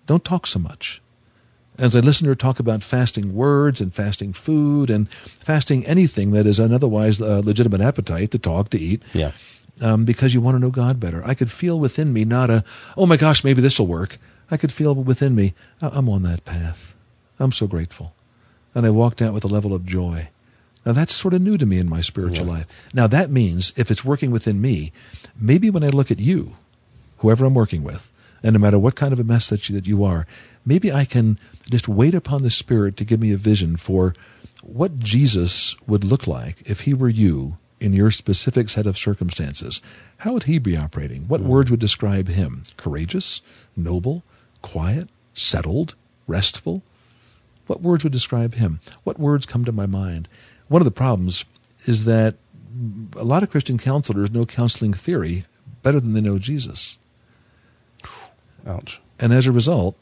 Don't 0.07 0.25
talk 0.25 0.47
so 0.47 0.59
much. 0.59 1.01
As 1.79 1.95
I 1.95 2.01
listened 2.01 2.25
to 2.27 2.31
her 2.31 2.35
talk 2.35 2.59
about 2.59 2.83
fasting 2.83 3.35
words 3.35 3.81
and 3.81 3.95
fasting 3.95 4.33
food 4.33 4.91
and 4.91 5.09
fasting 5.11 5.87
anything 5.87 6.33
that 6.33 6.47
is 6.47 6.59
an 6.59 6.73
otherwise 6.73 7.21
uh, 7.21 7.41
legitimate 7.45 7.81
appetite 7.81 8.31
to 8.33 8.39
talk, 8.39 8.71
to 8.71 8.79
eat, 8.79 9.01
Yeah. 9.13 9.31
um, 9.81 10.05
because 10.05 10.35
you 10.35 10.41
want 10.41 10.57
to 10.57 10.59
know 10.59 10.71
God 10.71 10.99
better. 10.99 11.23
I 11.25 11.35
could 11.35 11.53
feel 11.53 11.79
within 11.79 12.13
me 12.13 12.25
not 12.25 12.51
a, 12.51 12.65
oh 12.97 13.07
my 13.07 13.17
gosh, 13.17 13.45
maybe 13.45 13.61
this 13.63 13.79
will 13.79 13.87
work. 13.87 14.19
I 14.51 14.57
could 14.57 14.73
feel 14.73 14.95
within 14.95 15.35
me, 15.37 15.55
"I- 15.81 15.91
I'm 15.93 16.09
on 16.09 16.23
that 16.25 16.45
path. 16.45 16.95
I'm 17.39 17.53
so 17.53 17.67
grateful. 17.69 18.13
And 18.75 18.85
I 18.85 18.91
walked 18.91 19.23
out 19.23 19.35
with 19.35 19.45
a 19.45 19.49
level 19.49 19.73
of 19.75 19.87
joy. 19.87 20.31
Now 20.85 20.93
that's 20.93 21.15
sort 21.15 21.35
of 21.35 21.43
new 21.43 21.59
to 21.59 21.67
me 21.67 21.79
in 21.79 21.89
my 21.89 22.01
spiritual 22.01 22.47
Yeah. 22.47 22.53
life. 22.55 22.67
Now 22.93 23.07
that 23.07 23.31
means 23.31 23.73
if 23.77 23.91
it's 23.91 24.05
working 24.05 24.31
within 24.33 24.61
me, 24.61 24.91
maybe 25.39 25.71
when 25.71 25.85
I 25.85 25.89
look 25.89 26.11
at 26.11 26.19
you, 26.19 26.57
whoever 27.19 27.45
I'm 27.45 27.55
working 27.55 27.85
with, 27.85 28.11
and 28.43 28.55
no 28.55 28.59
matter 28.59 28.79
what 28.79 28.95
kind 28.95 29.13
of 29.13 29.21
a 29.21 29.25
mess 29.25 29.49
that 29.49 29.69
you, 29.69 29.75
that 29.75 29.87
you 29.87 30.05
are, 30.05 30.27
maybe 30.65 30.93
I 30.93 31.05
can 31.05 31.39
just 31.71 31.89
wait 31.89 32.15
upon 32.15 32.43
the 32.43 32.51
Spirit 32.51 32.97
to 32.97 33.05
give 33.05 33.21
me 33.21 33.33
a 33.33 33.37
vision 33.37 33.77
for 33.77 34.15
what 34.63 34.99
Jesus 34.99 35.77
would 35.87 36.05
look 36.05 36.27
like 36.27 36.63
if 36.69 36.81
he 36.81 36.95
were 36.95 37.09
you 37.09 37.59
in 37.81 37.93
your 37.93 38.11
specific 38.11 38.69
set 38.69 38.87
of 38.87 38.99
circumstances. 38.99 39.81
How 40.19 40.33
would 40.33 40.45
he 40.45 40.59
be 40.59 40.77
operating? 40.77 41.29
What 41.29 41.41
hmm. 41.41 41.49
words 41.49 41.71
would 41.71 41.81
describe 41.81 42.29
him? 42.29 42.65
Courageous, 42.77 43.41
noble, 43.77 44.25
quiet, 44.63 45.09
settled, 45.35 45.95
restful? 46.27 46.83
What 47.67 47.83
words 47.83 48.03
would 48.03 48.13
describe 48.13 48.55
him? 48.55 48.81
What 49.05 49.19
words 49.19 49.47
come 49.47 49.65
to 49.65 49.73
my 49.73 49.87
mind? 49.87 50.29
One 50.69 50.83
of 50.83 50.87
the 50.87 50.91
problems 50.91 51.45
is 51.87 52.05
that 52.05 52.37
a 53.17 53.25
lot 53.25 53.43
of 53.43 53.51
Christian 53.51 53.79
counselors 53.79 54.31
know 54.31 54.47
counseling 54.47 54.93
theory 54.93 55.45
better 55.83 56.01
than 56.01 56.13
they 56.13 56.21
know 56.21 56.39
Jesus. 56.39 56.99
Ouch. 58.69 59.01
And 59.19 59.33
as 59.33 59.47
a 59.47 59.53
result, 59.53 59.97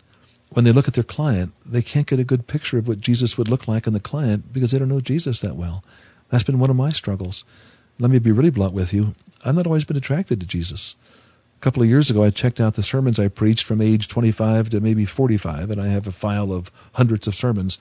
when 0.50 0.64
they 0.64 0.72
look 0.72 0.88
at 0.88 0.94
their 0.94 1.04
client, 1.04 1.52
they 1.64 1.82
can't 1.82 2.06
get 2.06 2.20
a 2.20 2.24
good 2.24 2.46
picture 2.46 2.78
of 2.78 2.88
what 2.88 3.00
Jesus 3.00 3.38
would 3.38 3.48
look 3.48 3.66
like 3.66 3.86
in 3.86 3.92
the 3.92 4.00
client 4.00 4.52
because 4.52 4.72
they 4.72 4.78
don't 4.78 4.88
know 4.88 5.00
Jesus 5.00 5.40
that 5.40 5.56
well. 5.56 5.82
That's 6.28 6.44
been 6.44 6.58
one 6.58 6.70
of 6.70 6.76
my 6.76 6.90
struggles. 6.90 7.44
Let 7.98 8.10
me 8.10 8.18
be 8.18 8.32
really 8.32 8.50
blunt 8.50 8.74
with 8.74 8.92
you. 8.92 9.14
I've 9.44 9.54
not 9.54 9.66
always 9.66 9.84
been 9.84 9.96
attracted 9.96 10.40
to 10.40 10.46
Jesus. 10.46 10.96
A 11.56 11.60
couple 11.60 11.82
of 11.82 11.88
years 11.88 12.10
ago, 12.10 12.22
I 12.22 12.30
checked 12.30 12.60
out 12.60 12.74
the 12.74 12.82
sermons 12.82 13.18
I 13.18 13.28
preached 13.28 13.64
from 13.64 13.80
age 13.80 14.08
25 14.08 14.70
to 14.70 14.80
maybe 14.80 15.06
45, 15.06 15.70
and 15.70 15.80
I 15.80 15.88
have 15.88 16.06
a 16.06 16.12
file 16.12 16.52
of 16.52 16.70
hundreds 16.94 17.26
of 17.26 17.34
sermons. 17.34 17.78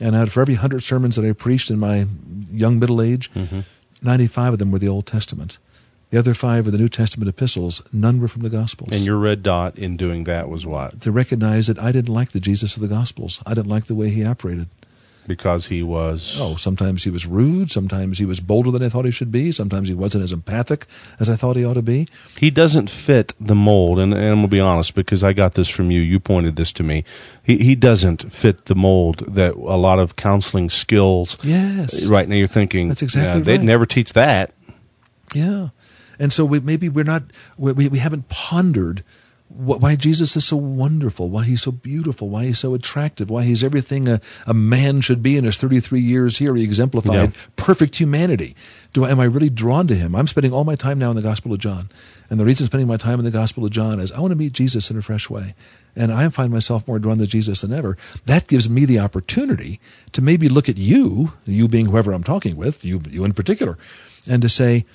And 0.00 0.16
out 0.16 0.30
for 0.30 0.40
every 0.40 0.54
hundred 0.54 0.82
sermons 0.82 1.16
that 1.16 1.24
I 1.24 1.32
preached 1.32 1.70
in 1.70 1.78
my 1.78 2.06
young 2.50 2.78
middle 2.78 3.00
age, 3.00 3.32
mm-hmm. 3.34 3.60
95 4.02 4.54
of 4.54 4.58
them 4.58 4.72
were 4.72 4.80
the 4.80 4.88
Old 4.88 5.06
Testament. 5.06 5.58
The 6.12 6.18
other 6.18 6.34
five 6.34 6.66
are 6.68 6.70
the 6.70 6.76
New 6.76 6.90
Testament 6.90 7.26
epistles. 7.26 7.82
None 7.90 8.20
were 8.20 8.28
from 8.28 8.42
the 8.42 8.50
Gospels 8.50 8.90
And 8.92 9.02
your 9.02 9.16
red 9.16 9.42
dot 9.42 9.78
in 9.78 9.96
doing 9.96 10.24
that 10.24 10.50
was 10.50 10.66
what? 10.66 11.00
to 11.00 11.10
recognize 11.10 11.68
that 11.68 11.78
I 11.78 11.90
didn't 11.90 12.12
like 12.12 12.32
the 12.32 12.38
Jesus 12.38 12.76
of 12.76 12.82
the 12.82 12.88
Gospels. 12.88 13.40
I 13.46 13.54
didn't 13.54 13.70
like 13.70 13.86
the 13.86 13.94
way 13.94 14.10
he 14.10 14.22
operated. 14.22 14.68
Because 15.26 15.68
he 15.68 15.82
was. 15.82 16.36
Oh, 16.38 16.56
sometimes 16.56 17.04
he 17.04 17.10
was 17.10 17.24
rude. 17.24 17.70
Sometimes 17.70 18.18
he 18.18 18.26
was 18.26 18.40
bolder 18.40 18.70
than 18.70 18.82
I 18.82 18.90
thought 18.90 19.06
he 19.06 19.10
should 19.10 19.32
be. 19.32 19.52
Sometimes 19.52 19.88
he 19.88 19.94
wasn't 19.94 20.24
as 20.24 20.32
empathic 20.32 20.84
as 21.18 21.30
I 21.30 21.36
thought 21.36 21.56
he 21.56 21.64
ought 21.64 21.74
to 21.74 21.82
be. 21.82 22.08
He 22.36 22.50
doesn't 22.50 22.90
fit 22.90 23.32
the 23.40 23.54
mold, 23.54 23.98
and, 23.98 24.12
and 24.12 24.22
I'm 24.22 24.34
gonna 24.34 24.48
be 24.48 24.60
honest 24.60 24.94
because 24.94 25.24
I 25.24 25.32
got 25.32 25.54
this 25.54 25.68
from 25.68 25.90
you. 25.92 26.00
You 26.00 26.18
pointed 26.20 26.56
this 26.56 26.72
to 26.72 26.82
me. 26.82 27.04
He 27.42 27.56
he 27.58 27.74
doesn't 27.76 28.32
fit 28.32 28.64
the 28.66 28.74
mold 28.74 29.18
that 29.34 29.54
a 29.54 29.78
lot 29.78 29.98
of 30.00 30.16
counseling 30.16 30.68
skills. 30.68 31.38
Yes. 31.44 32.06
Right 32.08 32.28
now, 32.28 32.34
you're 32.34 32.48
thinking 32.48 32.88
That's 32.88 33.00
exactly 33.02 33.38
yeah, 33.40 33.44
They'd 33.44 33.56
right. 33.58 33.64
never 33.64 33.86
teach 33.86 34.12
that. 34.14 34.52
Yeah. 35.34 35.68
And 36.22 36.32
so 36.32 36.44
we, 36.44 36.60
maybe 36.60 36.88
we're 36.88 37.04
not, 37.04 37.24
we, 37.58 37.72
we 37.88 37.98
haven't 37.98 38.28
pondered 38.28 39.02
wh- 39.48 39.80
why 39.82 39.96
Jesus 39.96 40.36
is 40.36 40.44
so 40.44 40.56
wonderful, 40.56 41.28
why 41.28 41.44
he's 41.44 41.62
so 41.62 41.72
beautiful, 41.72 42.28
why 42.28 42.44
he's 42.44 42.60
so 42.60 42.74
attractive, 42.74 43.28
why 43.28 43.42
he's 43.42 43.64
everything 43.64 44.08
a, 44.08 44.20
a 44.46 44.54
man 44.54 45.00
should 45.00 45.22
be 45.22 45.36
in 45.36 45.44
his 45.44 45.56
33 45.56 45.98
years 46.00 46.38
here. 46.38 46.54
He 46.54 46.62
exemplified 46.62 47.34
Yeah. 47.34 47.40
perfect 47.56 47.96
humanity. 47.96 48.54
Do 48.92 49.04
I, 49.04 49.10
am 49.10 49.18
I 49.20 49.24
really 49.24 49.50
drawn 49.50 49.86
to 49.88 49.94
him? 49.96 50.14
I'm 50.14 50.28
spending 50.28 50.52
all 50.52 50.64
my 50.64 50.76
time 50.76 50.98
now 51.00 51.10
in 51.10 51.16
the 51.16 51.22
Gospel 51.22 51.52
of 51.52 51.58
John. 51.58 51.90
And 52.30 52.38
the 52.40 52.44
reason 52.46 52.64
I'm 52.64 52.68
spending 52.68 52.86
my 52.88 52.96
time 52.96 53.18
in 53.18 53.24
the 53.24 53.30
Gospel 53.32 53.64
of 53.64 53.72
John 53.72 53.98
is 54.00 54.12
I 54.12 54.20
want 54.20 54.30
to 54.30 54.36
meet 54.38 54.52
Jesus 54.52 54.90
in 54.90 54.96
a 54.96 55.02
fresh 55.02 55.28
way. 55.28 55.54
And 55.96 56.10
I 56.12 56.26
find 56.30 56.50
myself 56.52 56.86
more 56.88 56.98
drawn 56.98 57.18
to 57.18 57.26
Jesus 57.26 57.60
than 57.60 57.72
ever. 57.72 57.98
That 58.24 58.46
gives 58.46 58.70
me 58.70 58.84
the 58.86 58.98
opportunity 59.00 59.80
to 60.12 60.22
maybe 60.22 60.48
look 60.48 60.68
at 60.68 60.78
you, 60.78 61.32
you 61.44 61.68
being 61.68 61.86
whoever 61.86 62.12
I'm 62.12 62.24
talking 62.24 62.56
with, 62.56 62.84
you, 62.84 63.02
you 63.10 63.24
in 63.24 63.34
particular, 63.34 63.76
and 64.30 64.40
to 64.40 64.48
say, 64.48 64.86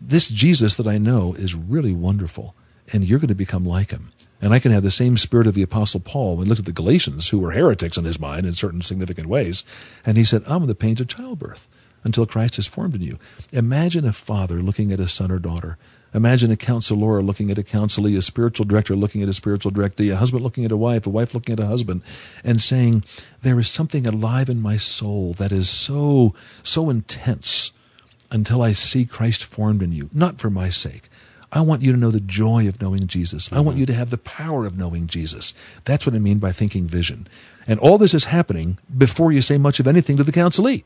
this 0.00 0.28
Jesus 0.28 0.74
that 0.76 0.86
I 0.86 0.98
know 0.98 1.34
is 1.34 1.54
really 1.54 1.92
wonderful, 1.92 2.54
and 2.92 3.04
you're 3.04 3.18
going 3.18 3.28
to 3.28 3.34
become 3.34 3.64
like 3.64 3.90
him. 3.90 4.10
And 4.40 4.54
I 4.54 4.58
can 4.58 4.72
have 4.72 4.82
the 4.82 4.90
same 4.90 5.18
spirit 5.18 5.46
of 5.46 5.54
the 5.54 5.62
Apostle 5.62 6.00
Paul 6.00 6.36
when 6.36 6.46
he 6.46 6.48
looked 6.48 6.60
at 6.60 6.64
the 6.64 6.72
Galatians, 6.72 7.28
who 7.28 7.38
were 7.38 7.50
heretics 7.50 7.98
in 7.98 8.04
his 8.04 8.18
mind 8.18 8.46
in 8.46 8.54
certain 8.54 8.80
significant 8.80 9.28
ways. 9.28 9.64
And 10.06 10.16
he 10.16 10.24
said, 10.24 10.42
I'm 10.46 10.62
in 10.62 10.68
the 10.68 10.74
pains 10.74 11.00
of 11.00 11.08
childbirth 11.08 11.68
until 12.04 12.24
Christ 12.24 12.58
is 12.58 12.66
formed 12.66 12.94
in 12.94 13.02
you. 13.02 13.18
Imagine 13.52 14.06
a 14.06 14.12
father 14.12 14.62
looking 14.62 14.92
at 14.92 15.00
a 15.00 15.08
son 15.08 15.30
or 15.30 15.38
daughter. 15.38 15.76
Imagine 16.14 16.50
a 16.50 16.56
counselor 16.56 17.22
looking 17.22 17.50
at 17.50 17.58
a 17.58 17.62
counselee, 17.62 18.16
a 18.16 18.22
spiritual 18.22 18.64
director 18.64 18.96
looking 18.96 19.22
at 19.22 19.28
a 19.28 19.34
spiritual 19.34 19.70
directee, 19.70 20.12
a 20.12 20.16
husband 20.16 20.42
looking 20.42 20.64
at 20.64 20.72
a 20.72 20.76
wife, 20.76 21.06
a 21.06 21.10
wife 21.10 21.34
looking 21.34 21.52
at 21.52 21.60
a 21.60 21.66
husband, 21.66 22.02
and 22.42 22.60
saying, 22.60 23.04
There 23.42 23.60
is 23.60 23.68
something 23.68 24.06
alive 24.06 24.48
in 24.48 24.60
my 24.60 24.76
soul 24.76 25.34
that 25.34 25.52
is 25.52 25.68
so, 25.68 26.34
so 26.62 26.90
intense 26.90 27.72
until 28.30 28.62
I 28.62 28.72
see 28.72 29.04
Christ 29.04 29.44
formed 29.44 29.82
in 29.82 29.92
you, 29.92 30.08
not 30.12 30.38
for 30.38 30.50
my 30.50 30.68
sake. 30.68 31.08
I 31.52 31.62
want 31.62 31.82
you 31.82 31.90
to 31.90 31.98
know 31.98 32.10
the 32.10 32.20
joy 32.20 32.68
of 32.68 32.80
knowing 32.80 33.06
Jesus. 33.08 33.52
I 33.52 33.56
want 33.56 33.70
mm-hmm. 33.70 33.80
you 33.80 33.86
to 33.86 33.94
have 33.94 34.10
the 34.10 34.18
power 34.18 34.66
of 34.66 34.78
knowing 34.78 35.08
Jesus. 35.08 35.52
That's 35.84 36.06
what 36.06 36.14
I 36.14 36.20
mean 36.20 36.38
by 36.38 36.52
thinking 36.52 36.86
vision. 36.86 37.26
And 37.66 37.80
all 37.80 37.98
this 37.98 38.14
is 38.14 38.24
happening 38.24 38.78
before 38.96 39.32
you 39.32 39.42
say 39.42 39.58
much 39.58 39.80
of 39.80 39.88
anything 39.88 40.16
to 40.16 40.24
the 40.24 40.32
counselee. 40.32 40.84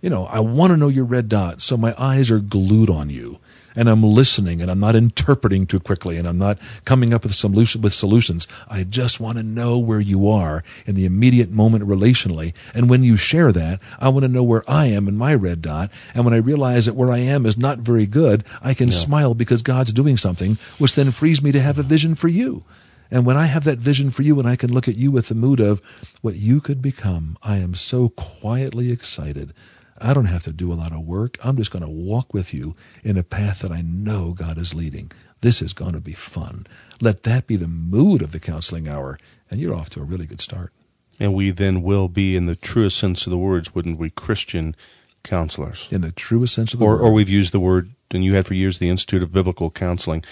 You 0.00 0.10
know, 0.10 0.26
I 0.26 0.40
want 0.40 0.70
to 0.72 0.76
know 0.76 0.88
your 0.88 1.04
red 1.04 1.28
dot, 1.28 1.60
so 1.60 1.76
my 1.76 1.94
eyes 1.98 2.30
are 2.30 2.38
glued 2.38 2.90
on 2.90 3.10
you. 3.10 3.38
And 3.76 3.88
I'm 3.88 4.02
listening 4.02 4.60
and 4.60 4.70
I'm 4.70 4.80
not 4.80 4.96
interpreting 4.96 5.66
too 5.66 5.78
quickly 5.78 6.16
and 6.16 6.26
I'm 6.26 6.38
not 6.38 6.58
coming 6.84 7.12
up 7.12 7.22
with 7.22 7.34
solution 7.34 7.82
with 7.82 7.92
solutions. 7.92 8.48
I 8.68 8.82
just 8.82 9.20
want 9.20 9.36
to 9.36 9.44
know 9.44 9.78
where 9.78 10.00
you 10.00 10.28
are 10.28 10.64
in 10.86 10.94
the 10.94 11.04
immediate 11.04 11.50
moment 11.50 11.84
relationally. 11.84 12.54
And 12.74 12.88
when 12.88 13.02
you 13.02 13.16
share 13.16 13.52
that, 13.52 13.80
I 14.00 14.08
want 14.08 14.24
to 14.24 14.32
know 14.32 14.42
where 14.42 14.68
I 14.68 14.86
am 14.86 15.06
in 15.06 15.16
my 15.16 15.34
red 15.34 15.60
dot. 15.62 15.90
And 16.14 16.24
when 16.24 16.34
I 16.34 16.38
realize 16.38 16.86
that 16.86 16.94
where 16.94 17.12
I 17.12 17.18
am 17.18 17.44
is 17.44 17.58
not 17.58 17.80
very 17.80 18.06
good, 18.06 18.44
I 18.62 18.74
can 18.74 18.90
smile 18.90 19.34
because 19.34 19.62
God's 19.62 19.92
doing 19.92 20.16
something, 20.16 20.58
which 20.78 20.94
then 20.94 21.10
frees 21.10 21.42
me 21.42 21.52
to 21.52 21.60
have 21.60 21.78
a 21.78 21.82
vision 21.82 22.14
for 22.14 22.28
you. 22.28 22.64
And 23.10 23.24
when 23.24 23.36
I 23.36 23.46
have 23.46 23.64
that 23.64 23.78
vision 23.78 24.10
for 24.10 24.22
you 24.22 24.38
and 24.38 24.48
I 24.48 24.56
can 24.56 24.72
look 24.72 24.88
at 24.88 24.96
you 24.96 25.10
with 25.10 25.28
the 25.28 25.34
mood 25.34 25.60
of 25.60 25.80
what 26.22 26.36
you 26.36 26.60
could 26.60 26.82
become, 26.82 27.36
I 27.42 27.58
am 27.58 27.74
so 27.74 28.08
quietly 28.08 28.90
excited. 28.90 29.52
I 30.00 30.14
don't 30.14 30.26
have 30.26 30.42
to 30.44 30.52
do 30.52 30.72
a 30.72 30.74
lot 30.74 30.92
of 30.92 31.00
work. 31.06 31.38
I'm 31.44 31.56
just 31.56 31.70
going 31.70 31.84
to 31.84 31.90
walk 31.90 32.34
with 32.34 32.52
you 32.52 32.76
in 33.02 33.16
a 33.16 33.22
path 33.22 33.60
that 33.60 33.72
I 33.72 33.80
know 33.82 34.32
God 34.32 34.58
is 34.58 34.74
leading. 34.74 35.10
This 35.40 35.62
is 35.62 35.72
going 35.72 35.92
to 35.92 36.00
be 36.00 36.12
fun. 36.12 36.66
Let 37.00 37.22
that 37.24 37.46
be 37.46 37.56
the 37.56 37.68
mood 37.68 38.22
of 38.22 38.32
the 38.32 38.40
counseling 38.40 38.88
hour, 38.88 39.18
and 39.50 39.60
you're 39.60 39.74
off 39.74 39.90
to 39.90 40.00
a 40.00 40.04
really 40.04 40.26
good 40.26 40.40
start. 40.40 40.72
And 41.18 41.34
we 41.34 41.50
then 41.50 41.82
will 41.82 42.08
be, 42.08 42.36
in 42.36 42.46
the 42.46 42.56
truest 42.56 42.98
sense 42.98 43.26
of 43.26 43.30
the 43.30 43.38
words, 43.38 43.74
wouldn't 43.74 43.98
we, 43.98 44.10
Christian 44.10 44.76
counselors? 45.22 45.88
In 45.90 46.02
the 46.02 46.12
truest 46.12 46.54
sense 46.54 46.74
of 46.74 46.80
the 46.80 46.84
or, 46.84 46.96
word. 46.96 47.02
Or 47.02 47.12
we've 47.12 47.28
used 47.28 47.52
the 47.52 47.60
word, 47.60 47.90
and 48.10 48.22
you 48.22 48.34
had 48.34 48.46
for 48.46 48.54
years 48.54 48.78
the 48.78 48.90
Institute 48.90 49.22
of 49.22 49.32
Biblical 49.32 49.70
Counseling. 49.70 50.24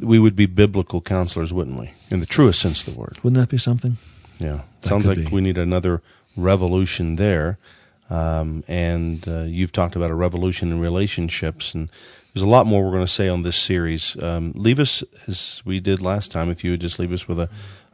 We 0.00 0.18
would 0.18 0.34
be 0.34 0.46
biblical 0.46 1.02
counselors, 1.02 1.52
wouldn't 1.52 1.78
we? 1.78 1.90
In 2.10 2.20
the 2.20 2.26
truest 2.26 2.60
sense 2.60 2.86
of 2.86 2.94
the 2.94 3.00
word. 3.00 3.18
Wouldn't 3.22 3.40
that 3.40 3.50
be 3.50 3.58
something? 3.58 3.98
Yeah. 4.38 4.62
That 4.80 4.88
Sounds 4.88 5.06
like 5.06 5.18
be. 5.18 5.26
we 5.26 5.42
need 5.42 5.58
another 5.58 6.02
revolution 6.36 7.16
there. 7.16 7.58
Um, 8.10 8.64
and 8.68 9.26
uh, 9.28 9.42
you've 9.42 9.72
talked 9.72 9.96
about 9.96 10.10
a 10.10 10.14
revolution 10.14 10.72
in 10.72 10.80
relationships, 10.80 11.74
and 11.74 11.90
there's 12.32 12.42
a 12.42 12.48
lot 12.48 12.66
more 12.66 12.84
we're 12.84 12.92
going 12.92 13.06
to 13.06 13.12
say 13.12 13.28
on 13.28 13.42
this 13.42 13.56
series. 13.56 14.16
Um, 14.22 14.52
leave 14.54 14.80
us, 14.80 15.04
as 15.26 15.62
we 15.64 15.80
did 15.80 16.00
last 16.00 16.30
time, 16.30 16.50
if 16.50 16.64
you 16.64 16.70
would 16.70 16.80
just 16.80 16.98
leave 16.98 17.12
us 17.12 17.28
with 17.28 17.38
a, 17.38 17.48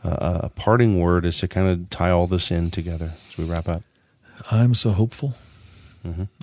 a, 0.04 0.40
a 0.44 0.48
parting 0.50 1.00
word 1.00 1.24
as 1.24 1.38
to 1.38 1.48
kind 1.48 1.68
of 1.68 1.90
tie 1.90 2.10
all 2.10 2.26
this 2.26 2.50
in 2.50 2.70
together 2.70 3.12
as 3.28 3.36
we 3.36 3.44
wrap 3.44 3.68
up. 3.68 3.82
I'm 4.50 4.74
so 4.74 4.90
hopeful. 4.90 5.34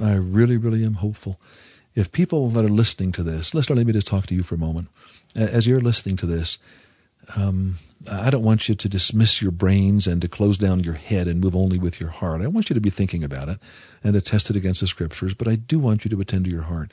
I 0.01 0.15
really, 0.15 0.57
really 0.57 0.84
am 0.84 0.95
hopeful. 0.95 1.39
If 1.93 2.12
people 2.12 2.49
that 2.49 2.65
are 2.65 2.69
listening 2.69 3.12
to 3.13 3.23
this, 3.23 3.53
listener, 3.53 3.75
let 3.75 3.86
me 3.86 3.93
just 3.93 4.07
talk 4.07 4.25
to 4.27 4.36
you 4.36 4.43
for 4.43 4.55
a 4.55 4.57
moment. 4.57 4.88
As 5.36 5.67
you're 5.67 5.81
listening 5.81 6.17
to 6.17 6.25
this, 6.25 6.57
um, 7.36 7.77
I 8.09 8.29
don't 8.29 8.43
want 8.43 8.67
you 8.69 8.75
to 8.75 8.89
dismiss 8.89 9.41
your 9.41 9.51
brains 9.51 10.07
and 10.07 10.21
to 10.21 10.27
close 10.27 10.57
down 10.57 10.83
your 10.83 10.95
head 10.95 11.27
and 11.27 11.41
move 11.41 11.55
only 11.55 11.77
with 11.77 11.99
your 11.99 12.09
heart. 12.09 12.41
I 12.41 12.47
want 12.47 12.69
you 12.69 12.73
to 12.73 12.81
be 12.81 12.89
thinking 12.89 13.23
about 13.23 13.49
it 13.49 13.59
and 14.03 14.13
to 14.13 14.21
test 14.21 14.49
it 14.49 14.55
against 14.55 14.81
the 14.81 14.87
scriptures, 14.87 15.33
but 15.33 15.47
I 15.47 15.55
do 15.55 15.77
want 15.77 16.03
you 16.03 16.09
to 16.09 16.21
attend 16.21 16.45
to 16.45 16.51
your 16.51 16.63
heart. 16.63 16.91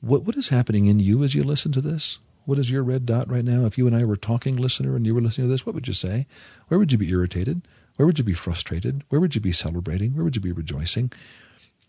What, 0.00 0.22
what 0.22 0.36
is 0.36 0.48
happening 0.48 0.86
in 0.86 1.00
you 1.00 1.22
as 1.22 1.34
you 1.34 1.42
listen 1.42 1.72
to 1.72 1.80
this? 1.80 2.18
What 2.44 2.58
is 2.58 2.70
your 2.70 2.84
red 2.84 3.06
dot 3.06 3.28
right 3.28 3.44
now? 3.44 3.66
If 3.66 3.76
you 3.76 3.86
and 3.86 3.96
I 3.96 4.04
were 4.04 4.16
talking, 4.16 4.56
listener, 4.56 4.94
and 4.94 5.04
you 5.04 5.14
were 5.14 5.20
listening 5.20 5.48
to 5.48 5.50
this, 5.50 5.66
what 5.66 5.74
would 5.74 5.88
you 5.88 5.94
say? 5.94 6.26
Where 6.68 6.78
would 6.78 6.92
you 6.92 6.98
be 6.98 7.10
irritated? 7.10 7.62
Where 7.96 8.06
would 8.06 8.18
you 8.18 8.24
be 8.24 8.34
frustrated? 8.34 9.02
Where 9.08 9.20
would 9.20 9.34
you 9.34 9.40
be 9.40 9.52
celebrating? 9.52 10.14
Where 10.14 10.22
would 10.22 10.36
you 10.36 10.42
be 10.42 10.52
rejoicing? 10.52 11.12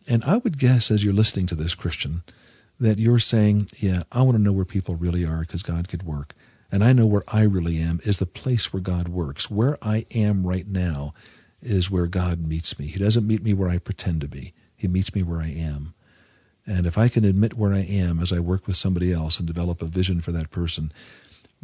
And 0.07 0.23
I 0.23 0.37
would 0.37 0.57
guess 0.57 0.89
as 0.89 1.03
you're 1.03 1.13
listening 1.13 1.47
to 1.47 1.55
this, 1.55 1.75
Christian, 1.75 2.23
that 2.79 2.97
you're 2.97 3.19
saying, 3.19 3.67
Yeah, 3.77 4.03
I 4.11 4.21
want 4.23 4.37
to 4.37 4.43
know 4.43 4.53
where 4.53 4.65
people 4.65 4.95
really 4.95 5.25
are 5.25 5.41
because 5.41 5.63
God 5.63 5.87
could 5.87 6.03
work. 6.03 6.33
And 6.71 6.83
I 6.83 6.93
know 6.93 7.05
where 7.05 7.23
I 7.27 7.43
really 7.43 7.77
am 7.77 7.99
is 8.03 8.17
the 8.17 8.25
place 8.25 8.73
where 8.73 8.81
God 8.81 9.07
works. 9.07 9.49
Where 9.49 9.77
I 9.81 10.05
am 10.11 10.45
right 10.45 10.67
now 10.67 11.13
is 11.61 11.89
where 11.89 12.07
God 12.07 12.45
meets 12.45 12.77
me. 12.77 12.87
He 12.87 12.99
doesn't 12.99 13.27
meet 13.27 13.43
me 13.43 13.53
where 13.53 13.69
I 13.69 13.77
pretend 13.77 14.21
to 14.21 14.27
be, 14.27 14.53
He 14.75 14.87
meets 14.87 15.15
me 15.15 15.23
where 15.23 15.41
I 15.41 15.49
am. 15.49 15.93
And 16.65 16.85
if 16.85 16.97
I 16.97 17.07
can 17.07 17.23
admit 17.23 17.57
where 17.57 17.73
I 17.73 17.79
am 17.79 18.19
as 18.19 18.33
I 18.33 18.39
work 18.39 18.67
with 18.67 18.75
somebody 18.75 19.13
else 19.13 19.39
and 19.39 19.47
develop 19.47 19.81
a 19.81 19.85
vision 19.85 20.19
for 20.19 20.33
that 20.33 20.51
person, 20.51 20.91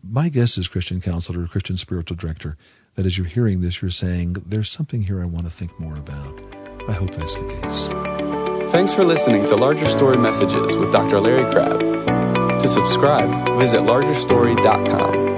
my 0.01 0.29
guess 0.29 0.57
is, 0.57 0.69
Christian 0.69 1.01
counselor, 1.01 1.45
Christian 1.47 1.75
spiritual 1.77 2.15
director, 2.15 2.57
that 2.95 3.05
as 3.05 3.17
you're 3.17 3.27
hearing 3.27 3.61
this, 3.61 3.81
you're 3.81 3.91
saying, 3.91 4.37
There's 4.45 4.69
something 4.69 5.03
here 5.03 5.21
I 5.21 5.25
want 5.25 5.45
to 5.45 5.51
think 5.51 5.77
more 5.79 5.97
about. 5.97 6.39
I 6.87 6.93
hope 6.93 7.11
that's 7.11 7.37
the 7.37 7.47
case. 7.61 8.71
Thanks 8.71 8.93
for 8.93 9.03
listening 9.03 9.45
to 9.45 9.55
Larger 9.55 9.87
Story 9.87 10.17
Messages 10.17 10.77
with 10.77 10.91
Dr. 10.91 11.19
Larry 11.19 11.49
Crabb. 11.51 12.02
To 12.61 12.67
subscribe, 12.67 13.57
visit 13.57 13.81
largerstory.com. 13.83 15.32